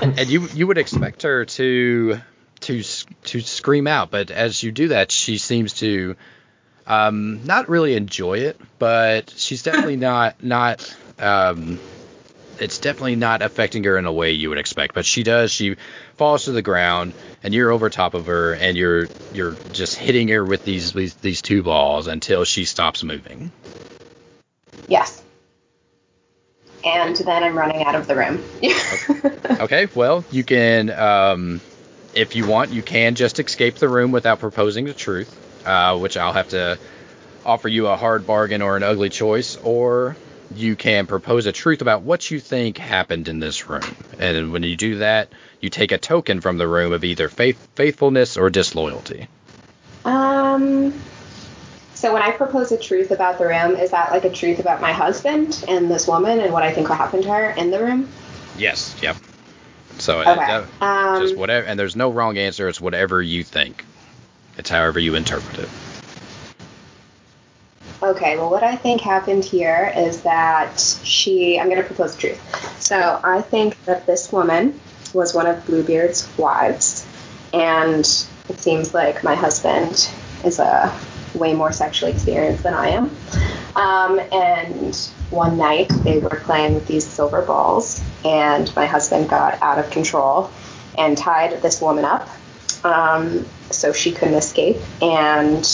and 0.00 0.28
you 0.28 0.48
you 0.54 0.66
would 0.66 0.78
expect 0.78 1.22
her 1.22 1.44
to 1.44 2.20
to 2.66 2.82
to 3.24 3.40
scream 3.40 3.86
out, 3.86 4.10
but 4.10 4.30
as 4.30 4.62
you 4.62 4.72
do 4.72 4.88
that, 4.88 5.10
she 5.10 5.38
seems 5.38 5.74
to 5.74 6.16
um, 6.86 7.44
not 7.44 7.68
really 7.68 7.94
enjoy 7.94 8.38
it, 8.38 8.60
but 8.78 9.30
she's 9.36 9.62
definitely 9.64 9.96
not 9.96 10.42
not 10.42 10.96
um, 11.18 11.78
it's 12.58 12.78
definitely 12.78 13.16
not 13.16 13.42
affecting 13.42 13.84
her 13.84 13.98
in 13.98 14.06
a 14.06 14.12
way 14.12 14.32
you 14.32 14.48
would 14.48 14.58
expect. 14.58 14.94
But 14.94 15.06
she 15.06 15.22
does. 15.22 15.50
She 15.52 15.76
falls 16.16 16.44
to 16.44 16.52
the 16.52 16.62
ground, 16.62 17.14
and 17.42 17.54
you're 17.54 17.70
over 17.70 17.90
top 17.90 18.14
of 18.14 18.26
her, 18.26 18.54
and 18.54 18.76
you're 18.76 19.08
you're 19.32 19.56
just 19.72 19.96
hitting 19.96 20.28
her 20.28 20.44
with 20.44 20.64
these 20.64 20.92
these, 20.92 21.14
these 21.14 21.42
two 21.42 21.62
balls 21.62 22.06
until 22.06 22.44
she 22.44 22.64
stops 22.64 23.02
moving. 23.02 23.52
Yes. 24.88 25.22
And 26.84 27.16
then 27.16 27.42
I'm 27.42 27.58
running 27.58 27.84
out 27.84 27.96
of 27.96 28.06
the 28.06 28.14
room. 28.14 28.42
Okay, 29.58 29.88
well, 29.94 30.22
you 30.30 30.44
can, 30.44 30.90
um, 30.90 31.62
if 32.16 32.34
you 32.34 32.46
want, 32.46 32.72
you 32.72 32.82
can 32.82 33.14
just 33.14 33.38
escape 33.38 33.76
the 33.76 33.88
room 33.88 34.10
without 34.10 34.40
proposing 34.40 34.86
the 34.86 34.94
truth, 34.94 35.38
uh, 35.66 35.98
which 35.98 36.16
I'll 36.16 36.32
have 36.32 36.48
to 36.48 36.78
offer 37.44 37.68
you 37.68 37.86
a 37.86 37.96
hard 37.96 38.26
bargain 38.26 38.62
or 38.62 38.76
an 38.76 38.82
ugly 38.82 39.10
choice, 39.10 39.56
or 39.56 40.16
you 40.54 40.76
can 40.76 41.06
propose 41.06 41.46
a 41.46 41.52
truth 41.52 41.82
about 41.82 42.02
what 42.02 42.30
you 42.30 42.40
think 42.40 42.78
happened 42.78 43.28
in 43.28 43.38
this 43.38 43.68
room. 43.68 43.82
And 44.18 44.52
when 44.52 44.62
you 44.62 44.76
do 44.76 44.98
that, 44.98 45.28
you 45.60 45.68
take 45.68 45.92
a 45.92 45.98
token 45.98 46.40
from 46.40 46.56
the 46.56 46.66
room 46.66 46.92
of 46.92 47.04
either 47.04 47.28
faith, 47.28 47.58
faithfulness 47.76 48.36
or 48.36 48.48
disloyalty. 48.50 49.28
Um. 50.04 50.94
So 51.94 52.12
when 52.12 52.22
I 52.22 52.30
propose 52.30 52.72
a 52.72 52.78
truth 52.78 53.10
about 53.10 53.38
the 53.38 53.46
room, 53.46 53.74
is 53.74 53.90
that 53.90 54.10
like 54.10 54.24
a 54.24 54.30
truth 54.30 54.58
about 54.58 54.80
my 54.80 54.92
husband 54.92 55.64
and 55.66 55.90
this 55.90 56.06
woman 56.06 56.40
and 56.40 56.52
what 56.52 56.62
I 56.62 56.72
think 56.72 56.88
will 56.88 56.96
happen 56.96 57.22
to 57.22 57.28
her 57.30 57.50
in 57.50 57.70
the 57.70 57.82
room? 57.82 58.08
Yes, 58.58 58.94
yep. 59.02 59.16
So 59.98 60.20
Okay. 60.20 60.64
uh, 60.80 60.84
Um, 60.84 61.20
just 61.22 61.36
whatever, 61.36 61.66
and 61.66 61.78
there's 61.78 61.96
no 61.96 62.10
wrong 62.10 62.36
answer. 62.38 62.68
It's 62.68 62.80
whatever 62.80 63.22
you 63.22 63.42
think. 63.42 63.84
It's 64.58 64.70
however 64.70 64.98
you 64.98 65.14
interpret 65.14 65.58
it. 65.58 65.68
Okay, 68.02 68.36
well, 68.36 68.50
what 68.50 68.62
I 68.62 68.76
think 68.76 69.00
happened 69.00 69.44
here 69.44 69.92
is 69.96 70.22
that 70.22 70.78
she, 71.02 71.58
I'm 71.58 71.68
going 71.68 71.80
to 71.80 71.86
propose 71.86 72.14
the 72.14 72.20
truth. 72.20 72.82
So 72.82 73.20
I 73.24 73.40
think 73.40 73.82
that 73.86 74.06
this 74.06 74.30
woman 74.30 74.78
was 75.14 75.34
one 75.34 75.46
of 75.46 75.64
Bluebeard's 75.66 76.28
wives, 76.36 77.06
and 77.54 78.00
it 78.48 78.60
seems 78.60 78.92
like 78.92 79.24
my 79.24 79.34
husband 79.34 80.10
is 80.44 80.58
a 80.58 80.94
way 81.34 81.54
more 81.54 81.72
sexually 81.72 82.12
experienced 82.12 82.62
than 82.62 82.74
I 82.74 82.88
am. 82.90 83.10
Um, 83.76 84.18
and 84.32 84.96
one 85.30 85.58
night 85.58 85.90
they 86.02 86.18
were 86.18 86.30
playing 86.30 86.74
with 86.74 86.86
these 86.86 87.06
silver 87.06 87.42
balls, 87.42 88.02
and 88.24 88.74
my 88.74 88.86
husband 88.86 89.28
got 89.28 89.62
out 89.62 89.78
of 89.78 89.90
control 89.90 90.50
and 90.96 91.16
tied 91.16 91.60
this 91.62 91.80
woman 91.80 92.04
up 92.04 92.28
um, 92.84 93.46
so 93.70 93.92
she 93.92 94.12
couldn't 94.12 94.34
escape. 94.34 94.78
And 95.02 95.64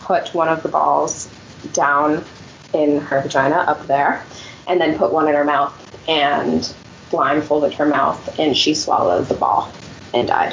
put 0.00 0.34
one 0.34 0.48
of 0.48 0.62
the 0.62 0.68
balls 0.68 1.28
down 1.72 2.24
in 2.72 3.00
her 3.00 3.20
vagina 3.20 3.56
up 3.56 3.86
there 3.86 4.24
and 4.66 4.80
then 4.80 4.98
put 4.98 5.12
one 5.12 5.28
in 5.28 5.34
her 5.34 5.44
mouth 5.44 5.72
and 6.08 6.72
blindfolded 7.10 7.74
her 7.74 7.86
mouth 7.86 8.38
and 8.38 8.56
she 8.56 8.74
swallowed 8.74 9.28
the 9.28 9.34
ball 9.34 9.70
and 10.14 10.28
died. 10.28 10.52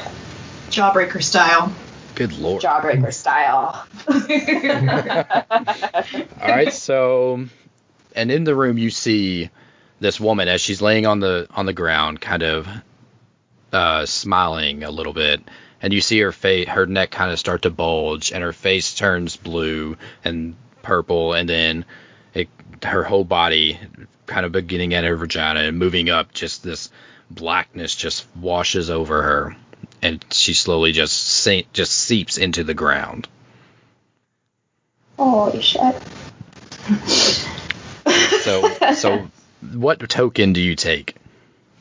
Jawbreaker 0.69 1.23
style. 1.23 1.73
Good 2.17 2.37
lord. 2.39 2.63
Jawbreaker 2.63 3.13
style. 3.13 3.85
All 6.41 6.49
right, 6.49 6.73
so 6.73 7.45
and 8.15 8.31
in 8.31 8.43
the 8.43 8.55
room 8.55 8.79
you 8.79 8.89
see 8.89 9.51
this 9.99 10.19
woman 10.19 10.47
as 10.47 10.59
she's 10.59 10.81
laying 10.81 11.05
on 11.05 11.19
the 11.19 11.47
on 11.51 11.67
the 11.67 11.73
ground, 11.73 12.19
kind 12.19 12.41
of 12.41 12.67
uh, 13.71 14.07
smiling 14.07 14.83
a 14.83 14.89
little 14.89 15.13
bit, 15.13 15.41
and 15.81 15.93
you 15.93 16.01
see 16.01 16.19
her 16.21 16.31
face, 16.31 16.67
her 16.67 16.87
neck 16.87 17.11
kind 17.11 17.31
of 17.31 17.37
start 17.37 17.61
to 17.61 17.69
bulge, 17.69 18.31
and 18.31 18.43
her 18.43 18.53
face 18.53 18.95
turns 18.95 19.37
blue 19.37 19.95
and 20.23 20.55
purple, 20.81 21.33
and 21.33 21.47
then 21.47 21.85
it, 22.33 22.49
her 22.83 23.03
whole 23.03 23.25
body 23.25 23.79
kind 24.25 24.45
of 24.45 24.51
beginning 24.51 24.93
at 24.93 25.03
her 25.03 25.15
vagina 25.15 25.61
and 25.61 25.77
moving 25.77 26.09
up, 26.09 26.33
just 26.33 26.63
this 26.63 26.89
blackness 27.29 27.95
just 27.95 28.25
washes 28.35 28.89
over 28.89 29.21
her, 29.21 29.55
and 30.01 30.23
she 30.31 30.53
slowly 30.53 30.91
just 30.91 31.17
sink, 31.17 31.71
just 31.73 31.93
seeps 31.93 32.37
into 32.37 32.63
the 32.63 32.73
ground. 32.73 33.27
Holy 35.17 35.61
shit. 35.61 35.95
So, 38.41 38.69
so 38.95 39.27
what 39.73 39.99
token 40.09 40.53
do 40.53 40.61
you 40.61 40.75
take? 40.75 41.15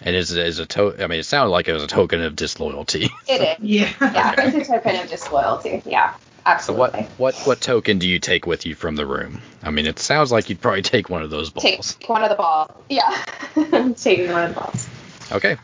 And 0.02 0.14
is 0.16 0.32
it 0.32 0.46
is 0.46 0.58
a 0.58 0.66
to? 0.66 1.02
I 1.02 1.06
mean, 1.06 1.20
it 1.20 1.24
sounded 1.24 1.50
like 1.50 1.68
it 1.68 1.72
was 1.72 1.82
a 1.82 1.86
token 1.88 2.22
of 2.22 2.36
disloyalty. 2.36 3.08
It 3.28 3.40
is. 3.40 3.64
Yeah. 3.64 3.92
Yeah, 4.00 4.34
it's 4.38 4.68
a 4.68 4.72
token 4.72 4.96
of 4.96 5.08
disloyalty. 5.08 5.82
Yeah, 5.86 6.14
Absolutely. 6.44 6.86
So 6.86 6.92
absolutely. 6.92 7.14
what 7.18 7.36
what 7.36 7.46
what 7.46 7.60
token 7.60 7.98
do 7.98 8.08
you 8.08 8.18
take 8.18 8.46
with 8.46 8.66
you 8.66 8.74
from 8.74 8.94
the 8.96 9.06
room? 9.06 9.40
I 9.62 9.70
mean, 9.70 9.86
it 9.86 9.98
sounds 9.98 10.30
like 10.30 10.48
you'd 10.48 10.60
probably 10.60 10.82
take 10.82 11.10
one 11.10 11.22
of 11.22 11.30
those 11.30 11.50
balls. 11.50 11.62
Take 11.62 11.76
balls. 11.78 11.98
one 12.06 12.22
of 12.22 12.30
the 12.30 12.36
balls. 12.36 12.70
Yeah. 12.88 13.24
Taking 13.96 14.30
one 14.32 14.44
of 14.44 14.54
the 14.54 14.60
balls. 14.60 14.88
Okay. 15.32 15.56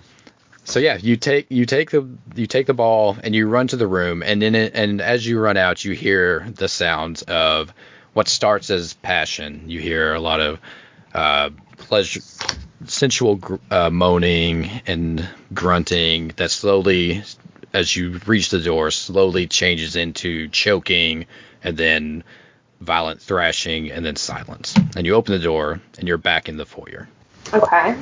So 0.65 0.79
yeah, 0.79 0.97
you 0.97 1.17
take 1.17 1.47
you 1.51 1.67
take 1.67 1.91
the 1.91 2.09
you 2.35 2.47
take 2.47 2.67
the 2.67 2.75
ball 2.75 3.17
and 3.23 3.35
you 3.35 3.49
run 3.49 3.67
to 3.69 3.77
the 3.77 3.87
room, 3.87 4.23
and 4.23 4.43
in 4.43 4.55
it 4.55 4.73
and 4.75 5.01
as 5.01 5.27
you 5.27 5.41
run 5.41 5.57
out, 5.57 5.85
you 5.85 5.93
hear 5.93 6.47
the 6.55 6.69
sounds 6.69 7.23
of 7.23 7.73
what 8.13 8.29
starts 8.29 8.71
as 8.71 8.93
passion. 8.95 9.65
You 9.67 9.81
hear 9.81 10.15
a 10.15 10.21
lot 10.21 10.41
of 10.41 10.61
uh, 11.15 11.51
pleasure, 11.79 12.21
sensual 12.87 13.37
gr- 13.37 13.57
uh, 13.71 13.91
moaning 13.91 14.71
and 14.87 15.29
grunting 15.53 16.33
that 16.37 16.51
slowly, 16.51 17.25
as 17.73 17.95
you 17.95 18.21
reach 18.27 18.51
the 18.51 18.61
door, 18.61 18.91
slowly 18.91 19.47
changes 19.47 19.97
into 19.97 20.49
choking 20.49 21.27
and 21.65 21.77
then 21.77 22.25
violent 22.81 23.21
thrashing 23.21 23.91
and 23.91 24.05
then 24.05 24.17
silence. 24.17 24.75
And 24.97 25.07
you 25.07 25.15
open 25.15 25.33
the 25.33 25.43
door 25.43 25.81
and 25.99 26.09
you're 26.09 26.19
back 26.19 26.49
in 26.49 26.57
the 26.57 26.67
foyer. 26.67 27.09
Okay. 27.53 27.97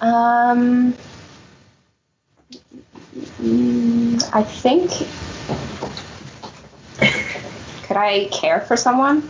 Um. 0.00 0.94
Mm, 3.16 4.30
I 4.32 4.42
think. 4.42 4.90
Could 7.86 7.96
I 7.96 8.28
care 8.30 8.60
for 8.60 8.76
someone? 8.76 9.18
Is 9.18 9.24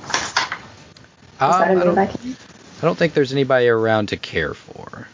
Um, 1.41 1.53
I 1.63 1.75
move 1.75 1.85
don't- 1.85 1.99
I 1.99 2.07
can? 2.07 2.37
I 2.83 2.87
don't 2.87 2.97
think 2.99 3.15
there's 3.15 3.33
anybody 3.33 3.69
around 3.69 4.09
to 4.11 4.17
care 4.17 4.55
for. 4.55 5.07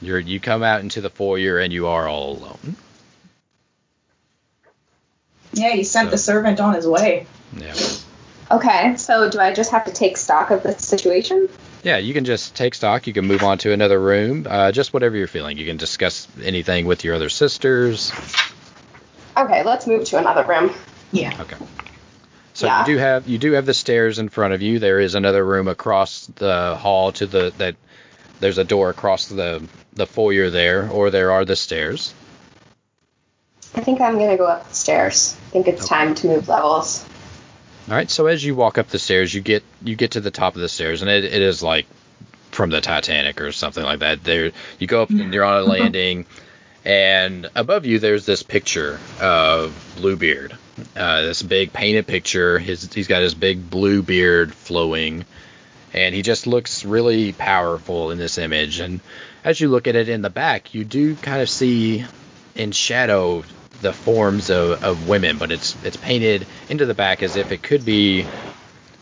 You're 0.00 0.18
you 0.18 0.40
come 0.40 0.62
out 0.62 0.80
into 0.80 1.00
the 1.02 1.10
foyer 1.10 1.58
and 1.58 1.72
you 1.72 1.86
are 1.88 2.08
all 2.08 2.32
alone. 2.38 2.76
Yeah, 5.52 5.70
he 5.70 5.84
sent 5.84 6.10
the 6.10 6.16
servant 6.18 6.60
on 6.60 6.74
his 6.74 6.86
way. 6.86 7.26
Yeah. 7.56 7.74
Okay, 8.50 8.96
so 8.96 9.28
do 9.30 9.38
I 9.38 9.52
just 9.52 9.70
have 9.72 9.84
to 9.84 9.92
take 9.92 10.16
stock 10.16 10.50
of 10.50 10.62
the 10.62 10.72
situation? 10.78 11.48
Yeah, 11.82 11.96
you 11.96 12.12
can 12.12 12.24
just 12.24 12.54
take 12.54 12.74
stock. 12.74 13.06
You 13.06 13.12
can 13.12 13.26
move 13.26 13.42
on 13.42 13.58
to 13.58 13.72
another 13.72 13.98
room. 13.98 14.46
Uh, 14.48 14.70
just 14.72 14.92
whatever 14.92 15.16
you're 15.16 15.26
feeling. 15.26 15.56
You 15.56 15.64
can 15.66 15.78
discuss 15.78 16.28
anything 16.42 16.86
with 16.86 17.04
your 17.04 17.14
other 17.14 17.28
sisters. 17.30 18.12
Okay, 19.36 19.62
let's 19.64 19.86
move 19.86 20.04
to 20.04 20.18
another 20.18 20.44
room. 20.44 20.74
Yeah. 21.12 21.34
Okay. 21.40 21.56
So 22.52 22.66
Yeah. 22.66 22.80
you 22.80 22.86
do 22.94 22.98
have 22.98 23.26
you 23.28 23.38
do 23.38 23.52
have 23.52 23.64
the 23.64 23.72
stairs 23.74 24.18
in 24.18 24.28
front 24.28 24.52
of 24.52 24.60
you. 24.60 24.78
There 24.78 25.00
is 25.00 25.14
another 25.14 25.44
room 25.44 25.68
across 25.68 26.26
the 26.26 26.76
hall 26.76 27.12
to 27.12 27.26
the 27.26 27.52
that 27.56 27.76
there's 28.40 28.58
a 28.58 28.64
door 28.64 28.90
across 28.90 29.26
the 29.26 29.62
the 29.94 30.06
foyer 30.06 30.50
there, 30.50 30.88
or 30.90 31.10
there 31.10 31.32
are 31.32 31.44
the 31.44 31.56
stairs. 31.56 32.12
I 33.74 33.80
think 33.82 34.00
I'm 34.00 34.18
gonna 34.18 34.36
go 34.36 34.46
up 34.46 34.68
the 34.68 34.74
stairs. 34.74 35.36
I 35.48 35.50
think 35.52 35.68
it's 35.68 35.84
Okay. 35.84 35.88
time 35.88 36.14
to 36.16 36.26
move 36.26 36.48
levels. 36.48 37.04
All 37.90 37.96
right. 37.96 38.08
So 38.08 38.26
as 38.26 38.44
you 38.44 38.54
walk 38.54 38.78
up 38.78 38.88
the 38.88 39.00
stairs, 39.00 39.34
you 39.34 39.40
get 39.40 39.64
you 39.82 39.96
get 39.96 40.12
to 40.12 40.20
the 40.20 40.30
top 40.30 40.54
of 40.54 40.60
the 40.60 40.68
stairs, 40.68 41.02
and 41.02 41.10
it, 41.10 41.24
it 41.24 41.42
is 41.42 41.60
like 41.60 41.86
from 42.52 42.70
the 42.70 42.80
Titanic 42.80 43.40
or 43.40 43.50
something 43.50 43.82
like 43.82 43.98
that. 43.98 44.22
There, 44.22 44.52
you 44.78 44.86
go 44.86 45.02
up 45.02 45.10
and 45.10 45.34
you're 45.34 45.42
on 45.42 45.62
a 45.62 45.64
landing, 45.66 46.26
and 46.84 47.50
above 47.56 47.86
you 47.86 47.98
there's 47.98 48.26
this 48.26 48.44
picture 48.44 49.00
of 49.20 49.74
Bluebeard. 49.96 50.56
Uh, 50.94 51.22
this 51.22 51.42
big 51.42 51.72
painted 51.72 52.06
picture. 52.06 52.60
His 52.60 52.92
he's 52.92 53.08
got 53.08 53.22
his 53.22 53.34
big 53.34 53.68
blue 53.68 54.02
beard 54.02 54.54
flowing, 54.54 55.24
and 55.92 56.14
he 56.14 56.22
just 56.22 56.46
looks 56.46 56.84
really 56.84 57.32
powerful 57.32 58.12
in 58.12 58.18
this 58.18 58.38
image. 58.38 58.78
And 58.78 59.00
as 59.42 59.60
you 59.60 59.66
look 59.66 59.88
at 59.88 59.96
it 59.96 60.08
in 60.08 60.22
the 60.22 60.30
back, 60.30 60.74
you 60.74 60.84
do 60.84 61.16
kind 61.16 61.42
of 61.42 61.50
see 61.50 62.04
in 62.54 62.70
shadow 62.70 63.42
the 63.80 63.92
forms 63.92 64.50
of, 64.50 64.82
of 64.84 65.08
women, 65.08 65.38
but 65.38 65.50
it's 65.50 65.76
it's 65.84 65.96
painted 65.96 66.46
into 66.68 66.86
the 66.86 66.94
back 66.94 67.22
as 67.22 67.36
if 67.36 67.52
it 67.52 67.62
could 67.62 67.84
be 67.84 68.26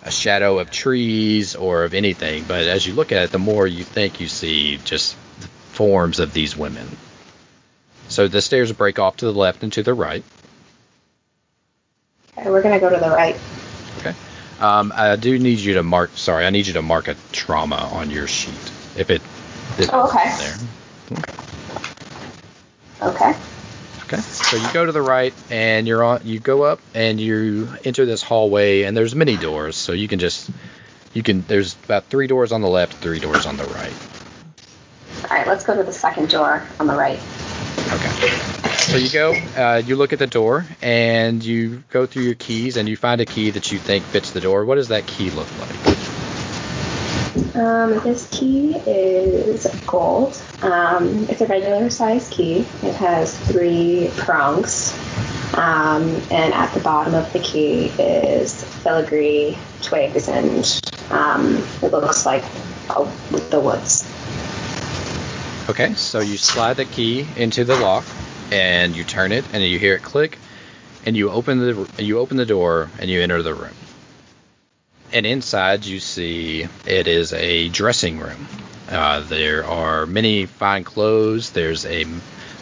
a 0.02 0.10
shadow 0.10 0.58
of 0.58 0.70
trees 0.70 1.56
or 1.56 1.84
of 1.84 1.94
anything. 1.94 2.44
But 2.46 2.66
as 2.66 2.86
you 2.86 2.94
look 2.94 3.12
at 3.12 3.22
it, 3.24 3.32
the 3.32 3.38
more 3.38 3.66
you 3.66 3.84
think 3.84 4.20
you 4.20 4.28
see 4.28 4.78
just 4.78 5.16
the 5.40 5.48
forms 5.48 6.20
of 6.20 6.32
these 6.32 6.56
women. 6.56 6.86
So 8.08 8.28
the 8.28 8.40
stairs 8.40 8.72
break 8.72 8.98
off 8.98 9.18
to 9.18 9.26
the 9.26 9.34
left 9.34 9.62
and 9.62 9.72
to 9.74 9.82
the 9.82 9.94
right. 9.94 10.22
Okay, 12.38 12.50
we're 12.50 12.62
gonna 12.62 12.80
go 12.80 12.88
to 12.88 12.98
the 12.98 13.10
right. 13.10 13.36
Okay. 13.98 14.14
Um, 14.60 14.92
I 14.94 15.16
do 15.16 15.38
need 15.38 15.58
you 15.58 15.74
to 15.74 15.82
mark. 15.82 16.10
Sorry, 16.14 16.46
I 16.46 16.50
need 16.50 16.66
you 16.66 16.72
to 16.74 16.82
mark 16.82 17.08
a 17.08 17.16
trauma 17.32 17.90
on 17.92 18.10
your 18.10 18.26
sheet 18.26 18.54
if 18.96 19.10
it. 19.10 19.20
If 19.78 19.90
Oh, 19.92 20.08
okay. 20.08 20.34
There. 20.38 20.56
Okay. 21.18 21.32
Okay. 23.32 23.34
So 24.16 24.56
you 24.56 24.72
go 24.72 24.86
to 24.86 24.92
the 24.92 25.02
right 25.02 25.34
and 25.50 25.86
you're 25.86 26.02
on. 26.02 26.22
You 26.24 26.40
go 26.40 26.62
up 26.62 26.80
and 26.94 27.20
you 27.20 27.68
enter 27.84 28.06
this 28.06 28.22
hallway 28.22 28.82
and 28.82 28.96
there's 28.96 29.14
many 29.14 29.36
doors. 29.36 29.76
So 29.76 29.92
you 29.92 30.08
can 30.08 30.18
just. 30.18 30.50
You 31.14 31.22
can. 31.22 31.42
There's 31.42 31.74
about 31.84 32.04
three 32.04 32.26
doors 32.26 32.52
on 32.52 32.60
the 32.60 32.68
left, 32.68 32.94
three 32.94 33.18
doors 33.18 33.46
on 33.46 33.56
the 33.56 33.64
right. 33.64 33.92
All 35.30 35.36
right, 35.36 35.46
let's 35.46 35.64
go 35.64 35.74
to 35.76 35.82
the 35.82 35.92
second 35.92 36.30
door 36.30 36.62
on 36.78 36.86
the 36.86 36.94
right. 36.94 37.18
Okay. 37.92 38.28
So 38.78 38.96
you 38.96 39.10
go, 39.10 39.32
uh, 39.56 39.82
you 39.84 39.96
look 39.96 40.12
at 40.12 40.18
the 40.18 40.26
door, 40.26 40.64
and 40.80 41.44
you 41.44 41.82
go 41.90 42.06
through 42.06 42.22
your 42.22 42.34
keys, 42.34 42.76
and 42.76 42.88
you 42.88 42.96
find 42.96 43.20
a 43.20 43.26
key 43.26 43.50
that 43.50 43.72
you 43.72 43.78
think 43.78 44.04
fits 44.04 44.30
the 44.30 44.40
door. 44.40 44.64
What 44.64 44.76
does 44.76 44.88
that 44.88 45.06
key 45.06 45.30
look 45.30 45.48
like? 45.58 45.97
Um, 47.58 47.98
this 48.04 48.28
key 48.30 48.76
is 48.86 49.66
gold. 49.84 50.40
Um, 50.62 51.26
it's 51.28 51.40
a 51.40 51.46
regular 51.46 51.90
size 51.90 52.28
key. 52.28 52.60
It 52.82 52.94
has 52.94 53.36
three 53.50 54.10
prongs. 54.16 54.96
Um, 55.54 56.04
and 56.30 56.54
at 56.54 56.72
the 56.72 56.80
bottom 56.80 57.14
of 57.14 57.32
the 57.32 57.40
key 57.40 57.86
is 57.98 58.62
filigree 58.62 59.58
twigs, 59.82 60.28
and 60.28 60.80
um, 61.10 61.56
it 61.82 61.90
looks 61.90 62.24
like 62.24 62.44
oh, 62.90 63.12
the 63.50 63.58
woods. 63.58 64.04
Okay, 65.68 65.94
so 65.94 66.20
you 66.20 66.36
slide 66.36 66.76
the 66.76 66.84
key 66.84 67.26
into 67.36 67.64
the 67.64 67.76
lock, 67.80 68.04
and 68.52 68.94
you 68.94 69.02
turn 69.02 69.32
it, 69.32 69.44
and 69.52 69.64
you 69.64 69.80
hear 69.80 69.96
it 69.96 70.02
click, 70.02 70.38
and 71.04 71.16
you 71.16 71.30
open 71.30 71.58
the 71.58 71.88
you 71.98 72.20
open 72.20 72.36
the 72.36 72.46
door, 72.46 72.88
and 73.00 73.10
you 73.10 73.20
enter 73.20 73.42
the 73.42 73.54
room. 73.54 73.74
And 75.12 75.24
inside, 75.24 75.86
you 75.86 76.00
see 76.00 76.66
it 76.86 77.08
is 77.08 77.32
a 77.32 77.68
dressing 77.70 78.18
room. 78.18 78.46
Uh, 78.90 79.20
there 79.20 79.64
are 79.64 80.06
many 80.06 80.46
fine 80.46 80.84
clothes. 80.84 81.50
There's 81.50 81.86
a 81.86 82.06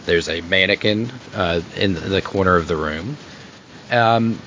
there's 0.07 0.29
a 0.29 0.41
mannequin 0.43 1.11
uh, 1.35 1.61
in 1.77 1.95
the 1.95 2.23
corner 2.23 2.57
of 2.57 2.69
the 2.69 2.77
room. 2.77 3.17
Um, 3.91 4.39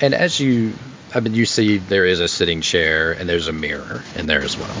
and 0.00 0.14
as 0.14 0.38
you, 0.38 0.74
I 1.14 1.20
mean, 1.20 1.34
you 1.34 1.46
see 1.46 1.78
there 1.78 2.04
is 2.04 2.20
a 2.20 2.28
sitting 2.28 2.60
chair 2.60 3.12
and 3.12 3.28
there's 3.28 3.48
a 3.48 3.52
mirror 3.52 4.02
in 4.16 4.26
there 4.26 4.42
as 4.42 4.56
well. 4.56 4.76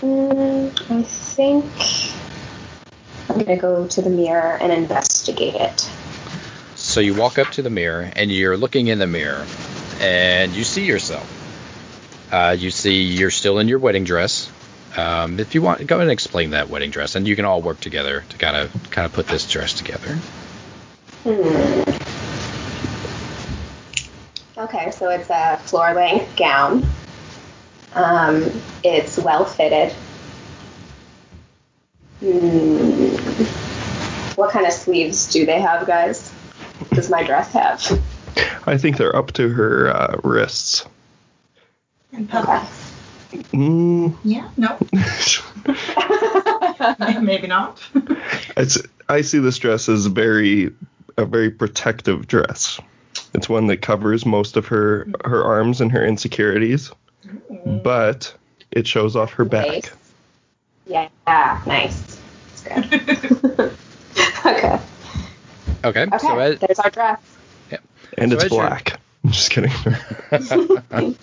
Mm, 0.00 0.90
I 0.90 1.02
think 1.02 1.64
I'm 3.28 3.44
gonna 3.44 3.60
go 3.60 3.86
to 3.86 4.02
the 4.02 4.10
mirror 4.10 4.58
and 4.60 4.72
investigate 4.72 5.54
it. 5.54 5.90
So 6.88 7.00
you 7.00 7.12
walk 7.14 7.38
up 7.38 7.50
to 7.50 7.60
the 7.60 7.68
mirror 7.68 8.10
and 8.16 8.32
you're 8.32 8.56
looking 8.56 8.86
in 8.86 8.98
the 8.98 9.06
mirror 9.06 9.46
and 10.00 10.52
you 10.54 10.64
see 10.64 10.86
yourself. 10.86 11.28
Uh, 12.32 12.56
you 12.58 12.70
see 12.70 13.02
you're 13.02 13.30
still 13.30 13.58
in 13.58 13.68
your 13.68 13.78
wedding 13.78 14.04
dress. 14.04 14.50
Um, 14.96 15.38
if 15.38 15.54
you 15.54 15.60
want, 15.60 15.86
go 15.86 15.96
ahead 15.96 16.04
and 16.04 16.10
explain 16.10 16.52
that 16.52 16.70
wedding 16.70 16.90
dress, 16.90 17.14
and 17.14 17.28
you 17.28 17.36
can 17.36 17.44
all 17.44 17.60
work 17.60 17.78
together 17.78 18.24
to 18.30 18.38
kind 18.38 18.56
of 18.56 18.90
kind 18.90 19.04
of 19.04 19.12
put 19.12 19.26
this 19.26 19.46
dress 19.48 19.74
together. 19.74 20.14
Hmm. 21.24 21.82
Okay, 24.58 24.90
so 24.90 25.10
it's 25.10 25.28
a 25.28 25.58
floor 25.58 25.92
length 25.92 26.36
gown. 26.36 26.86
Um, 27.92 28.50
it's 28.82 29.18
well 29.18 29.44
fitted. 29.44 29.92
Hmm. 32.20 33.14
What 34.36 34.52
kind 34.52 34.66
of 34.66 34.72
sleeves 34.72 35.30
do 35.30 35.44
they 35.44 35.60
have, 35.60 35.86
guys? 35.86 36.32
Does 36.98 37.10
my 37.10 37.22
dress 37.22 37.52
have? 37.52 38.02
I 38.66 38.76
think 38.76 38.96
they're 38.96 39.14
up 39.14 39.32
to 39.34 39.48
her 39.50 39.88
uh, 39.94 40.16
wrists. 40.24 40.84
And 42.12 42.28
Okay. 42.28 42.42
puffy. 42.42 43.38
Mm, 43.52 44.16
Yeah, 44.24 44.48
no, 44.56 44.78
maybe 47.20 47.46
not. 47.46 47.80
it's, 48.56 48.78
I 49.08 49.20
see 49.20 49.38
this 49.38 49.58
dress 49.58 49.88
as 49.88 50.06
very 50.06 50.72
a 51.16 51.24
very 51.24 51.50
protective 51.50 52.26
dress. 52.26 52.80
It's 53.32 53.48
one 53.48 53.68
that 53.68 53.80
covers 53.80 54.26
most 54.26 54.56
of 54.56 54.66
her 54.66 55.06
her 55.24 55.44
arms 55.44 55.80
and 55.80 55.92
her 55.92 56.04
insecurities, 56.04 56.90
but 57.64 58.34
it 58.72 58.88
shows 58.88 59.14
off 59.14 59.32
her 59.34 59.44
back. 59.44 59.68
Nice. 59.68 59.90
Yeah, 60.86 61.62
nice. 61.64 62.18
That's 62.64 62.90
good. 62.90 63.76
okay. 64.46 64.80
Okay. 65.84 66.02
Okay. 66.02 66.18
So 66.18 66.38
as, 66.38 66.58
There's 66.58 66.78
our 66.78 66.90
dress. 66.90 67.20
And 68.16 68.30
So 68.30 68.36
it's 68.36 68.44
as 68.44 68.50
you're- 68.52 68.66
black. 68.68 69.00
I'm 69.24 69.30
just 69.32 69.50
kidding. 69.50 69.72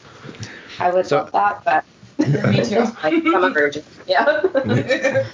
I 0.80 0.91
would 0.91 1.06
So- 1.08 1.30
love 1.34 1.64
that, 1.64 1.64
but 1.66 1.86
Me 2.49 2.64
too. 2.64 2.86
I'm 3.03 3.43
a 3.43 3.49
virgin. 3.49 3.84
Yeah. 4.08 5.26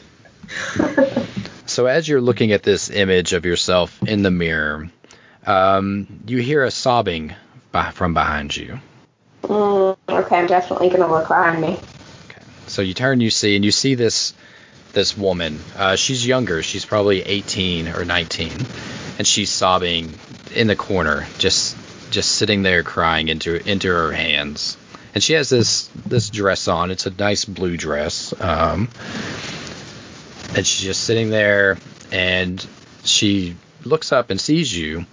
so 1.65 1.85
as 1.85 2.07
you're 2.07 2.21
looking 2.21 2.51
at 2.51 2.63
this 2.63 2.89
image 2.89 3.33
of 3.33 3.45
yourself 3.45 4.01
in 4.03 4.23
the 4.23 4.31
mirror, 4.31 4.89
um, 5.45 6.07
you 6.27 6.37
hear 6.39 6.63
a 6.63 6.71
sobbing 6.71 7.33
by, 7.71 7.91
from 7.91 8.13
behind 8.13 8.55
you. 8.55 8.79
Mm, 9.43 9.97
okay, 10.09 10.37
I'm 10.37 10.47
definitely 10.47 10.89
gonna 10.89 11.07
look 11.11 11.27
behind 11.27 11.61
me. 11.61 11.73
Okay. 12.29 12.41
So 12.67 12.81
you 12.81 12.93
turn, 12.93 13.21
you 13.21 13.29
see, 13.31 13.55
and 13.55 13.65
you 13.65 13.71
see 13.71 13.95
this 13.95 14.33
this 14.93 15.17
woman. 15.17 15.59
Uh, 15.77 15.95
she's 15.95 16.25
younger. 16.25 16.61
She's 16.63 16.85
probably 16.85 17.21
18 17.21 17.87
or 17.89 18.03
19, 18.05 18.51
and 19.21 19.27
she's 19.27 19.51
sobbing 19.51 20.11
in 20.55 20.65
the 20.65 20.75
corner, 20.75 21.27
just 21.37 21.77
just 22.09 22.31
sitting 22.31 22.63
there 22.63 22.81
crying 22.81 23.27
into 23.27 23.55
into 23.69 23.87
her 23.87 24.11
hands. 24.11 24.77
And 25.13 25.23
she 25.23 25.33
has 25.33 25.47
this 25.47 25.91
this 26.07 26.31
dress 26.31 26.67
on. 26.67 26.89
It's 26.89 27.05
a 27.05 27.11
nice 27.11 27.45
blue 27.45 27.77
dress. 27.77 28.33
Um, 28.41 28.89
and 30.55 30.65
she's 30.65 30.83
just 30.83 31.03
sitting 31.03 31.29
there, 31.29 31.77
and 32.11 32.65
she 33.03 33.57
looks 33.85 34.11
up 34.11 34.31
and 34.31 34.41
sees 34.41 34.75
you, 34.75 35.05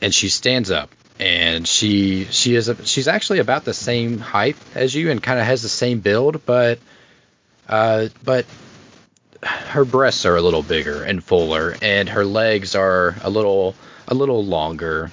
and 0.00 0.12
she 0.12 0.28
stands 0.28 0.72
up 0.72 0.90
and 1.20 1.68
she 1.68 2.24
she 2.24 2.56
is 2.56 2.68
a, 2.68 2.84
she's 2.84 3.06
actually 3.06 3.38
about 3.38 3.64
the 3.64 3.72
same 3.72 4.18
height 4.18 4.56
as 4.74 4.92
you 4.92 5.12
and 5.12 5.22
kind 5.22 5.38
of 5.38 5.46
has 5.46 5.62
the 5.62 5.68
same 5.68 6.00
build, 6.00 6.44
but 6.44 6.80
uh, 7.68 8.08
but 8.24 8.46
her 9.42 9.84
breasts 9.84 10.24
are 10.26 10.36
a 10.36 10.42
little 10.42 10.62
bigger 10.62 11.02
and 11.02 11.22
fuller, 11.22 11.74
and 11.82 12.08
her 12.08 12.24
legs 12.24 12.74
are 12.74 13.16
a 13.22 13.30
little 13.30 13.74
a 14.08 14.14
little 14.14 14.44
longer, 14.44 15.10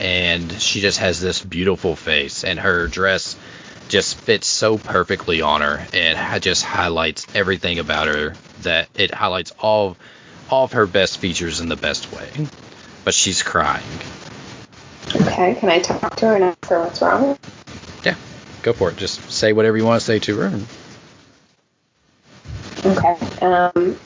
and 0.00 0.50
she 0.52 0.80
just 0.80 0.98
has 0.98 1.20
this 1.20 1.42
beautiful 1.42 1.96
face, 1.96 2.44
and 2.44 2.58
her 2.58 2.86
dress 2.88 3.36
just 3.88 4.16
fits 4.16 4.46
so 4.46 4.78
perfectly 4.78 5.42
on 5.42 5.60
her, 5.60 5.86
and 5.92 6.36
it 6.36 6.40
just 6.40 6.64
highlights 6.64 7.26
everything 7.34 7.78
about 7.78 8.08
her 8.08 8.34
that 8.62 8.88
it 8.94 9.12
highlights 9.12 9.52
all 9.60 9.96
all 10.50 10.64
of 10.64 10.72
her 10.72 10.86
best 10.86 11.18
features 11.18 11.60
in 11.60 11.68
the 11.68 11.76
best 11.76 12.12
way. 12.12 12.48
But 13.04 13.14
she's 13.14 13.42
crying. 13.42 13.82
Okay, 15.14 15.54
can 15.54 15.68
I 15.68 15.80
talk 15.80 16.16
to 16.16 16.26
her 16.28 16.34
and 16.36 16.44
ask 16.44 16.66
her 16.66 16.80
what's 16.80 17.02
wrong? 17.02 17.36
Yeah, 18.04 18.16
go 18.62 18.72
for 18.72 18.90
it. 18.90 18.96
Just 18.96 19.30
say 19.30 19.52
whatever 19.52 19.76
you 19.76 19.84
want 19.84 20.00
to 20.00 20.04
say 20.06 20.18
to 20.20 20.36
her. 20.38 20.60
Okay. 22.84 23.16
Um, 23.40 23.98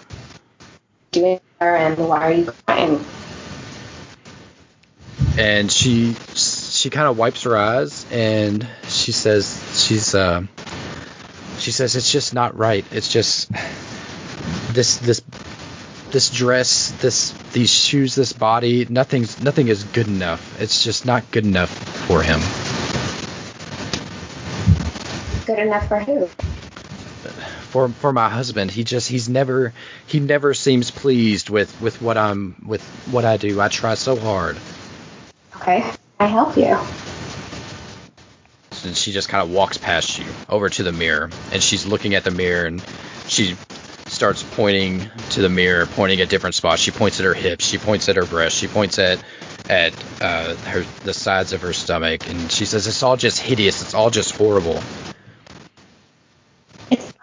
doing 1.13 1.41
her 1.61 1.77
and 1.77 1.97
why 1.99 2.27
are 2.27 2.33
you 2.33 2.53
crying? 2.67 3.05
And 5.39 5.71
she 5.71 6.15
she 6.35 6.91
kind 6.91 7.07
of 7.09 7.17
wipes 7.17 7.43
her 7.43 7.57
eyes 7.57 8.07
and 8.11 8.67
she 8.89 9.13
says 9.13 9.63
she's 9.75 10.15
uh 10.15 10.43
she 11.59 11.73
says 11.73 11.97
it's 11.97 12.11
just 12.11 12.35
not 12.35 12.57
right. 12.57 12.85
It's 12.91 13.11
just 13.11 13.51
this 14.73 14.99
this 14.99 15.23
this 16.11 16.31
dress, 16.31 16.93
this 17.01 17.33
these 17.53 17.71
shoes, 17.71 18.15
this 18.15 18.33
body, 18.33 18.87
nothing's 18.89 19.43
nothing 19.43 19.69
is 19.69 19.85
good 19.85 20.09
enough. 20.09 20.61
It's 20.61 20.85
just 20.85 21.07
not 21.07 21.31
good 21.31 21.47
enough 21.47 21.71
for 22.07 22.23
him. 22.23 22.41
Good 25.47 25.67
enough 25.67 25.89
for 25.89 26.01
who? 26.01 26.29
For 27.77 27.91
for 27.91 28.11
my 28.11 28.31
husband, 28.31 28.71
he 28.71 28.85
just 28.85 29.07
he's 29.07 29.29
never 29.29 29.75
he 30.07 30.19
never 30.19 30.55
seems 30.55 30.91
pleased 30.91 31.51
with 31.51 31.79
with 31.79 32.01
what 32.01 32.17
I'm 32.17 32.57
with 32.67 32.83
what 33.11 33.27
I 33.27 33.37
do. 33.37 33.61
I 33.61 33.69
try 33.69 33.97
so 33.97 34.17
hard. 34.17 34.57
Okay, 35.57 35.85
I 36.19 36.27
help 36.27 36.57
you. 36.57 36.79
and 38.87 38.97
she 38.97 39.13
just 39.13 39.29
kind 39.29 39.43
of 39.47 39.51
walks 39.55 39.77
past 39.77 40.19
you 40.19 40.25
over 40.49 40.71
to 40.71 40.85
the 40.85 40.93
mirror, 40.93 41.29
and 41.53 41.63
she's 41.63 41.85
looking 41.85 42.15
at 42.15 42.25
the 42.25 42.31
mirror, 42.31 42.65
and 42.65 42.83
she 43.27 43.57
starts 44.07 44.43
pointing 44.43 45.11
to 45.33 45.43
the 45.43 45.51
mirror, 45.51 45.85
pointing 45.85 46.23
at 46.23 46.31
different 46.31 46.55
spots. 46.55 46.81
She 46.81 46.93
points 46.93 47.21
at 47.21 47.27
her 47.27 47.35
hips, 47.35 47.67
she 47.67 47.77
points 47.77 48.09
at 48.09 48.17
her 48.17 48.25
breast, 48.25 48.57
she 48.57 48.69
points 48.69 48.99
at 48.99 49.23
at 49.69 49.93
uh, 50.23 50.55
her 50.55 50.83
the 51.05 51.13
sides 51.13 51.53
of 51.53 51.61
her 51.61 51.75
stomach, 51.75 52.27
and 52.27 52.51
she 52.51 52.65
says 52.65 52.87
it's 52.87 53.03
all 53.03 53.19
just 53.19 53.39
hideous. 53.39 53.83
It's 53.83 53.93
all 53.93 54.09
just 54.09 54.35
horrible. 54.35 54.81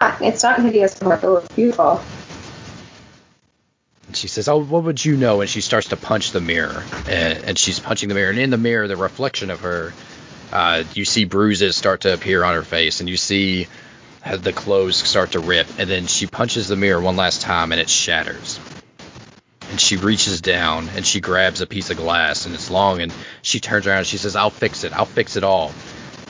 not, 0.00 0.22
it's 0.22 0.42
not 0.42 0.62
hideous 0.62 0.98
horrible. 0.98 1.38
It's 1.38 1.54
beautiful. 1.54 2.00
And 4.06 4.16
she 4.16 4.28
says, 4.28 4.48
"Oh, 4.48 4.58
what 4.58 4.84
would 4.84 5.04
you 5.04 5.16
know?" 5.16 5.40
And 5.40 5.48
she 5.48 5.60
starts 5.60 5.88
to 5.88 5.96
punch 5.96 6.32
the 6.32 6.40
mirror, 6.40 6.84
and, 7.06 7.44
and 7.44 7.58
she's 7.58 7.80
punching 7.80 8.08
the 8.08 8.14
mirror, 8.14 8.30
and 8.30 8.38
in 8.38 8.50
the 8.50 8.58
mirror, 8.58 8.88
the 8.88 8.96
reflection 8.96 9.50
of 9.50 9.60
her, 9.60 9.92
uh, 10.52 10.84
you 10.94 11.04
see 11.04 11.24
bruises 11.24 11.76
start 11.76 12.02
to 12.02 12.12
appear 12.12 12.44
on 12.44 12.54
her 12.54 12.62
face, 12.62 13.00
and 13.00 13.08
you 13.08 13.16
see 13.16 13.66
the 14.24 14.52
clothes 14.52 14.96
start 14.96 15.32
to 15.32 15.40
rip, 15.40 15.66
and 15.78 15.88
then 15.88 16.06
she 16.06 16.26
punches 16.26 16.68
the 16.68 16.76
mirror 16.76 17.00
one 17.00 17.16
last 17.16 17.42
time, 17.42 17.72
and 17.72 17.80
it 17.80 17.90
shatters. 17.90 18.58
And 19.70 19.80
she 19.80 19.96
reaches 19.96 20.40
down 20.40 20.88
and 20.94 21.04
she 21.04 21.20
grabs 21.20 21.60
a 21.60 21.66
piece 21.66 21.90
of 21.90 21.96
glass, 21.96 22.46
and 22.46 22.54
it's 22.54 22.70
long, 22.70 23.00
and 23.00 23.12
she 23.42 23.60
turns 23.60 23.86
around 23.86 23.98
and 23.98 24.06
she 24.06 24.18
says, 24.18 24.36
"I'll 24.36 24.50
fix 24.50 24.84
it. 24.84 24.92
I'll 24.92 25.04
fix 25.04 25.36
it 25.36 25.44
all." 25.44 25.72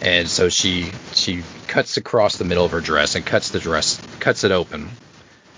And 0.02 0.28
so 0.28 0.48
she 0.48 0.90
she 1.12 1.42
cuts 1.66 1.96
across 1.96 2.36
the 2.36 2.44
middle 2.44 2.64
of 2.64 2.72
her 2.72 2.80
dress 2.80 3.14
and 3.14 3.24
cuts 3.24 3.50
the 3.50 3.60
dress 3.60 4.00
cuts 4.20 4.44
it 4.44 4.52
open, 4.52 4.88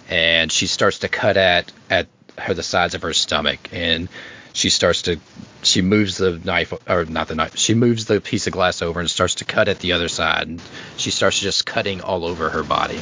and 0.09 0.53
she 0.53 0.66
starts 0.66 1.01
to 1.01 1.09
cut 1.09 1.37
at 1.37 1.72
at 1.91 2.07
her 2.39 2.55
the 2.55 2.62
sides 2.62 2.95
of 2.95 3.03
her 3.03 3.14
stomach 3.14 3.59
and 3.72 4.09
she 4.53 4.68
starts 4.68 5.03
to 5.03 5.18
she 5.62 5.80
moves 5.80 6.18
the 6.18 6.39
knife 6.45 6.72
or 6.87 7.07
not 7.07 7.28
the 7.28 7.34
knife 7.34 7.57
she 7.57 7.72
moves 7.74 8.05
the 8.05 8.20
piece 8.20 8.47
of 8.47 8.53
glass 8.53 8.82
over 8.82 9.01
and 9.01 9.11
starts 9.11 9.37
to 9.37 9.47
cut 9.47 9.68
at 9.68 9.78
the 9.80 9.93
other 9.93 10.09
side 10.09 10.47
and 10.47 10.61
she 10.99 11.11
starts 11.11 11.39
just 11.41 11.64
cutting 11.64 12.03
all 12.03 12.26
over 12.26 12.51
her 12.51 12.62
body 12.62 13.01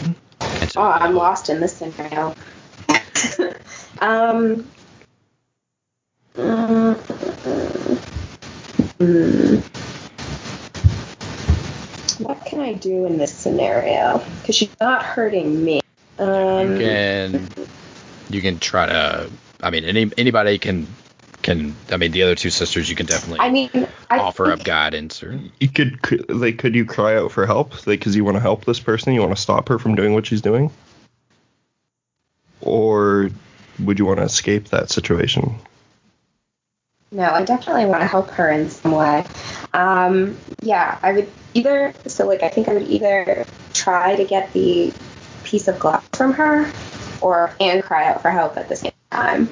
Oh, 0.77 0.83
I'm 0.83 1.15
lost 1.15 1.51
in 1.51 1.61
this 1.61 1.75
scenario. 1.75 2.35
um. 4.01 4.69
mm, 6.37 6.95
mm. 8.99 9.84
What 12.25 12.45
can 12.47 12.61
I 12.61 12.73
do 12.73 13.05
in 13.05 13.19
this 13.19 13.35
scenario? 13.35 14.25
Because 14.41 14.55
she's 14.55 14.75
not 14.81 15.03
hurting 15.03 15.63
me. 15.63 15.83
Um, 16.19 16.73
you 16.73 16.79
can 16.79 17.49
you 18.31 18.41
can 18.41 18.59
try 18.59 18.87
to 18.87 19.31
i 19.63 19.71
mean 19.71 19.85
any 19.85 20.11
anybody 20.17 20.59
can 20.59 20.87
can 21.43 21.75
i 21.91 21.97
mean 21.97 22.13
the 22.13 22.23
other 22.23 22.35
two 22.35 22.51
sisters 22.51 22.89
you 22.89 22.97
can 22.97 23.07
definitely 23.07 23.41
I 23.41 23.51
mean, 23.51 23.69
I 24.09 24.19
offer 24.19 24.47
think, 24.47 24.61
up 24.61 24.65
guidance 24.65 25.23
or 25.23 25.39
You 25.61 25.69
could, 25.69 26.01
could 26.01 26.31
like 26.31 26.59
could 26.59 26.75
you 26.75 26.85
cry 26.85 27.17
out 27.17 27.33
for 27.33 27.47
help? 27.47 27.87
Like, 27.87 28.01
cause 28.01 28.17
you 28.17 28.25
want 28.25 28.37
to 28.37 28.41
help 28.41 28.65
this 28.65 28.81
person, 28.81 29.13
you 29.13 29.21
want 29.21 29.37
to 29.37 29.43
stop 29.43 29.69
her 29.69 29.79
from 29.79 29.95
doing 29.95 30.15
what 30.15 30.27
she's 30.27 30.41
doing, 30.41 30.71
or 32.61 33.31
would 33.81 33.99
you 33.99 34.07
want 34.07 34.21
to 34.21 34.25
escape 34.25 34.69
that 34.69 34.91
situation? 34.91 35.57
No, 37.15 37.31
I 37.31 37.45
definitely 37.45 37.87
want 37.87 38.03
to 38.03 38.09
help 38.09 38.29
her 38.31 38.51
in 38.51 38.69
some 38.71 38.91
way. 38.91 39.25
Um, 39.73 40.37
yeah, 40.63 40.99
I 41.01 41.13
would 41.13 41.31
either. 41.55 41.95
So, 42.07 42.27
like, 42.27 42.43
I 42.43 42.49
think 42.49 42.67
I 42.67 42.75
would 42.75 42.89
either 42.89 43.47
try 43.73 44.17
to 44.17 44.25
get 44.25 44.53
the 44.53 44.93
piece 45.45 45.69
of 45.69 45.79
glass 45.79 46.05
from 46.13 46.33
her, 46.33 46.71
or 47.21 47.53
and 47.61 47.85
cry 47.85 48.09
out 48.09 48.21
for 48.21 48.31
help 48.31 48.57
at 48.57 48.69
the 48.69 48.75
same 48.75 48.93
time. 49.13 49.49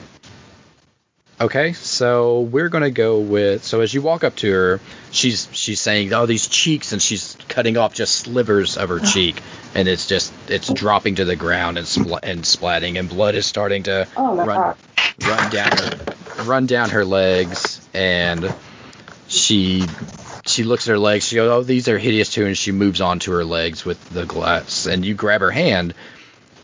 Okay, 1.40 1.72
so 1.72 2.42
we're 2.42 2.68
gonna 2.68 2.90
go 2.90 3.18
with 3.18 3.64
so 3.64 3.80
as 3.80 3.92
you 3.92 4.00
walk 4.00 4.22
up 4.22 4.36
to 4.36 4.52
her, 4.52 4.80
she's 5.10 5.48
she's 5.52 5.80
saying, 5.80 6.12
"Oh, 6.12 6.26
these 6.26 6.46
cheeks," 6.46 6.92
and 6.92 7.02
she's 7.02 7.36
cutting 7.48 7.76
off 7.76 7.94
just 7.94 8.14
slivers 8.14 8.76
of 8.76 8.90
her 8.90 9.00
cheek, 9.00 9.42
and 9.74 9.88
it's 9.88 10.06
just 10.06 10.32
it's 10.48 10.72
dropping 10.72 11.16
to 11.16 11.24
the 11.24 11.34
ground 11.34 11.78
and 11.78 11.86
spl- 11.86 12.20
and 12.22 12.42
splatting, 12.42 12.96
and 12.98 13.08
blood 13.08 13.34
is 13.34 13.44
starting 13.44 13.82
to 13.84 14.06
Oh 14.16 14.36
run 14.36 14.46
god. 14.46 14.76
run 15.26 15.50
down 15.50 15.76
her, 15.78 16.44
run 16.44 16.66
down 16.66 16.90
her 16.90 17.04
legs, 17.04 17.80
and 17.92 18.54
she 19.26 19.84
she 20.46 20.62
looks 20.62 20.86
at 20.86 20.92
her 20.92 20.98
legs. 20.98 21.26
She 21.26 21.34
goes, 21.34 21.50
"Oh, 21.50 21.62
these 21.64 21.88
are 21.88 21.98
hideous 21.98 22.32
too," 22.32 22.46
and 22.46 22.56
she 22.56 22.70
moves 22.70 23.00
on 23.00 23.18
to 23.20 23.32
her 23.32 23.44
legs 23.44 23.84
with 23.84 23.98
the 24.10 24.26
glass, 24.26 24.86
and 24.86 25.04
you 25.04 25.14
grab 25.14 25.40
her 25.40 25.50
hand, 25.50 25.94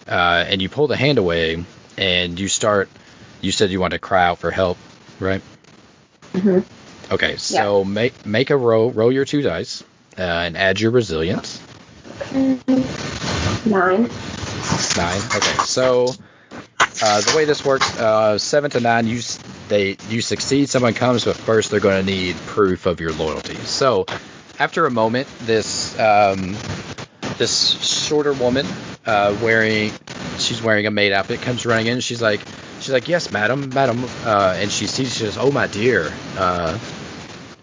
uh, 0.09 0.45
and 0.47 0.63
you 0.63 0.69
pull 0.69 0.87
the 0.87 0.97
hand 0.97 1.19
away, 1.19 1.65
and 1.97 2.39
you 2.39 2.47
start. 2.47 2.89
You 3.41 3.53
said 3.53 3.71
you 3.71 3.81
want 3.81 3.93
to 3.93 3.99
cry 3.99 4.27
out 4.27 4.39
for 4.39 4.51
help, 4.51 4.79
right? 5.21 5.43
hmm 6.33 6.61
Okay, 7.11 7.37
so 7.37 7.85
make 7.85 8.27
make 8.27 8.51
a 8.51 8.57
roll, 8.57 8.91
roll 8.91 9.11
your 9.11 9.25
two 9.25 9.41
dice, 9.41 9.83
uh, 10.19 10.23
and 10.23 10.57
add 10.59 10.79
your 10.79 10.91
resilience. 10.91 11.61
Nine. 12.35 12.61
Nine. 13.65 15.23
Okay, 15.35 15.57
so 15.65 16.15
uh, 17.03 17.21
the 17.21 17.33
way 17.37 17.45
this 17.45 17.65
works, 17.65 17.99
uh, 17.99 18.37
seven 18.39 18.71
to 18.73 18.81
nine, 18.81 19.07
you 19.07 19.21
they 19.69 19.97
you 20.09 20.21
succeed. 20.21 20.69
Someone 20.69 20.95
comes, 20.95 21.25
but 21.25 21.37
first 21.37 21.71
they're 21.71 21.81
going 21.81 22.05
to 22.05 22.11
need 22.11 22.37
proof 22.47 22.87
of 22.87 23.01
your 23.01 23.13
loyalty. 23.13 23.55
So 23.55 24.07
after 24.59 24.87
a 24.87 24.91
moment, 24.91 25.29
this 25.41 25.99
um, 25.99 26.57
this 27.39 27.81
shorter 27.81 28.33
woman 28.33 28.67
uh, 29.07 29.37
wearing 29.43 29.93
she's 30.39 30.61
wearing 30.63 30.87
a 30.87 30.91
maid 30.91 31.13
outfit 31.13 31.41
comes 31.41 31.65
running 31.65 31.87
in. 31.87 32.01
She's 32.01 32.21
like 32.21 32.41
she's 32.89 32.95
like 32.95 33.09
yes, 33.09 33.31
madam, 33.31 33.69
madam, 33.69 34.03
uh, 34.25 34.57
and 34.59 34.71
she 34.73 34.87
sees 34.87 35.13
she 35.15 35.25
says 35.25 35.37
oh 35.37 35.53
my 35.53 35.67
dear. 35.67 36.11
Uh, 36.39 36.79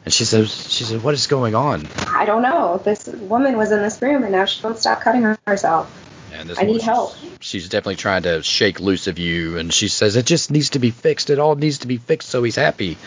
and 0.06 0.14
she 0.14 0.24
says, 0.24 0.72
she 0.72 0.84
says, 0.84 1.02
what 1.02 1.16
is 1.16 1.26
going 1.26 1.56
on? 1.56 1.88
I 2.10 2.26
don't 2.26 2.44
know. 2.44 2.80
This 2.86 3.08
woman 3.08 3.58
was 3.58 3.72
in 3.72 3.82
this 3.82 4.00
room 4.04 4.22
and 4.22 4.34
now 4.34 4.46
she 4.46 4.64
won't 4.64 4.78
stop 4.78 5.02
cutting 5.02 5.36
herself. 5.48 5.92
And 6.32 6.48
this 6.48 6.60
I 6.60 6.66
need 6.66 6.84
help. 6.84 7.18
She's, 7.18 7.38
she's 7.40 7.70
definitely 7.70 7.96
trying 7.96 8.22
to 8.22 8.44
shake 8.44 8.80
loose 8.80 9.08
of 9.08 9.18
you, 9.18 9.58
and 9.58 9.74
she 9.74 9.88
says 9.88 10.16
it 10.16 10.28
just 10.28 10.52
needs 10.52 10.72
to 10.72 10.80
be 10.80 10.92
fixed. 10.92 11.32
It 11.32 11.40
all 11.40 11.56
needs 11.56 11.80
to 11.80 11.88
be 11.88 11.98
fixed 11.98 12.30
so 12.30 12.44
he's 12.44 12.56
happy. 12.56 12.98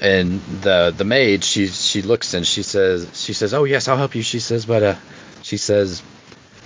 And 0.00 0.40
the 0.62 0.94
the 0.96 1.04
maid, 1.04 1.44
she 1.44 1.66
she 1.66 2.00
looks 2.00 2.32
and 2.32 2.46
she 2.46 2.62
says 2.62 3.06
she 3.20 3.34
says, 3.34 3.52
oh 3.52 3.64
yes, 3.64 3.86
I'll 3.86 3.98
help 3.98 4.14
you. 4.14 4.22
She 4.22 4.40
says, 4.40 4.64
but 4.64 4.82
uh, 4.82 4.94
she 5.42 5.58
says, 5.58 6.02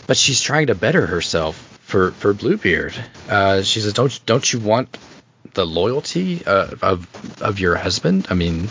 but 0.06 0.16
she's 0.16 0.40
trying 0.40 0.68
to 0.68 0.76
better 0.76 1.04
herself 1.04 1.73
for 1.94 2.10
for 2.10 2.34
Bluebeard. 2.34 2.92
Uh, 3.28 3.62
she 3.62 3.80
says, 3.80 3.92
don't 3.92 4.20
don't 4.26 4.52
you 4.52 4.58
want 4.58 4.98
the 5.52 5.64
loyalty 5.64 6.44
uh, 6.44 6.74
of 6.82 7.06
of 7.40 7.60
your 7.60 7.76
husband? 7.76 8.26
I 8.30 8.34
mean. 8.34 8.68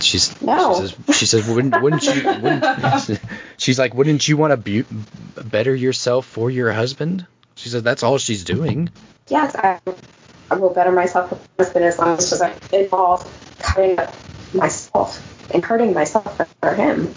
She's 0.00 0.42
No. 0.42 0.74
she 0.74 0.80
says 0.80 1.16
she 1.16 1.26
says 1.26 1.48
wouldn't 1.48 1.80
wouldn't 1.80 2.02
you 2.02 2.22
wouldn't 2.42 3.20
she's 3.56 3.78
like 3.78 3.94
wouldn't 3.94 4.28
you 4.28 4.36
want 4.36 4.50
to 4.50 4.58
be, 4.58 4.84
better 5.42 5.74
yourself 5.74 6.26
for 6.26 6.50
your 6.50 6.70
husband? 6.70 7.26
She 7.54 7.70
says 7.70 7.82
that's 7.82 8.02
all 8.02 8.18
she's 8.18 8.44
doing. 8.44 8.90
Yes, 9.28 9.56
I, 9.56 9.80
I 10.50 10.56
will 10.56 10.74
better 10.74 10.92
myself 10.92 11.30
with 11.30 11.40
my 11.40 11.64
husband 11.64 11.84
as 11.86 11.98
long 11.98 12.18
as 12.18 12.26
it 12.26 12.38
doesn't 12.38 12.72
involve 12.74 13.56
cutting 13.58 13.98
up 13.98 14.14
myself 14.52 15.50
and 15.54 15.64
hurting 15.64 15.94
myself 15.94 16.40
for 16.60 16.74
him. 16.74 17.14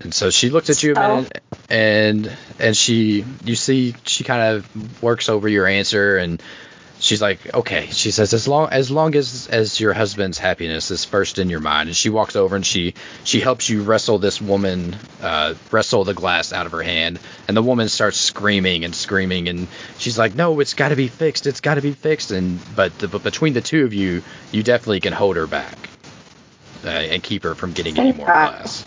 And 0.00 0.14
so 0.14 0.30
she 0.30 0.50
looks 0.50 0.70
at 0.70 0.82
you 0.82 0.94
a 0.94 0.94
minute 0.94 1.42
and 1.70 2.30
and 2.58 2.76
she 2.76 3.24
you 3.44 3.54
see 3.54 3.94
she 4.04 4.24
kind 4.24 4.56
of 4.56 5.02
works 5.02 5.28
over 5.28 5.48
your 5.48 5.66
answer 5.66 6.16
and 6.16 6.42
she's 7.00 7.20
like 7.20 7.54
okay 7.54 7.86
she 7.86 8.10
says 8.10 8.32
as 8.32 8.48
long 8.48 8.68
as 8.70 8.90
long 8.90 9.14
as 9.14 9.46
as 9.48 9.78
your 9.78 9.92
husband's 9.92 10.38
happiness 10.38 10.90
is 10.90 11.04
first 11.04 11.38
in 11.38 11.50
your 11.50 11.60
mind 11.60 11.88
and 11.88 11.96
she 11.96 12.08
walks 12.08 12.36
over 12.36 12.56
and 12.56 12.66
she 12.66 12.94
she 13.22 13.40
helps 13.40 13.68
you 13.68 13.82
wrestle 13.82 14.18
this 14.18 14.40
woman 14.40 14.96
uh 15.22 15.54
wrestle 15.70 16.04
the 16.04 16.14
glass 16.14 16.52
out 16.52 16.66
of 16.66 16.72
her 16.72 16.82
hand 16.82 17.20
and 17.46 17.56
the 17.56 17.62
woman 17.62 17.88
starts 17.88 18.16
screaming 18.16 18.84
and 18.84 18.94
screaming 18.94 19.48
and 19.48 19.68
she's 19.98 20.18
like 20.18 20.34
no 20.34 20.58
it's 20.60 20.74
got 20.74 20.88
to 20.88 20.96
be 20.96 21.08
fixed 21.08 21.46
it's 21.46 21.60
got 21.60 21.74
to 21.74 21.82
be 21.82 21.92
fixed 21.92 22.30
and 22.30 22.58
but, 22.74 22.96
the, 22.98 23.08
but 23.08 23.22
between 23.22 23.52
the 23.52 23.60
two 23.60 23.84
of 23.84 23.92
you 23.94 24.22
you 24.52 24.62
definitely 24.62 25.00
can 25.00 25.12
hold 25.12 25.36
her 25.36 25.46
back 25.46 25.76
uh, 26.84 26.88
and 26.88 27.22
keep 27.22 27.42
her 27.42 27.54
from 27.54 27.72
getting 27.72 27.98
any 27.98 28.12
more 28.12 28.26
glass. 28.26 28.84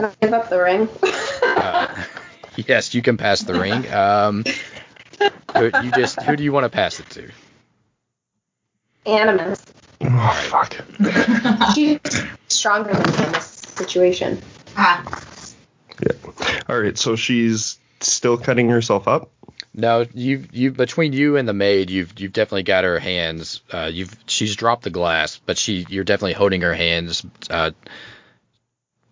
Can 0.00 0.08
I 0.08 0.14
give 0.22 0.32
up 0.32 0.48
the 0.48 0.62
ring? 0.62 0.88
Uh, 1.42 2.04
yes, 2.56 2.94
you 2.94 3.02
can 3.02 3.18
pass 3.18 3.40
the 3.42 3.52
ring. 3.52 3.86
Um, 3.92 4.44
who, 5.54 5.64
you 5.84 5.92
just 5.92 6.22
who 6.22 6.36
do 6.36 6.42
you 6.42 6.52
want 6.52 6.64
to 6.64 6.70
pass 6.70 7.00
it 7.00 7.10
to? 7.10 7.30
Animus. 9.04 9.62
Oh 10.00 10.48
fuck. 10.48 10.74
She's 11.74 12.00
stronger 12.48 12.94
than 12.94 13.12
me 13.12 13.26
in 13.26 13.32
this 13.32 13.44
situation. 13.44 14.40
ah, 14.78 15.04
Yeah. 16.00 16.62
All 16.70 16.80
right. 16.80 16.96
So 16.96 17.14
she's 17.14 17.78
still 18.00 18.38
cutting 18.38 18.70
herself 18.70 19.06
up. 19.06 19.28
No, 19.74 20.06
you 20.14 20.46
you 20.50 20.70
between 20.70 21.12
you 21.12 21.36
and 21.36 21.46
the 21.46 21.52
maid, 21.52 21.90
you've 21.90 22.18
you've 22.18 22.32
definitely 22.32 22.62
got 22.62 22.84
her 22.84 22.98
hands. 22.98 23.60
Uh, 23.70 23.90
you've 23.92 24.16
she's 24.26 24.56
dropped 24.56 24.84
the 24.84 24.90
glass, 24.90 25.38
but 25.44 25.58
she 25.58 25.84
you're 25.90 26.04
definitely 26.04 26.32
holding 26.32 26.62
her 26.62 26.72
hands 26.72 27.22
uh, 27.50 27.72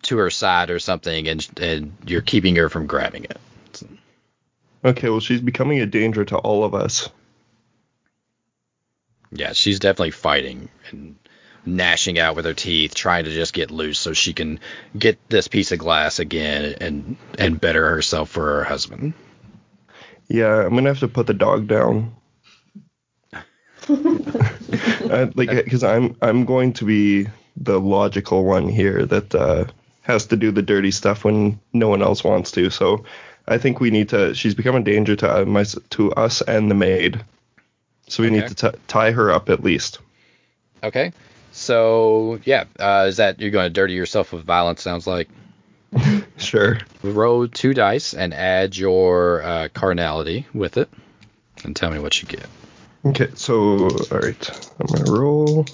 to 0.03 0.17
her 0.17 0.29
side 0.29 0.69
or 0.69 0.79
something, 0.79 1.27
and 1.27 1.47
and 1.59 1.93
you're 2.05 2.21
keeping 2.21 2.55
her 2.55 2.69
from 2.69 2.87
grabbing 2.87 3.25
it. 3.25 3.39
Okay. 4.83 5.09
Well, 5.09 5.19
she's 5.19 5.41
becoming 5.41 5.79
a 5.79 5.85
danger 5.85 6.23
to 6.25 6.37
all 6.37 6.63
of 6.63 6.73
us. 6.73 7.09
Yeah, 9.31 9.53
she's 9.53 9.79
definitely 9.79 10.11
fighting 10.11 10.69
and 10.89 11.15
gnashing 11.65 12.17
out 12.17 12.35
with 12.35 12.45
her 12.45 12.53
teeth, 12.53 12.95
trying 12.95 13.25
to 13.25 13.31
just 13.31 13.53
get 13.53 13.71
loose 13.71 13.99
so 13.99 14.13
she 14.13 14.33
can 14.33 14.59
get 14.97 15.19
this 15.29 15.47
piece 15.47 15.71
of 15.71 15.79
glass 15.79 16.19
again 16.19 16.75
and 16.81 17.17
and 17.37 17.61
better 17.61 17.89
herself 17.89 18.29
for 18.29 18.57
her 18.57 18.63
husband. 18.63 19.13
Yeah, 20.27 20.65
I'm 20.65 20.75
gonna 20.75 20.89
have 20.89 20.99
to 20.99 21.07
put 21.07 21.27
the 21.27 21.33
dog 21.33 21.67
down. 21.67 22.15
uh, 23.89 25.27
like, 25.35 25.49
because 25.49 25.83
I'm 25.83 26.15
I'm 26.21 26.45
going 26.45 26.73
to 26.73 26.85
be 26.85 27.27
the 27.57 27.79
logical 27.79 28.45
one 28.45 28.69
here 28.69 29.05
that 29.05 29.35
uh, 29.35 29.65
has 30.09 30.25
to 30.27 30.35
do 30.35 30.51
the 30.51 30.61
dirty 30.61 30.91
stuff 30.91 31.23
when 31.23 31.59
no 31.73 31.87
one 31.87 32.01
else 32.01 32.23
wants 32.23 32.51
to. 32.51 32.69
So, 32.69 33.05
I 33.47 33.57
think 33.57 33.79
we 33.79 33.89
need 33.91 34.09
to. 34.09 34.33
She's 34.35 34.55
become 34.55 34.75
a 34.75 34.81
danger 34.83 35.15
to 35.17 35.41
uh, 35.41 35.45
my 35.45 35.63
to 35.91 36.11
us 36.13 36.41
and 36.41 36.69
the 36.69 36.75
maid. 36.75 37.23
So 38.07 38.23
we 38.23 38.29
Okay. 38.29 38.39
need 38.39 38.47
to 38.57 38.71
t- 38.71 38.77
tie 38.87 39.11
her 39.11 39.31
up 39.31 39.49
at 39.49 39.63
least. 39.63 39.99
Okay. 40.83 41.11
So 41.51 42.39
yeah, 42.45 42.65
uh, 42.79 43.05
is 43.07 43.17
that 43.17 43.39
you're 43.39 43.51
going 43.51 43.65
to 43.67 43.73
dirty 43.73 43.93
yourself 43.93 44.31
with 44.33 44.43
violence? 44.43 44.81
Sounds 44.81 45.07
like. 45.07 45.29
Sure. 46.37 46.77
Roll 47.03 47.49
two 47.49 47.73
dice 47.73 48.13
and 48.13 48.33
add 48.33 48.77
your 48.77 49.43
uh, 49.43 49.67
carnality 49.73 50.45
with 50.53 50.77
it, 50.77 50.87
and 51.65 51.75
tell 51.75 51.91
me 51.91 51.99
what 51.99 52.21
you 52.21 52.27
get. 52.29 52.45
Okay. 53.05 53.29
So, 53.35 53.89
all 53.89 54.19
right. 54.19 54.71
I'm 54.79 54.85
gonna 54.87 55.11
roll. 55.11 55.65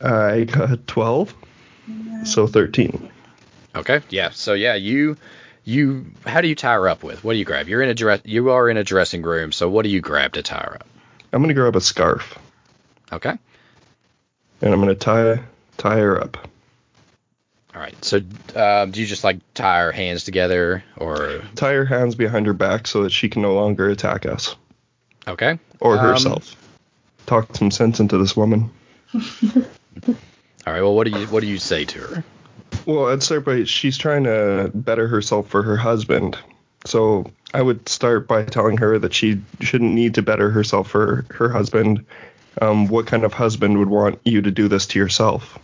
I 0.00 0.44
got 0.44 0.86
12. 0.88 1.34
So 2.24 2.46
13. 2.46 3.10
Okay. 3.76 4.00
Yeah. 4.08 4.30
So 4.30 4.54
yeah, 4.54 4.74
you 4.74 5.16
you 5.64 6.06
how 6.26 6.40
do 6.40 6.48
you 6.48 6.54
tie 6.54 6.74
her 6.74 6.88
up 6.88 7.02
with? 7.02 7.22
What 7.24 7.32
do 7.34 7.38
you 7.38 7.44
grab? 7.44 7.68
You're 7.68 7.82
in 7.82 7.88
a 7.88 7.94
dress. 7.94 8.20
You 8.24 8.50
are 8.50 8.68
in 8.70 8.76
a 8.76 8.84
dressing 8.84 9.22
room. 9.22 9.52
So 9.52 9.68
what 9.68 9.82
do 9.82 9.88
you 9.90 10.00
grab 10.00 10.32
to 10.34 10.42
tie 10.42 10.60
her 10.62 10.74
up? 10.76 10.86
I'm 11.32 11.42
gonna 11.42 11.54
grab 11.54 11.74
a 11.76 11.80
scarf 11.80 12.38
Okay. 13.12 13.36
and 14.62 14.72
I'm 14.72 14.80
gonna 14.80 14.94
tie 14.94 15.40
tie 15.76 15.98
her 15.98 16.20
up. 16.20 16.48
All 17.74 17.80
right. 17.80 18.04
So 18.04 18.20
um, 18.54 18.92
do 18.92 19.00
you 19.00 19.06
just 19.06 19.24
like 19.24 19.38
tie 19.54 19.80
her 19.80 19.90
hands 19.92 20.22
together, 20.24 20.84
or 20.96 21.42
Tie 21.56 21.72
her 21.72 21.84
hands 21.84 22.14
behind 22.14 22.46
her 22.46 22.52
back 22.52 22.86
so 22.86 23.02
that 23.02 23.10
she 23.10 23.28
can 23.28 23.42
no 23.42 23.54
longer 23.54 23.88
attack 23.90 24.26
us 24.26 24.54
okay? 25.26 25.58
or 25.80 25.94
Um, 25.98 26.00
herself. 26.00 26.54
Talk 27.26 27.56
some 27.56 27.70
sense 27.72 27.98
into 28.00 28.16
this 28.18 28.36
woman. 28.36 28.70
All 30.66 30.72
right. 30.72 30.82
Well, 30.82 30.94
what 30.94 31.10
do 31.10 31.18
you 31.18 31.26
what 31.26 31.40
do 31.40 31.46
you 31.46 31.58
say 31.58 31.84
to 31.84 31.98
her? 32.00 32.24
Well, 32.86 33.06
I'd 33.06 33.22
start 33.22 33.44
by 33.44 33.64
she's 33.64 33.98
trying 33.98 34.24
to 34.24 34.70
better 34.74 35.08
herself 35.08 35.48
for 35.48 35.62
her 35.62 35.76
husband. 35.76 36.38
So 36.86 37.30
I 37.52 37.62
would 37.62 37.88
start 37.88 38.28
by 38.28 38.44
telling 38.44 38.78
her 38.78 38.98
that 38.98 39.14
she 39.14 39.42
shouldn't 39.60 39.92
need 39.92 40.14
to 40.14 40.22
better 40.22 40.50
herself 40.50 40.90
for 40.90 41.24
her 41.30 41.48
husband. 41.48 42.04
Um, 42.60 42.88
what 42.88 43.06
kind 43.06 43.24
of 43.24 43.32
husband 43.32 43.78
would 43.78 43.88
want 43.88 44.20
you 44.24 44.42
to 44.42 44.50
do 44.50 44.68
this 44.68 44.86
to 44.88 44.98
yourself? 44.98 45.58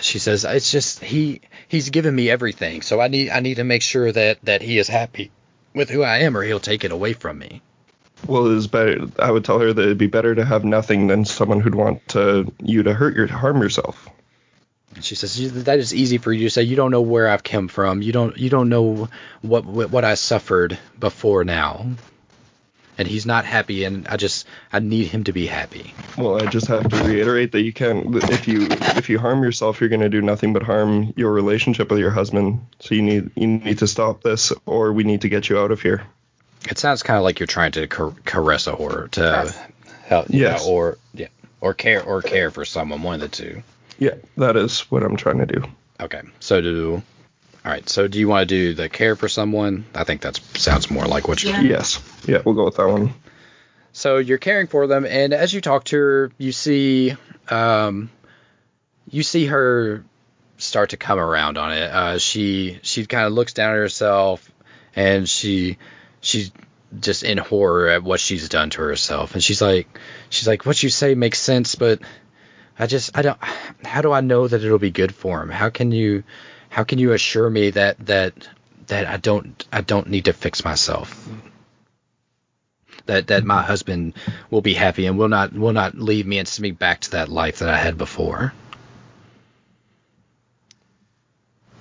She 0.00 0.18
says, 0.18 0.44
"It's 0.44 0.70
just 0.70 1.00
he 1.00 1.42
he's 1.68 1.90
given 1.90 2.14
me 2.14 2.30
everything, 2.30 2.82
so 2.82 3.00
I 3.00 3.08
need 3.08 3.30
I 3.30 3.40
need 3.40 3.56
to 3.56 3.64
make 3.64 3.82
sure 3.82 4.10
that 4.10 4.38
that 4.44 4.62
he 4.62 4.78
is 4.78 4.88
happy 4.88 5.30
with 5.74 5.90
who 5.90 6.02
I 6.02 6.18
am, 6.18 6.36
or 6.36 6.42
he'll 6.42 6.60
take 6.60 6.84
it 6.84 6.92
away 6.92 7.12
from 7.12 7.38
me." 7.38 7.62
Well, 8.26 8.46
it 8.46 8.56
is 8.56 8.66
better. 8.66 9.08
I 9.18 9.30
would 9.30 9.44
tell 9.44 9.58
her 9.58 9.72
that 9.72 9.82
it'd 9.82 9.98
be 9.98 10.06
better 10.06 10.34
to 10.34 10.44
have 10.44 10.64
nothing 10.64 11.06
than 11.06 11.24
someone 11.24 11.60
who'd 11.60 11.74
want 11.74 12.06
to 12.08 12.52
you 12.62 12.82
to 12.82 12.94
hurt 12.94 13.16
your 13.16 13.26
harm 13.26 13.60
yourself. 13.60 14.08
And 14.94 15.04
she 15.04 15.14
says, 15.14 15.64
"That 15.64 15.78
is 15.78 15.94
easy 15.94 16.18
for 16.18 16.32
you 16.32 16.46
to 16.46 16.50
say. 16.50 16.62
You 16.62 16.76
don't 16.76 16.90
know 16.90 17.00
where 17.00 17.28
I've 17.28 17.42
come 17.42 17.68
from. 17.68 18.02
You 18.02 18.12
don't 18.12 18.36
you 18.36 18.50
don't 18.50 18.68
know 18.68 19.08
what 19.42 19.64
what, 19.64 19.90
what 19.90 20.04
I 20.04 20.14
suffered 20.14 20.78
before 20.98 21.44
now." 21.44 21.86
And 22.98 23.08
he's 23.08 23.24
not 23.24 23.46
happy, 23.46 23.84
and 23.84 24.06
I 24.08 24.18
just 24.18 24.46
I 24.72 24.80
need 24.80 25.06
him 25.06 25.24
to 25.24 25.32
be 25.32 25.46
happy. 25.46 25.94
Well, 26.18 26.42
I 26.42 26.50
just 26.50 26.66
have 26.66 26.86
to 26.86 26.96
reiterate 27.04 27.52
that 27.52 27.62
you 27.62 27.72
can't. 27.72 28.14
If 28.14 28.46
you 28.46 28.66
if 28.68 29.08
you 29.08 29.18
harm 29.18 29.42
yourself, 29.42 29.80
you're 29.80 29.88
going 29.88 30.02
to 30.02 30.10
do 30.10 30.20
nothing 30.20 30.52
but 30.52 30.62
harm 30.62 31.14
your 31.16 31.32
relationship 31.32 31.90
with 31.90 32.00
your 32.00 32.10
husband. 32.10 32.66
So 32.80 32.94
you 32.94 33.02
need 33.02 33.30
you 33.36 33.46
need 33.46 33.78
to 33.78 33.86
stop 33.86 34.22
this, 34.22 34.52
or 34.66 34.92
we 34.92 35.04
need 35.04 35.22
to 35.22 35.30
get 35.30 35.48
you 35.48 35.58
out 35.58 35.70
of 35.70 35.80
here. 35.80 36.02
It 36.68 36.78
sounds 36.78 37.02
kind 37.02 37.16
of 37.16 37.24
like 37.24 37.40
you're 37.40 37.46
trying 37.46 37.72
to 37.72 37.86
car- 37.86 38.14
caress 38.24 38.66
a 38.66 38.74
horror 38.74 39.08
to 39.12 39.20
Caress. 39.20 39.58
help, 40.04 40.30
you 40.30 40.40
Yes. 40.40 40.64
know, 40.64 40.72
or 40.72 40.98
yeah, 41.14 41.28
or 41.60 41.74
care 41.74 42.02
or 42.02 42.22
care 42.22 42.50
for 42.50 42.64
someone, 42.64 43.02
one 43.02 43.14
of 43.14 43.20
the 43.22 43.28
two. 43.28 43.62
Yeah, 43.98 44.14
that 44.36 44.56
is 44.56 44.80
what 44.90 45.02
I'm 45.02 45.16
trying 45.16 45.38
to 45.38 45.46
do. 45.46 45.62
Okay, 46.00 46.20
so 46.38 46.60
do 46.60 47.02
all 47.64 47.70
right. 47.72 47.86
So 47.88 48.08
do 48.08 48.18
you 48.18 48.28
want 48.28 48.48
to 48.48 48.54
do 48.54 48.74
the 48.74 48.88
care 48.88 49.16
for 49.16 49.28
someone? 49.28 49.84
I 49.94 50.04
think 50.04 50.22
that 50.22 50.36
sounds 50.54 50.90
more 50.90 51.04
like 51.06 51.28
what 51.28 51.42
you're. 51.42 51.52
Yeah. 51.54 51.60
Yes. 51.60 52.00
Yeah, 52.26 52.42
we'll 52.44 52.54
go 52.54 52.64
with 52.64 52.76
that 52.76 52.88
one. 52.88 53.12
So 53.92 54.18
you're 54.18 54.38
caring 54.38 54.66
for 54.68 54.86
them, 54.86 55.04
and 55.04 55.32
as 55.34 55.52
you 55.52 55.60
talk 55.60 55.84
to 55.84 55.96
her, 55.96 56.32
you 56.38 56.52
see, 56.52 57.16
um, 57.48 58.08
you 59.10 59.22
see 59.22 59.46
her 59.46 60.04
start 60.58 60.90
to 60.90 60.96
come 60.96 61.18
around 61.18 61.58
on 61.58 61.72
it. 61.72 61.90
Uh, 61.90 62.18
she 62.18 62.78
she 62.82 63.04
kind 63.06 63.26
of 63.26 63.32
looks 63.32 63.52
down 63.52 63.72
at 63.72 63.76
herself, 63.78 64.48
and 64.94 65.28
she 65.28 65.76
she's 66.20 66.50
just 66.98 67.22
in 67.22 67.38
horror 67.38 67.88
at 67.88 68.02
what 68.02 68.20
she's 68.20 68.48
done 68.48 68.70
to 68.70 68.82
herself, 68.82 69.34
and 69.34 69.42
she's 69.42 69.62
like, 69.62 69.88
she's 70.28 70.48
like, 70.48 70.66
what 70.66 70.82
you 70.82 70.88
say 70.88 71.14
makes 71.14 71.38
sense, 71.38 71.74
but 71.74 72.00
I 72.78 72.86
just 72.86 73.16
I 73.16 73.22
don't. 73.22 73.38
How 73.84 74.02
do 74.02 74.12
I 74.12 74.20
know 74.20 74.46
that 74.46 74.64
it'll 74.64 74.78
be 74.78 74.90
good 74.90 75.14
for 75.14 75.42
him? 75.42 75.50
How 75.50 75.70
can 75.70 75.92
you 75.92 76.24
how 76.68 76.84
can 76.84 76.98
you 76.98 77.12
assure 77.12 77.48
me 77.48 77.70
that 77.70 77.98
that 78.06 78.48
that 78.86 79.06
I 79.06 79.16
don't 79.16 79.64
I 79.72 79.80
don't 79.80 80.08
need 80.08 80.26
to 80.26 80.32
fix 80.32 80.64
myself? 80.64 81.28
that 83.06 83.26
that 83.28 83.44
my 83.44 83.56
mm-hmm. 83.56 83.66
husband 83.66 84.14
will 84.50 84.60
be 84.60 84.74
happy 84.74 85.06
and 85.06 85.18
will 85.18 85.28
not 85.28 85.52
will 85.52 85.72
not 85.72 85.96
leave 85.96 86.26
me 86.26 86.38
and 86.38 86.48
send 86.48 86.62
me 86.62 86.70
back 86.70 87.00
to 87.00 87.10
that 87.12 87.28
life 87.28 87.58
that 87.58 87.68
I 87.68 87.76
had 87.76 87.98
before. 87.98 88.52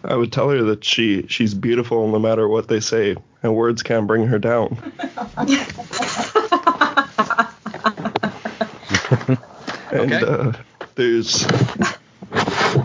I 0.04 0.16
would 0.16 0.32
tell 0.32 0.50
her 0.50 0.64
that 0.64 0.84
she 0.84 1.28
she's 1.28 1.54
beautiful 1.54 2.10
no 2.10 2.20
matter 2.20 2.48
what 2.48 2.68
they 2.68 2.80
say, 2.80 3.16
and 3.44 3.56
words 3.56 3.84
can't 3.84 4.08
bring 4.08 4.26
her 4.28 4.40
down. 4.40 4.78
and 9.92 10.14
Okay. 10.14 10.26
uh, 10.26 10.54
there's 10.96 11.46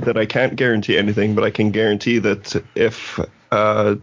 that 0.05 0.17
I 0.17 0.27
can't 0.27 0.57
guarantee 0.57 0.97
anything, 0.97 1.35
but 1.35 1.45
I 1.45 1.51
can 1.51 1.71
guarantee 1.71 2.19
that 2.19 2.63
if 2.75 3.21
uh, 3.51 3.97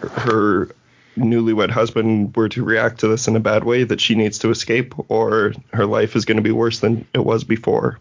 her 0.00 0.68
newlywed 1.16 1.70
husband 1.70 2.36
were 2.36 2.48
to 2.50 2.64
react 2.64 3.00
to 3.00 3.08
this 3.08 3.28
in 3.28 3.36
a 3.36 3.40
bad 3.40 3.64
way, 3.64 3.84
that 3.84 4.00
she 4.00 4.14
needs 4.14 4.38
to 4.40 4.50
escape, 4.50 4.94
or 5.10 5.52
her 5.72 5.86
life 5.86 6.16
is 6.16 6.24
going 6.24 6.36
to 6.36 6.42
be 6.42 6.52
worse 6.52 6.80
than 6.80 7.06
it 7.14 7.24
was 7.24 7.44
before, 7.44 7.98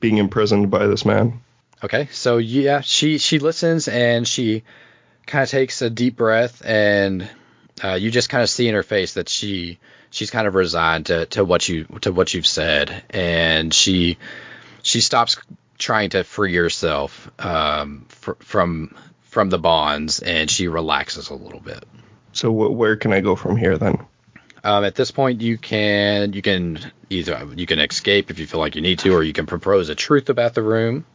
being 0.00 0.18
imprisoned 0.18 0.70
by 0.70 0.86
this 0.86 1.04
man. 1.04 1.40
Okay, 1.82 2.08
so 2.12 2.36
yeah, 2.36 2.80
she 2.80 3.18
she 3.18 3.38
listens 3.38 3.88
and 3.88 4.26
she 4.28 4.64
kind 5.26 5.42
of 5.42 5.48
takes 5.48 5.80
a 5.82 5.88
deep 5.90 6.16
breath 6.16 6.62
and 6.64 7.28
uh, 7.82 7.94
you 7.94 8.10
just 8.10 8.28
kind 8.28 8.42
of 8.42 8.50
see 8.50 8.68
in 8.68 8.74
her 8.74 8.82
face 8.82 9.14
that 9.14 9.28
she 9.28 9.78
she's 10.10 10.30
kind 10.30 10.46
of 10.46 10.54
resigned 10.54 11.06
to, 11.06 11.26
to 11.26 11.44
what 11.44 11.68
you 11.68 11.84
to 12.02 12.12
what 12.12 12.34
you've 12.34 12.46
said 12.46 13.02
and 13.10 13.72
she 13.72 14.18
she 14.82 15.00
stops 15.00 15.38
trying 15.78 16.10
to 16.10 16.24
free 16.24 16.54
herself 16.54 17.30
um, 17.38 18.04
fr- 18.08 18.32
from 18.40 18.94
from 19.22 19.48
the 19.48 19.58
bonds 19.58 20.20
and 20.20 20.50
she 20.50 20.68
relaxes 20.68 21.30
a 21.30 21.34
little 21.34 21.60
bit. 21.60 21.84
So 22.32 22.50
wh- 22.52 22.76
where 22.76 22.96
can 22.96 23.12
I 23.12 23.20
go 23.20 23.36
from 23.36 23.56
here 23.56 23.78
then? 23.78 24.04
Um, 24.62 24.84
at 24.84 24.94
this 24.94 25.10
point, 25.10 25.40
you 25.40 25.56
can 25.56 26.34
you 26.34 26.42
can 26.42 26.78
either 27.08 27.48
you 27.56 27.66
can 27.66 27.78
escape 27.78 28.30
if 28.30 28.38
you 28.38 28.46
feel 28.46 28.60
like 28.60 28.74
you 28.74 28.82
need 28.82 28.98
to, 29.00 29.14
or 29.14 29.22
you 29.22 29.32
can 29.32 29.46
propose 29.46 29.88
a 29.88 29.94
truth 29.94 30.28
about 30.28 30.54
the 30.54 30.62
room. 30.62 31.06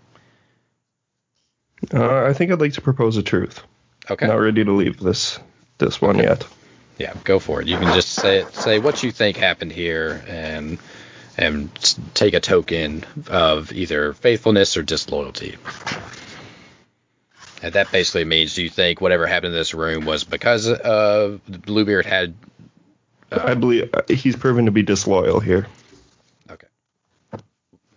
Uh, 1.93 2.23
I 2.23 2.33
think 2.33 2.51
I'd 2.51 2.59
like 2.59 2.73
to 2.73 2.81
propose 2.81 3.17
a 3.17 3.23
truth. 3.23 3.61
Okay. 4.09 4.27
Not 4.27 4.35
ready 4.35 4.63
to 4.63 4.71
leave 4.71 4.99
this 4.99 5.39
this 5.77 6.01
one 6.01 6.17
yet. 6.17 6.45
Yeah, 6.97 7.13
go 7.23 7.39
for 7.39 7.61
it. 7.61 7.67
You 7.67 7.77
can 7.77 7.93
just 7.93 8.09
say 8.09 8.45
say 8.53 8.79
what 8.79 9.03
you 9.03 9.11
think 9.11 9.37
happened 9.37 9.71
here, 9.71 10.23
and 10.27 10.77
and 11.37 11.69
take 12.13 12.33
a 12.33 12.39
token 12.39 13.03
of 13.27 13.71
either 13.73 14.13
faithfulness 14.13 14.77
or 14.77 14.83
disloyalty. 14.83 15.57
And 17.61 17.73
that 17.73 17.91
basically 17.91 18.25
means 18.25 18.55
do 18.55 18.63
you 18.63 18.69
think 18.69 19.01
whatever 19.01 19.25
happened 19.25 19.53
in 19.53 19.59
this 19.59 19.73
room 19.73 20.05
was 20.05 20.23
because 20.23 20.67
uh, 20.67 21.37
Bluebeard 21.47 22.05
had. 22.05 22.35
I 23.31 23.55
believe 23.55 23.89
uh, 23.93 24.03
he's 24.07 24.35
proven 24.35 24.65
to 24.65 24.71
be 24.71 24.83
disloyal 24.83 25.39
here. 25.39 25.67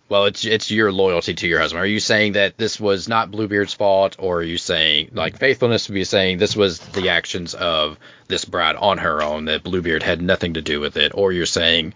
Okay. 0.09 0.15
Well, 0.15 0.25
it's 0.25 0.43
it's 0.45 0.71
your 0.71 0.91
loyalty 0.91 1.33
to 1.35 1.47
your 1.47 1.59
husband. 1.59 1.81
Are 1.83 1.87
you 1.87 1.99
saying 1.99 2.33
that 2.33 2.57
this 2.57 2.79
was 2.79 3.07
not 3.07 3.31
Bluebeard's 3.31 3.73
fault, 3.73 4.15
or 4.19 4.37
are 4.37 4.43
you 4.43 4.57
saying 4.57 5.09
like 5.13 5.37
faithfulness 5.37 5.87
would 5.87 5.93
be 5.93 6.03
saying 6.03 6.37
this 6.39 6.55
was 6.55 6.79
the 6.79 7.09
actions 7.09 7.53
of 7.53 7.97
this 8.27 8.45
bride 8.45 8.75
on 8.75 8.97
her 8.97 9.21
own 9.21 9.45
that 9.45 9.63
Bluebeard 9.63 10.03
had 10.03 10.21
nothing 10.21 10.55
to 10.55 10.61
do 10.61 10.79
with 10.79 10.97
it, 10.97 11.11
or 11.15 11.31
you're 11.31 11.45
saying 11.45 11.93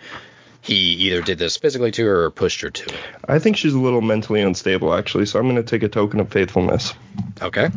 he 0.62 0.76
either 0.76 1.22
did 1.22 1.40
this 1.40 1.58
physically 1.58 1.92
to 1.92 2.06
her 2.06 2.24
or 2.26 2.30
pushed 2.32 2.62
her 2.62 2.70
to 2.70 2.86
it? 2.86 3.00
I 3.28 3.40
think 3.40 3.58
she's 3.58 3.74
a 3.74 3.80
little 3.80 4.02
mentally 4.02 4.42
unstable 4.42 4.94
actually, 4.94 5.26
so 5.26 5.40
I'm 5.40 5.46
going 5.50 5.58
to 5.58 5.64
take 5.64 5.84
a 5.84 5.90
token 5.90 6.20
of 6.20 6.30
faithfulness. 6.32 6.94
Okay. 7.42 7.70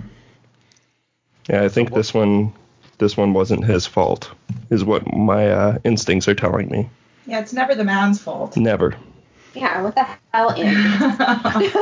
Yeah, 1.48 1.62
I 1.62 1.68
think 1.68 1.90
what- 1.90 1.96
this 1.96 2.12
one 2.14 2.52
this 2.98 3.16
one 3.16 3.32
wasn't 3.34 3.64
his 3.64 3.86
fault, 3.86 4.30
is 4.70 4.84
what 4.84 5.12
my 5.14 5.50
uh, 5.50 5.78
instincts 5.84 6.28
are 6.28 6.34
telling 6.34 6.68
me. 6.70 6.88
Yeah, 7.26 7.40
it's 7.40 7.52
never 7.52 7.74
the 7.74 7.84
man's 7.84 8.20
fault. 8.20 8.56
Never. 8.56 8.96
Yeah, 9.56 9.82
what 9.82 9.94
the 9.94 10.06
hell, 10.32 10.50
Andy? 10.50 10.70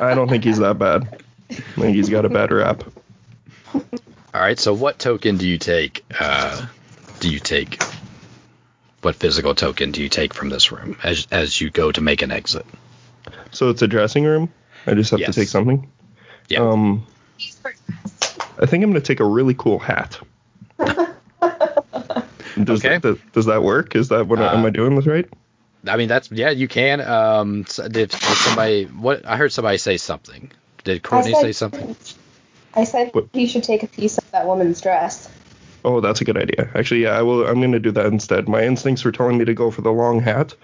I 0.00 0.12
don't 0.14 0.28
think 0.28 0.44
he's 0.44 0.58
that 0.58 0.78
bad. 0.78 1.22
I 1.50 1.54
think 1.54 1.96
he's 1.96 2.08
got 2.08 2.24
a 2.24 2.28
bad 2.28 2.52
rap. 2.52 2.84
All 3.74 3.80
right. 4.40 4.58
So 4.58 4.72
what 4.72 4.98
token 5.00 5.36
do 5.36 5.48
you 5.48 5.58
take? 5.58 6.04
Uh, 6.18 6.66
do 7.18 7.28
you 7.30 7.40
take? 7.40 7.82
What 9.02 9.16
physical 9.16 9.54
token 9.54 9.90
do 9.90 10.02
you 10.02 10.08
take 10.08 10.34
from 10.34 10.50
this 10.50 10.70
room 10.70 10.96
as 11.02 11.26
as 11.32 11.60
you 11.60 11.70
go 11.70 11.90
to 11.90 12.00
make 12.00 12.22
an 12.22 12.30
exit? 12.30 12.64
So 13.50 13.70
it's 13.70 13.82
a 13.82 13.88
dressing 13.88 14.24
room. 14.24 14.52
I 14.86 14.94
just 14.94 15.10
have 15.10 15.18
Yes. 15.20 15.34
to 15.34 15.40
take 15.40 15.48
something. 15.48 15.90
Yeah. 16.48 16.60
Um, 16.60 17.04
I 18.60 18.66
think 18.66 18.84
I'm 18.84 18.90
gonna 18.90 19.00
take 19.00 19.20
a 19.20 19.24
really 19.24 19.54
cool 19.54 19.78
hat. 19.80 20.18
Does, 22.62 22.84
Okay. 22.84 22.98
that, 22.98 23.32
does 23.32 23.46
that 23.46 23.62
work? 23.62 23.94
Is 23.96 24.08
that 24.08 24.26
what 24.26 24.38
I 24.40 24.52
am 24.52 24.64
Uh, 24.64 24.66
I 24.66 24.70
doing 24.70 24.94
this 24.96 25.06
right? 25.06 25.26
I 25.86 25.96
mean, 25.96 26.08
that's 26.08 26.30
yeah, 26.30 26.50
you 26.50 26.68
can. 26.68 27.00
Um, 27.00 27.64
s- 27.66 27.76
did, 27.76 28.10
did 28.10 28.12
somebody? 28.12 28.84
What 28.84 29.26
I 29.26 29.36
heard 29.36 29.52
somebody 29.52 29.78
say 29.78 29.96
something. 29.96 30.50
Did 30.84 31.02
Courtney 31.02 31.32
said- 31.32 31.40
say 31.40 31.52
something? 31.52 31.96
I 32.74 32.84
said 32.84 33.10
What? 33.12 33.26
you 33.32 33.48
should 33.48 33.64
take 33.64 33.82
a 33.82 33.88
piece 33.88 34.16
of 34.18 34.30
that 34.30 34.46
woman's 34.46 34.80
dress. 34.80 35.28
Oh, 35.84 36.00
that's 36.00 36.20
a 36.20 36.24
good 36.24 36.36
idea. 36.36 36.70
Actually, 36.74 37.02
yeah, 37.02 37.18
I 37.18 37.22
will. 37.22 37.46
I'm 37.46 37.60
gonna 37.60 37.80
do 37.80 37.90
that 37.92 38.06
instead. 38.06 38.48
My 38.48 38.64
instincts 38.64 39.04
were 39.04 39.12
telling 39.12 39.38
me 39.38 39.46
to 39.46 39.54
go 39.54 39.70
for 39.70 39.80
the 39.82 39.90
long 39.92 40.20
hat, 40.20 40.54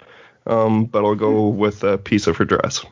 um, 0.46 0.84
but 0.84 1.04
I'll 1.04 1.14
go 1.14 1.48
with 1.48 1.82
a 1.84 1.98
piece 1.98 2.26
of 2.26 2.36
her 2.36 2.44
dress. 2.44 2.84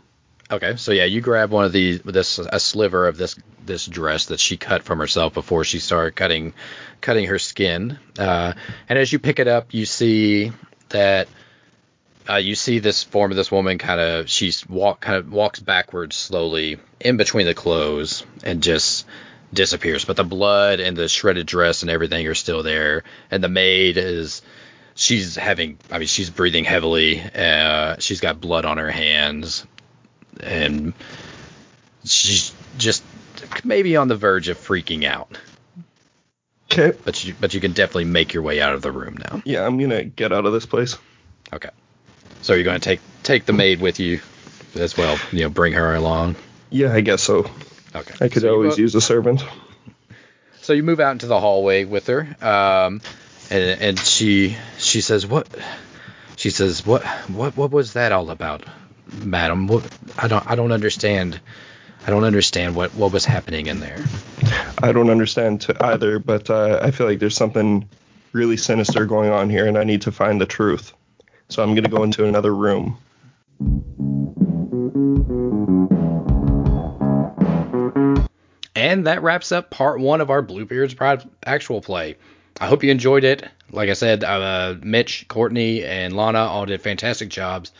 Okay, 0.50 0.76
so 0.76 0.92
yeah, 0.92 1.04
you 1.04 1.20
grab 1.20 1.50
one 1.50 1.64
of 1.64 1.72
these, 1.72 2.00
this 2.02 2.38
a 2.38 2.60
sliver 2.60 3.08
of 3.08 3.16
this 3.16 3.36
this 3.64 3.86
dress 3.86 4.26
that 4.26 4.40
she 4.40 4.56
cut 4.56 4.82
from 4.82 4.98
herself 4.98 5.32
before 5.34 5.64
she 5.64 5.78
started 5.78 6.16
cutting 6.16 6.54
cutting 7.00 7.26
her 7.26 7.38
skin. 7.38 7.98
Uh, 8.18 8.52
and 8.88 8.98
as 8.98 9.12
you 9.12 9.18
pick 9.18 9.38
it 9.38 9.48
up, 9.48 9.72
you 9.72 9.86
see 9.86 10.52
that 10.90 11.28
uh, 12.28 12.36
you 12.36 12.54
see 12.54 12.78
this 12.78 13.02
form 13.02 13.30
of 13.30 13.36
this 13.36 13.50
woman 13.50 13.78
kind 13.78 14.00
of 14.00 14.30
she's 14.30 14.66
walk 14.68 15.00
kind 15.00 15.16
of 15.16 15.32
walks 15.32 15.60
backwards 15.60 16.16
slowly 16.16 16.78
in 17.00 17.16
between 17.16 17.46
the 17.46 17.54
clothes 17.54 18.24
and 18.42 18.62
just 18.62 19.06
disappears. 19.52 20.04
But 20.04 20.16
the 20.16 20.24
blood 20.24 20.80
and 20.80 20.96
the 20.96 21.08
shredded 21.08 21.46
dress 21.46 21.82
and 21.82 21.90
everything 21.90 22.26
are 22.26 22.34
still 22.34 22.62
there. 22.62 23.04
And 23.30 23.42
the 23.42 23.48
maid 23.48 23.98
is 23.98 24.42
she's 24.94 25.36
having 25.36 25.78
I 25.90 25.98
mean 25.98 26.08
she's 26.08 26.30
breathing 26.30 26.64
heavily. 26.64 27.20
Uh, 27.20 27.96
she's 27.98 28.20
got 28.20 28.40
blood 28.40 28.64
on 28.64 28.78
her 28.78 28.90
hands 28.90 29.66
and 30.40 30.94
she's 32.04 32.52
just 32.78 33.04
maybe 33.64 33.96
on 33.96 34.08
the 34.08 34.16
verge 34.16 34.48
of 34.48 34.58
freaking 34.58 35.04
out. 35.04 35.36
Okay. 36.72 36.96
But 37.04 37.22
you 37.22 37.34
but 37.38 37.52
you 37.52 37.60
can 37.60 37.72
definitely 37.72 38.04
make 38.04 38.32
your 38.32 38.42
way 38.42 38.60
out 38.60 38.74
of 38.74 38.82
the 38.82 38.90
room 38.90 39.18
now. 39.18 39.42
Yeah, 39.44 39.66
I'm 39.66 39.78
gonna 39.78 40.04
get 40.04 40.32
out 40.32 40.46
of 40.46 40.52
this 40.54 40.64
place. 40.66 40.96
Okay. 41.52 41.68
So 42.44 42.52
you're 42.52 42.64
going 42.64 42.78
to 42.78 42.84
take 42.84 43.00
take 43.22 43.46
the 43.46 43.54
maid 43.54 43.80
with 43.80 43.98
you 43.98 44.20
as 44.74 44.98
well. 44.98 45.18
You 45.32 45.44
know, 45.44 45.48
bring 45.48 45.72
her 45.72 45.94
along. 45.94 46.36
Yeah, 46.68 46.92
I 46.92 47.00
guess 47.00 47.22
so. 47.22 47.50
Okay. 47.94 48.14
I 48.22 48.28
could 48.28 48.42
so 48.42 48.52
always 48.52 48.76
use 48.76 48.94
a 48.94 49.00
servant. 49.00 49.42
So 50.60 50.74
you 50.74 50.82
move 50.82 51.00
out 51.00 51.12
into 51.12 51.26
the 51.26 51.40
hallway 51.40 51.84
with 51.84 52.06
her, 52.08 52.20
um, 52.42 53.00
and 53.48 53.80
and 53.80 53.98
she 53.98 54.58
she 54.76 55.00
says 55.00 55.26
what 55.26 55.48
she 56.36 56.50
says 56.50 56.84
what 56.84 57.02
what 57.30 57.56
what 57.56 57.70
was 57.70 57.94
that 57.94 58.12
all 58.12 58.28
about, 58.28 58.62
madam? 59.22 59.66
What 59.66 59.90
I 60.18 60.28
don't 60.28 60.46
I 60.46 60.54
don't 60.54 60.72
understand. 60.72 61.40
I 62.06 62.10
don't 62.10 62.24
understand 62.24 62.76
what 62.76 62.94
what 62.94 63.10
was 63.10 63.24
happening 63.24 63.68
in 63.68 63.80
there. 63.80 64.04
I 64.82 64.92
don't 64.92 65.08
understand 65.08 65.62
to 65.62 65.82
either, 65.82 66.18
but 66.18 66.50
uh, 66.50 66.80
I 66.82 66.90
feel 66.90 67.06
like 67.06 67.20
there's 67.20 67.36
something 67.36 67.88
really 68.32 68.58
sinister 68.58 69.06
going 69.06 69.30
on 69.30 69.48
here, 69.48 69.66
and 69.66 69.78
I 69.78 69.84
need 69.84 70.02
to 70.02 70.12
find 70.12 70.38
the 70.38 70.46
truth. 70.46 70.92
So 71.54 71.62
I'm 71.62 71.76
gonna 71.76 71.88
go 71.88 72.02
into 72.02 72.24
another 72.24 72.52
room. 72.52 72.98
And 78.74 79.06
that 79.06 79.22
wraps 79.22 79.52
up 79.52 79.70
part 79.70 80.00
one 80.00 80.20
of 80.20 80.30
our 80.30 80.42
Bluebeard's 80.42 80.94
Bride 80.94 81.22
actual 81.46 81.80
play. 81.80 82.16
I 82.60 82.66
hope 82.66 82.82
you 82.82 82.90
enjoyed 82.90 83.22
it. 83.22 83.48
Like 83.70 83.88
I 83.88 83.92
said, 83.92 84.24
uh, 84.24 84.74
Mitch, 84.82 85.28
Courtney, 85.28 85.84
and 85.84 86.16
Lana 86.16 86.40
all 86.40 86.66
did 86.66 86.82
fantastic 86.82 87.28
jobs. 87.28 87.70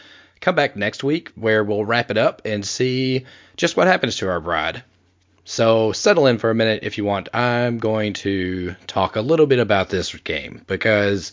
Come 0.41 0.55
back 0.55 0.77
next 0.77 1.03
week 1.03 1.33
where 1.35 1.65
we'll 1.65 1.85
wrap 1.85 2.13
it 2.13 2.17
up 2.17 2.43
and 2.45 2.65
see 2.65 3.27
just 3.57 3.77
what 3.77 3.89
happens 3.89 4.15
to 4.19 4.29
our 4.29 4.41
bride. 4.41 4.85
So 5.45 5.91
settle 5.91 6.29
in 6.29 6.39
for 6.39 6.49
a 6.49 6.55
minute 6.55 6.85
if 6.85 6.97
you 6.97 7.05
want. 7.05 7.29
I'm 7.35 7.79
going 7.79 8.13
to 8.13 8.77
talk 8.87 9.17
a 9.17 9.21
little 9.21 9.47
bit 9.47 9.59
about 9.59 9.89
this 9.89 10.15
game 10.15 10.63
because 10.69 11.33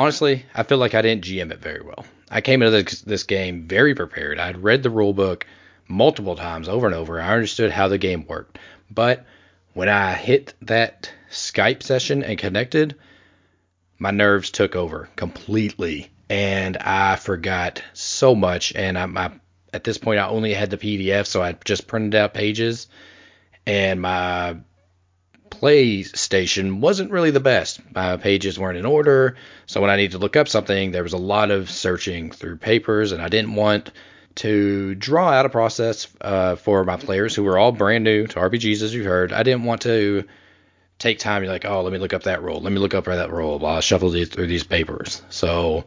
honestly, 0.00 0.46
I 0.54 0.62
feel 0.62 0.78
like 0.78 0.94
I 0.94 1.02
didn't 1.02 1.24
GM 1.24 1.52
it 1.52 1.58
very 1.58 1.82
well. 1.82 2.06
I 2.30 2.40
came 2.40 2.62
into 2.62 2.82
this, 2.82 3.02
this 3.02 3.24
game 3.24 3.68
very 3.68 3.94
prepared. 3.94 4.38
I'd 4.38 4.62
read 4.62 4.82
the 4.82 4.88
rule 4.88 5.12
book 5.12 5.46
multiple 5.88 6.36
times 6.36 6.70
over 6.70 6.86
and 6.86 6.94
over. 6.94 7.20
I 7.20 7.34
understood 7.34 7.70
how 7.70 7.88
the 7.88 7.98
game 7.98 8.26
worked. 8.26 8.58
But 8.90 9.26
when 9.74 9.90
I 9.90 10.14
hit 10.14 10.54
that 10.62 11.12
Skype 11.30 11.82
session 11.82 12.22
and 12.22 12.38
connected, 12.38 12.96
my 13.98 14.10
nerves 14.10 14.50
took 14.50 14.74
over 14.74 15.10
completely 15.16 16.10
and 16.30 16.78
I 16.78 17.16
forgot 17.16 17.82
so 17.92 18.34
much 18.34 18.72
and 18.74 18.96
I, 18.96 19.04
my 19.04 19.32
at 19.74 19.84
this 19.84 19.98
point 19.98 20.18
I 20.18 20.28
only 20.28 20.54
had 20.54 20.70
the 20.70 20.78
PDF 20.78 21.26
so 21.26 21.42
I 21.42 21.52
just 21.64 21.86
printed 21.86 22.14
out 22.14 22.32
pages 22.32 22.86
and 23.66 24.00
my 24.00 24.56
PlayStation 25.50 26.80
wasn't 26.80 27.10
really 27.10 27.30
the 27.30 27.40
best. 27.40 27.80
My 27.94 28.16
pages 28.16 28.58
weren't 28.58 28.78
in 28.78 28.86
order, 28.86 29.36
so 29.66 29.80
when 29.80 29.90
I 29.90 29.96
needed 29.96 30.12
to 30.12 30.18
look 30.18 30.36
up 30.36 30.48
something, 30.48 30.92
there 30.92 31.02
was 31.02 31.12
a 31.12 31.18
lot 31.18 31.50
of 31.50 31.70
searching 31.70 32.30
through 32.30 32.56
papers, 32.56 33.12
and 33.12 33.20
I 33.20 33.28
didn't 33.28 33.54
want 33.54 33.90
to 34.36 34.94
draw 34.94 35.30
out 35.30 35.46
a 35.46 35.50
process 35.50 36.08
uh, 36.20 36.56
for 36.56 36.84
my 36.84 36.96
players 36.96 37.34
who 37.34 37.42
were 37.42 37.58
all 37.58 37.72
brand 37.72 38.04
new 38.04 38.26
to 38.26 38.38
RPGs, 38.38 38.82
as 38.82 38.94
you 38.94 39.04
heard. 39.04 39.32
I 39.32 39.42
didn't 39.42 39.64
want 39.64 39.82
to 39.82 40.24
take 40.98 41.18
time. 41.18 41.42
You're 41.42 41.52
like, 41.52 41.64
oh, 41.64 41.82
let 41.82 41.92
me 41.92 41.98
look 41.98 42.14
up 42.14 42.22
that 42.24 42.42
role. 42.42 42.60
Let 42.60 42.72
me 42.72 42.78
look 42.78 42.94
up 42.94 43.04
that 43.04 43.32
role. 43.32 43.58
While 43.58 43.76
I 43.76 43.80
shuffle 43.80 44.10
these 44.10 44.28
through 44.28 44.46
these 44.46 44.64
papers. 44.64 45.22
So, 45.30 45.84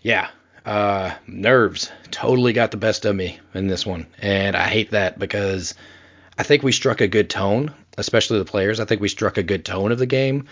yeah, 0.00 0.28
uh, 0.64 1.14
nerves 1.26 1.90
totally 2.10 2.52
got 2.52 2.70
the 2.70 2.76
best 2.76 3.04
of 3.04 3.14
me 3.14 3.38
in 3.54 3.66
this 3.66 3.86
one, 3.86 4.06
and 4.20 4.56
I 4.56 4.68
hate 4.68 4.90
that 4.90 5.18
because 5.18 5.74
I 6.38 6.42
think 6.42 6.62
we 6.62 6.72
struck 6.72 7.00
a 7.00 7.08
good 7.08 7.30
tone, 7.30 7.72
especially 7.96 8.38
the 8.38 8.44
players. 8.44 8.80
I 8.80 8.84
think 8.84 9.00
we 9.00 9.08
struck 9.08 9.38
a 9.38 9.42
good 9.42 9.64
tone 9.64 9.92
of 9.92 9.98
the 9.98 10.06
game, 10.06 10.46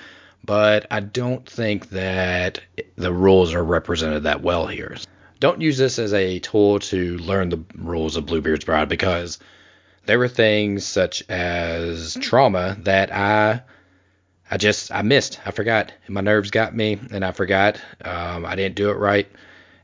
but 0.44 0.86
I 0.90 1.00
don't 1.00 1.48
think 1.48 1.90
that 1.90 2.60
the 2.96 3.12
rules 3.12 3.54
are 3.54 3.64
represented 3.64 4.24
that 4.24 4.42
well 4.42 4.66
here. 4.66 4.96
Don't 5.40 5.60
use 5.60 5.78
this 5.78 5.98
as 5.98 6.14
a 6.14 6.38
tool 6.38 6.78
to 6.80 7.18
learn 7.18 7.50
the 7.50 7.64
rules 7.76 8.16
of 8.16 8.26
Bluebeard's 8.26 8.64
Bride 8.64 8.88
because 8.88 9.38
there 10.06 10.18
were 10.18 10.28
things 10.28 10.86
such 10.86 11.28
as 11.28 12.16
trauma 12.20 12.76
that 12.80 13.12
I 13.12 13.62
I 14.50 14.56
just 14.56 14.92
I 14.92 15.02
missed. 15.02 15.40
I 15.44 15.50
forgot. 15.50 15.92
My 16.08 16.20
nerves 16.20 16.50
got 16.50 16.74
me, 16.76 16.98
and 17.10 17.24
I 17.24 17.32
forgot. 17.32 17.80
Um, 18.04 18.44
I 18.44 18.54
didn't 18.56 18.76
do 18.76 18.90
it 18.90 18.98
right. 18.98 19.26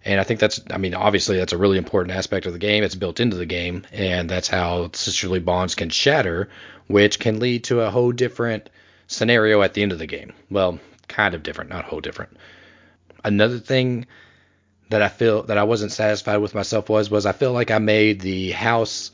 And 0.04 0.18
I 0.18 0.24
think 0.24 0.40
that's, 0.40 0.60
I 0.70 0.78
mean, 0.78 0.94
obviously 0.94 1.36
that's 1.36 1.52
a 1.52 1.58
really 1.58 1.76
important 1.76 2.16
aspect 2.16 2.46
of 2.46 2.52
the 2.54 2.58
game. 2.58 2.82
It's 2.84 2.94
built 2.94 3.20
into 3.20 3.36
the 3.36 3.46
game, 3.46 3.84
and 3.92 4.30
that's 4.30 4.48
how 4.48 4.90
sisterly 4.92 5.40
bonds 5.40 5.74
can 5.74 5.90
shatter, 5.90 6.48
which 6.90 7.20
can 7.20 7.38
lead 7.38 7.64
to 7.64 7.80
a 7.80 7.90
whole 7.90 8.10
different 8.10 8.68
scenario 9.06 9.62
at 9.62 9.74
the 9.74 9.82
end 9.82 9.92
of 9.92 9.98
the 9.98 10.06
game. 10.06 10.32
Well, 10.50 10.80
kind 11.06 11.34
of 11.34 11.42
different, 11.42 11.70
not 11.70 11.84
whole 11.84 12.00
different. 12.00 12.36
Another 13.24 13.58
thing 13.58 14.06
that 14.88 15.00
I 15.00 15.08
feel 15.08 15.44
that 15.44 15.58
I 15.58 15.62
wasn't 15.62 15.92
satisfied 15.92 16.38
with 16.38 16.54
myself 16.54 16.88
was 16.88 17.10
was 17.10 17.26
I 17.26 17.32
feel 17.32 17.52
like 17.52 17.70
I 17.70 17.78
made 17.78 18.20
the 18.20 18.50
house 18.50 19.12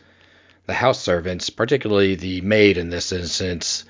the 0.67 0.75
house 0.75 1.01
servants, 1.01 1.51
particularly 1.51 2.15
the 2.15 2.41
maid 2.41 2.79
in 2.79 2.89
this 2.89 3.13
instance, 3.13 3.85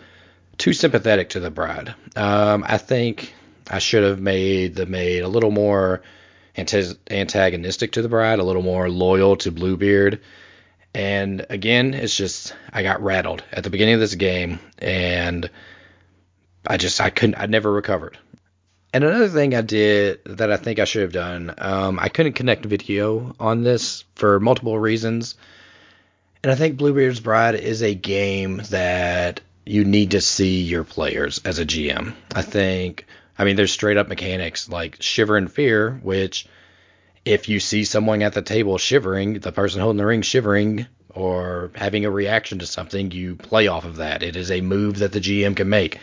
too 0.59 0.73
sympathetic 0.73 1.31
to 1.31 1.41
the 1.41 1.51
bride. 1.51 1.95
Um, 2.17 2.65
I 2.67 2.79
think 2.79 3.33
I 3.71 3.79
should 3.79 4.05
have 4.05 4.21
made 4.21 4.75
the 4.75 4.85
maid 4.85 5.23
a 5.23 5.29
little 5.29 5.51
more 5.53 6.03
antagonistic 6.57 7.93
to 7.93 8.03
the 8.03 8.09
bride, 8.09 8.41
a 8.41 8.45
little 8.45 8.63
more 8.63 8.91
loyal 8.91 9.37
to 9.37 9.53
Bluebeard. 9.53 10.21
And 10.97 11.45
again, 11.51 11.93
it's 11.93 12.17
just 12.17 12.55
I 12.73 12.83
got 12.83 13.03
rattled 13.03 13.45
at 13.53 13.65
the 13.65 13.69
beginning 13.69 13.93
of 13.93 14.01
this 14.01 14.15
game, 14.15 14.61
and 14.79 15.51
I 16.67 16.79
just 16.79 17.03
I 17.03 17.11
couldn't 17.11 17.35
I 17.35 17.45
never 17.45 17.71
recovered. 17.71 18.17
And 18.95 19.05
another 19.05 19.29
thing 19.29 19.55
I 19.55 19.61
did 19.61 20.21
that 20.25 20.51
I 20.51 20.57
think 20.57 20.79
I 20.79 20.87
should 20.87 21.03
have 21.03 21.13
done, 21.13 21.53
um, 21.59 21.99
I 21.99 22.09
couldn't 22.09 22.33
connect 22.33 22.65
video 22.65 23.37
on 23.39 23.63
this 23.63 24.05
for 24.15 24.41
multiple 24.41 24.79
reasons. 24.79 25.35
And 26.43 26.51
I 26.51 26.55
think 26.55 26.79
Bluebeard's 26.79 27.21
Bride 27.21 27.57
is 27.57 27.83
a 27.83 27.95
game 27.95 28.63
that 28.71 29.43
you 29.67 29.85
need 29.85 30.13
to 30.13 30.23
see 30.23 30.63
your 30.63 30.85
players 30.85 31.43
as 31.45 31.59
a 31.59 31.67
GM. 31.67 32.15
I 32.35 32.41
think, 32.41 33.05
I 33.39 33.45
mean, 33.45 33.57
there's 33.57 33.71
straight 33.71 33.99
up 33.99 34.09
mechanics 34.09 34.71
like 34.71 35.03
Shiver 35.03 35.37
and 35.37 35.53
Fear, 35.53 36.01
which 36.03 36.47
if 37.27 37.49
you 37.49 37.59
see 37.59 37.85
someone 37.85 38.23
at 38.23 38.35
the 38.35 38.41
table 38.41 38.79
shivering, 38.79 39.41
the 39.41 39.51
person 39.51 39.81
holding 39.81 39.99
the 39.99 40.07
ring 40.07 40.23
shivering, 40.23 40.87
or 41.11 41.73
having 41.75 42.05
a 42.05 42.11
reaction 42.11 42.61
to 42.61 42.67
something, 42.67 43.11
you 43.11 43.35
play 43.35 43.67
off 43.67 43.85
of 43.85 43.97
that. 43.97 44.23
It 44.23 44.37
is 44.37 44.51
a 44.51 44.61
move 44.61 45.01
that 45.01 45.11
the 45.11 45.21
GM 45.21 45.57
can 45.57 45.69
make. 45.69 45.99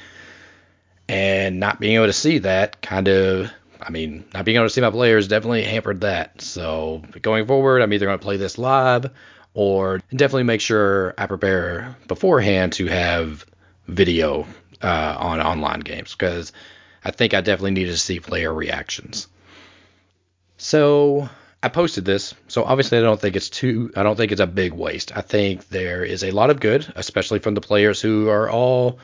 And 1.07 1.59
not 1.59 1.79
being 1.79 1.95
able 1.95 2.07
to 2.07 2.13
see 2.13 2.39
that 2.39 2.81
kind 2.81 3.07
of, 3.07 3.51
I 3.81 3.89
mean, 3.89 4.25
not 4.33 4.43
being 4.43 4.57
able 4.57 4.65
to 4.65 4.69
see 4.69 4.81
my 4.81 4.89
players 4.89 5.29
definitely 5.29 5.63
hampered 5.63 6.01
that. 6.01 6.41
So 6.41 7.03
going 7.21 7.47
forward, 7.47 7.81
I'm 7.81 7.93
either 7.93 8.05
going 8.05 8.19
to 8.19 8.23
play 8.23 8.37
this 8.37 8.57
live 8.57 9.09
or 9.53 10.01
definitely 10.09 10.43
make 10.43 10.61
sure 10.61 11.13
I 11.17 11.27
prepare 11.27 11.95
beforehand 12.07 12.73
to 12.73 12.87
have 12.87 13.45
video 13.87 14.45
uh, 14.81 15.15
on 15.17 15.39
online 15.39 15.81
games 15.81 16.15
because 16.15 16.51
I 17.05 17.11
think 17.11 17.33
I 17.33 17.39
definitely 17.39 17.71
need 17.71 17.85
to 17.85 17.97
see 17.97 18.19
player 18.19 18.53
reactions. 18.53 19.27
So 20.63 21.27
I 21.61 21.67
posted 21.67 22.05
this, 22.05 22.33
so 22.47 22.63
obviously 22.63 22.97
I 22.97 23.01
don't 23.01 23.19
think 23.19 23.35
it's 23.35 23.49
too 23.49 23.91
I 23.97 24.03
don't 24.03 24.15
think 24.15 24.31
it's 24.31 24.39
a 24.39 24.47
big 24.47 24.71
waste. 24.71 25.11
I 25.13 25.19
think 25.19 25.67
there 25.67 26.05
is 26.05 26.23
a 26.23 26.31
lot 26.31 26.49
of 26.49 26.61
good, 26.61 26.89
especially 26.95 27.39
from 27.39 27.53
the 27.53 27.59
players 27.59 27.99
who 27.99 28.29
are 28.29 28.49
all 28.49 28.97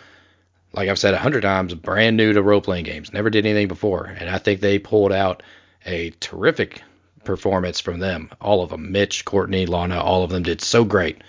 like 0.71 0.87
I've 0.87 0.97
said 0.97 1.13
a 1.13 1.17
hundred 1.17 1.41
times, 1.41 1.73
brand 1.73 2.15
new 2.15 2.31
to 2.31 2.41
role 2.41 2.61
playing 2.61 2.85
games, 2.85 3.11
never 3.11 3.29
did 3.29 3.45
anything 3.45 3.67
before, 3.67 4.05
and 4.05 4.29
I 4.29 4.37
think 4.37 4.61
they 4.61 4.79
pulled 4.79 5.11
out 5.11 5.43
a 5.85 6.11
terrific 6.21 6.81
performance 7.25 7.81
from 7.81 7.99
them. 7.99 8.29
All 8.39 8.63
of 8.63 8.69
them, 8.69 8.93
Mitch, 8.93 9.25
Courtney, 9.25 9.65
Lana, 9.65 9.99
all 9.99 10.23
of 10.23 10.29
them 10.29 10.43
did 10.43 10.61
so 10.61 10.85
great. 10.85 11.21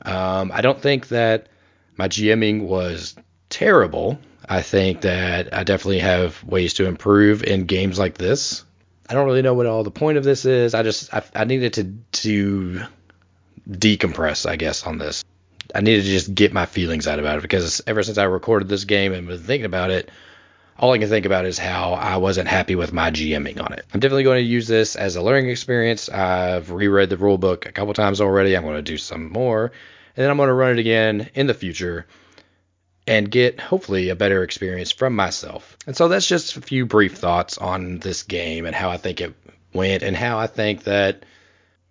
Um, 0.00 0.52
I 0.54 0.62
don't 0.62 0.80
think 0.80 1.08
that 1.08 1.48
my 1.98 2.08
GMing 2.08 2.62
was 2.62 3.14
terrible. 3.50 4.18
I 4.48 4.62
think 4.62 5.02
that 5.02 5.52
I 5.52 5.64
definitely 5.64 5.98
have 5.98 6.42
ways 6.44 6.72
to 6.74 6.86
improve 6.86 7.44
in 7.44 7.66
games 7.66 7.98
like 7.98 8.16
this. 8.16 8.64
I 9.08 9.14
don't 9.14 9.26
really 9.26 9.42
know 9.42 9.54
what 9.54 9.66
all 9.66 9.84
the 9.84 9.90
point 9.90 10.18
of 10.18 10.24
this 10.24 10.44
is. 10.44 10.74
I 10.74 10.82
just 10.82 11.12
I, 11.12 11.22
I 11.34 11.44
needed 11.44 11.74
to 11.74 11.84
to 12.22 12.82
decompress, 13.68 14.48
I 14.48 14.56
guess, 14.56 14.86
on 14.86 14.98
this. 14.98 15.24
I 15.74 15.80
needed 15.80 16.04
to 16.04 16.10
just 16.10 16.34
get 16.34 16.52
my 16.52 16.66
feelings 16.66 17.06
out 17.06 17.18
about 17.18 17.38
it 17.38 17.42
because 17.42 17.82
ever 17.86 18.02
since 18.02 18.18
I 18.18 18.24
recorded 18.24 18.68
this 18.68 18.84
game 18.84 19.12
and 19.12 19.26
been 19.26 19.38
thinking 19.38 19.66
about 19.66 19.90
it, 19.90 20.10
all 20.78 20.92
I 20.92 20.98
can 20.98 21.08
think 21.08 21.26
about 21.26 21.46
is 21.46 21.58
how 21.58 21.92
I 21.92 22.16
wasn't 22.16 22.48
happy 22.48 22.74
with 22.74 22.92
my 22.92 23.10
GMing 23.10 23.60
on 23.62 23.72
it. 23.72 23.84
I'm 23.92 24.00
definitely 24.00 24.24
going 24.24 24.42
to 24.42 24.48
use 24.48 24.66
this 24.66 24.96
as 24.96 25.16
a 25.16 25.22
learning 25.22 25.50
experience. 25.50 26.08
I've 26.08 26.70
reread 26.70 27.10
the 27.10 27.16
rule 27.16 27.38
book 27.38 27.66
a 27.66 27.72
couple 27.72 27.94
times 27.94 28.20
already. 28.20 28.56
I'm 28.56 28.62
going 28.62 28.76
to 28.76 28.82
do 28.82 28.98
some 28.98 29.30
more, 29.32 29.64
and 29.64 30.22
then 30.22 30.30
I'm 30.30 30.36
going 30.36 30.48
to 30.48 30.54
run 30.54 30.72
it 30.72 30.78
again 30.78 31.30
in 31.34 31.46
the 31.46 31.54
future 31.54 32.06
and 33.06 33.30
get 33.30 33.60
hopefully 33.60 34.08
a 34.08 34.16
better 34.16 34.42
experience 34.42 34.92
from 34.92 35.14
myself. 35.14 35.76
And 35.86 35.96
so 35.96 36.08
that's 36.08 36.26
just 36.26 36.56
a 36.56 36.60
few 36.60 36.86
brief 36.86 37.16
thoughts 37.16 37.58
on 37.58 37.98
this 37.98 38.22
game 38.22 38.64
and 38.66 38.74
how 38.74 38.90
I 38.90 38.96
think 38.96 39.20
it 39.20 39.34
went 39.72 40.02
and 40.02 40.16
how 40.16 40.38
I 40.38 40.46
think 40.46 40.84
that 40.84 41.24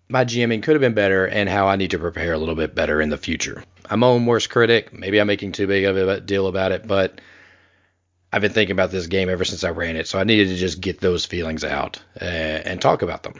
my 0.10 0.26
GMing 0.26 0.64
could 0.64 0.74
have 0.74 0.82
been 0.82 0.94
better 0.94 1.26
and 1.26 1.50
how 1.50 1.68
I 1.68 1.76
need 1.76 1.92
to 1.92 2.00
prepare 2.00 2.34
a 2.34 2.38
little 2.38 2.56
bit 2.56 2.76
better 2.76 3.02
in 3.02 3.10
the 3.10 3.18
future. 3.18 3.64
I'm 3.90 4.00
my 4.00 4.08
own 4.08 4.26
worst 4.26 4.50
critic. 4.50 4.94
Maybe 4.94 5.20
I'm 5.20 5.28
making 5.28 5.52
too 5.52 5.68
big 5.68 5.86
of 5.86 5.98
a 5.98 6.20
deal 6.20 6.48
about 6.48 6.72
it, 6.72 6.88
but 6.88 7.20
I've 8.32 8.42
been 8.42 8.52
thinking 8.52 8.74
about 8.74 8.92
this 8.92 9.08
game 9.08 9.30
ever 9.30 9.46
since 9.46 9.64
I 9.64 9.70
ran 9.70 9.96
it, 9.96 10.08
so 10.08 10.20
I 10.20 10.24
needed 10.24 10.48
to 10.48 10.56
just 10.56 10.82
get 10.82 11.00
those 11.00 11.26
feelings 11.26 11.64
out 11.64 12.02
uh, 12.20 12.24
and 12.24 12.82
talk 12.82 13.04
about 13.04 13.22
them. 13.22 13.40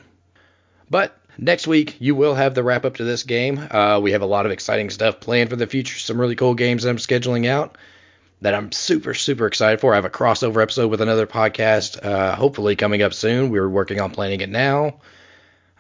But 0.90 1.18
next 1.38 1.68
week, 1.68 1.98
you 2.00 2.16
will 2.16 2.36
have 2.36 2.56
the 2.56 2.64
wrap 2.64 2.86
up 2.86 2.98
to 2.98 3.04
this 3.04 3.24
game. 3.24 3.60
Uh, 3.72 4.00
we 4.02 4.12
have 4.12 4.22
a 4.22 4.28
lot 4.28 4.46
of 4.46 4.52
exciting 4.52 4.90
stuff 4.90 5.20
planned 5.20 5.50
for 5.50 5.56
the 5.56 5.68
future, 5.68 6.00
some 6.00 6.20
really 6.20 6.36
cool 6.36 6.56
games 6.56 6.84
that 6.84 6.90
I'm 6.90 6.98
scheduling 6.98 7.48
out 7.48 7.78
that 8.44 8.54
I'm 8.54 8.74
super, 8.74 9.14
super 9.14 9.48
excited 9.48 9.80
for. 9.80 9.94
I 9.94 9.96
have 9.96 10.06
a 10.06 10.10
crossover 10.10 10.62
episode 10.62 10.92
with 10.92 11.00
another 11.00 11.26
podcast, 11.26 12.04
uh, 12.06 12.36
hopefully 12.36 12.76
coming 12.76 13.02
up 13.02 13.14
soon. 13.14 13.50
We're 13.50 13.70
working 13.70 14.02
on 14.02 14.12
planning 14.12 14.42
it 14.42 14.50
now. 14.50 15.00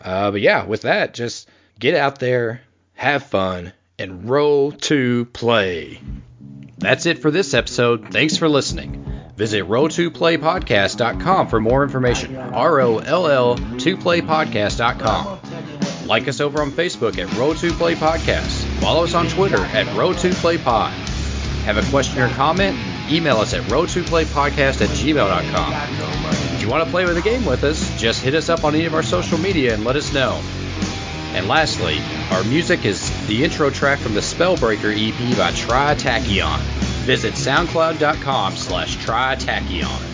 Uh, 0.01 0.31
but 0.31 0.41
yeah, 0.41 0.65
with 0.65 0.83
that, 0.83 1.13
just 1.13 1.49
get 1.77 1.93
out 1.93 2.19
there, 2.19 2.61
have 2.93 3.23
fun, 3.23 3.73
and 3.99 4.29
roll 4.29 4.71
to 4.71 5.25
play. 5.25 5.99
That's 6.83 7.05
it 7.05 7.19
for 7.19 7.31
this 7.31 7.53
episode. 7.53 8.11
Thanks 8.11 8.35
for 8.37 8.49
listening. 8.49 9.05
Visit 9.37 9.65
roll2playpodcast.com 9.65 11.47
for 11.47 11.59
more 11.61 11.83
information. 11.83 12.35
R 12.35 12.81
O 12.81 12.97
L 12.99 13.27
L 13.27 13.57
2playpodcast.com. 13.57 15.39
Like 16.07 16.27
us 16.27 16.41
over 16.41 16.61
on 16.61 16.71
Facebook 16.71 17.17
at 17.17 17.29
Roll2Play 17.29 17.95
Podcast. 17.95 18.65
Follow 18.81 19.05
us 19.05 19.15
on 19.15 19.29
Twitter 19.29 19.57
at 19.57 19.87
Roll2PlayPod. 19.95 20.91
Have 21.63 21.77
a 21.77 21.89
question 21.89 22.21
or 22.21 22.27
comment? 22.31 22.77
Email 23.09 23.37
us 23.37 23.53
at 23.53 23.61
roll2playpodcast 23.63 24.81
at 24.81 24.89
gmail.com. 24.89 25.73
If 26.55 26.61
you 26.61 26.67
want 26.67 26.83
to 26.83 26.91
play 26.91 27.05
with 27.05 27.17
a 27.17 27.21
game 27.21 27.45
with 27.45 27.63
us, 27.63 27.97
just 27.97 28.21
hit 28.21 28.35
us 28.35 28.49
up 28.49 28.65
on 28.65 28.75
any 28.75 28.83
of 28.85 28.93
our 28.93 29.03
social 29.03 29.37
media 29.37 29.73
and 29.73 29.85
let 29.85 29.95
us 29.95 30.13
know. 30.13 30.41
And 31.33 31.47
lastly, 31.47 31.99
our 32.31 32.43
music 32.43 32.83
is 32.83 33.09
the 33.27 33.43
intro 33.43 33.69
track 33.69 33.99
from 33.99 34.13
the 34.13 34.21
Spellbreaker 34.21 34.93
EP 34.93 35.37
by 35.37 35.51
Tritachyon. 35.51 36.59
Visit 37.05 37.33
soundcloud.com 37.33 38.55
slash 38.55 38.97
tritachyon. 38.97 40.12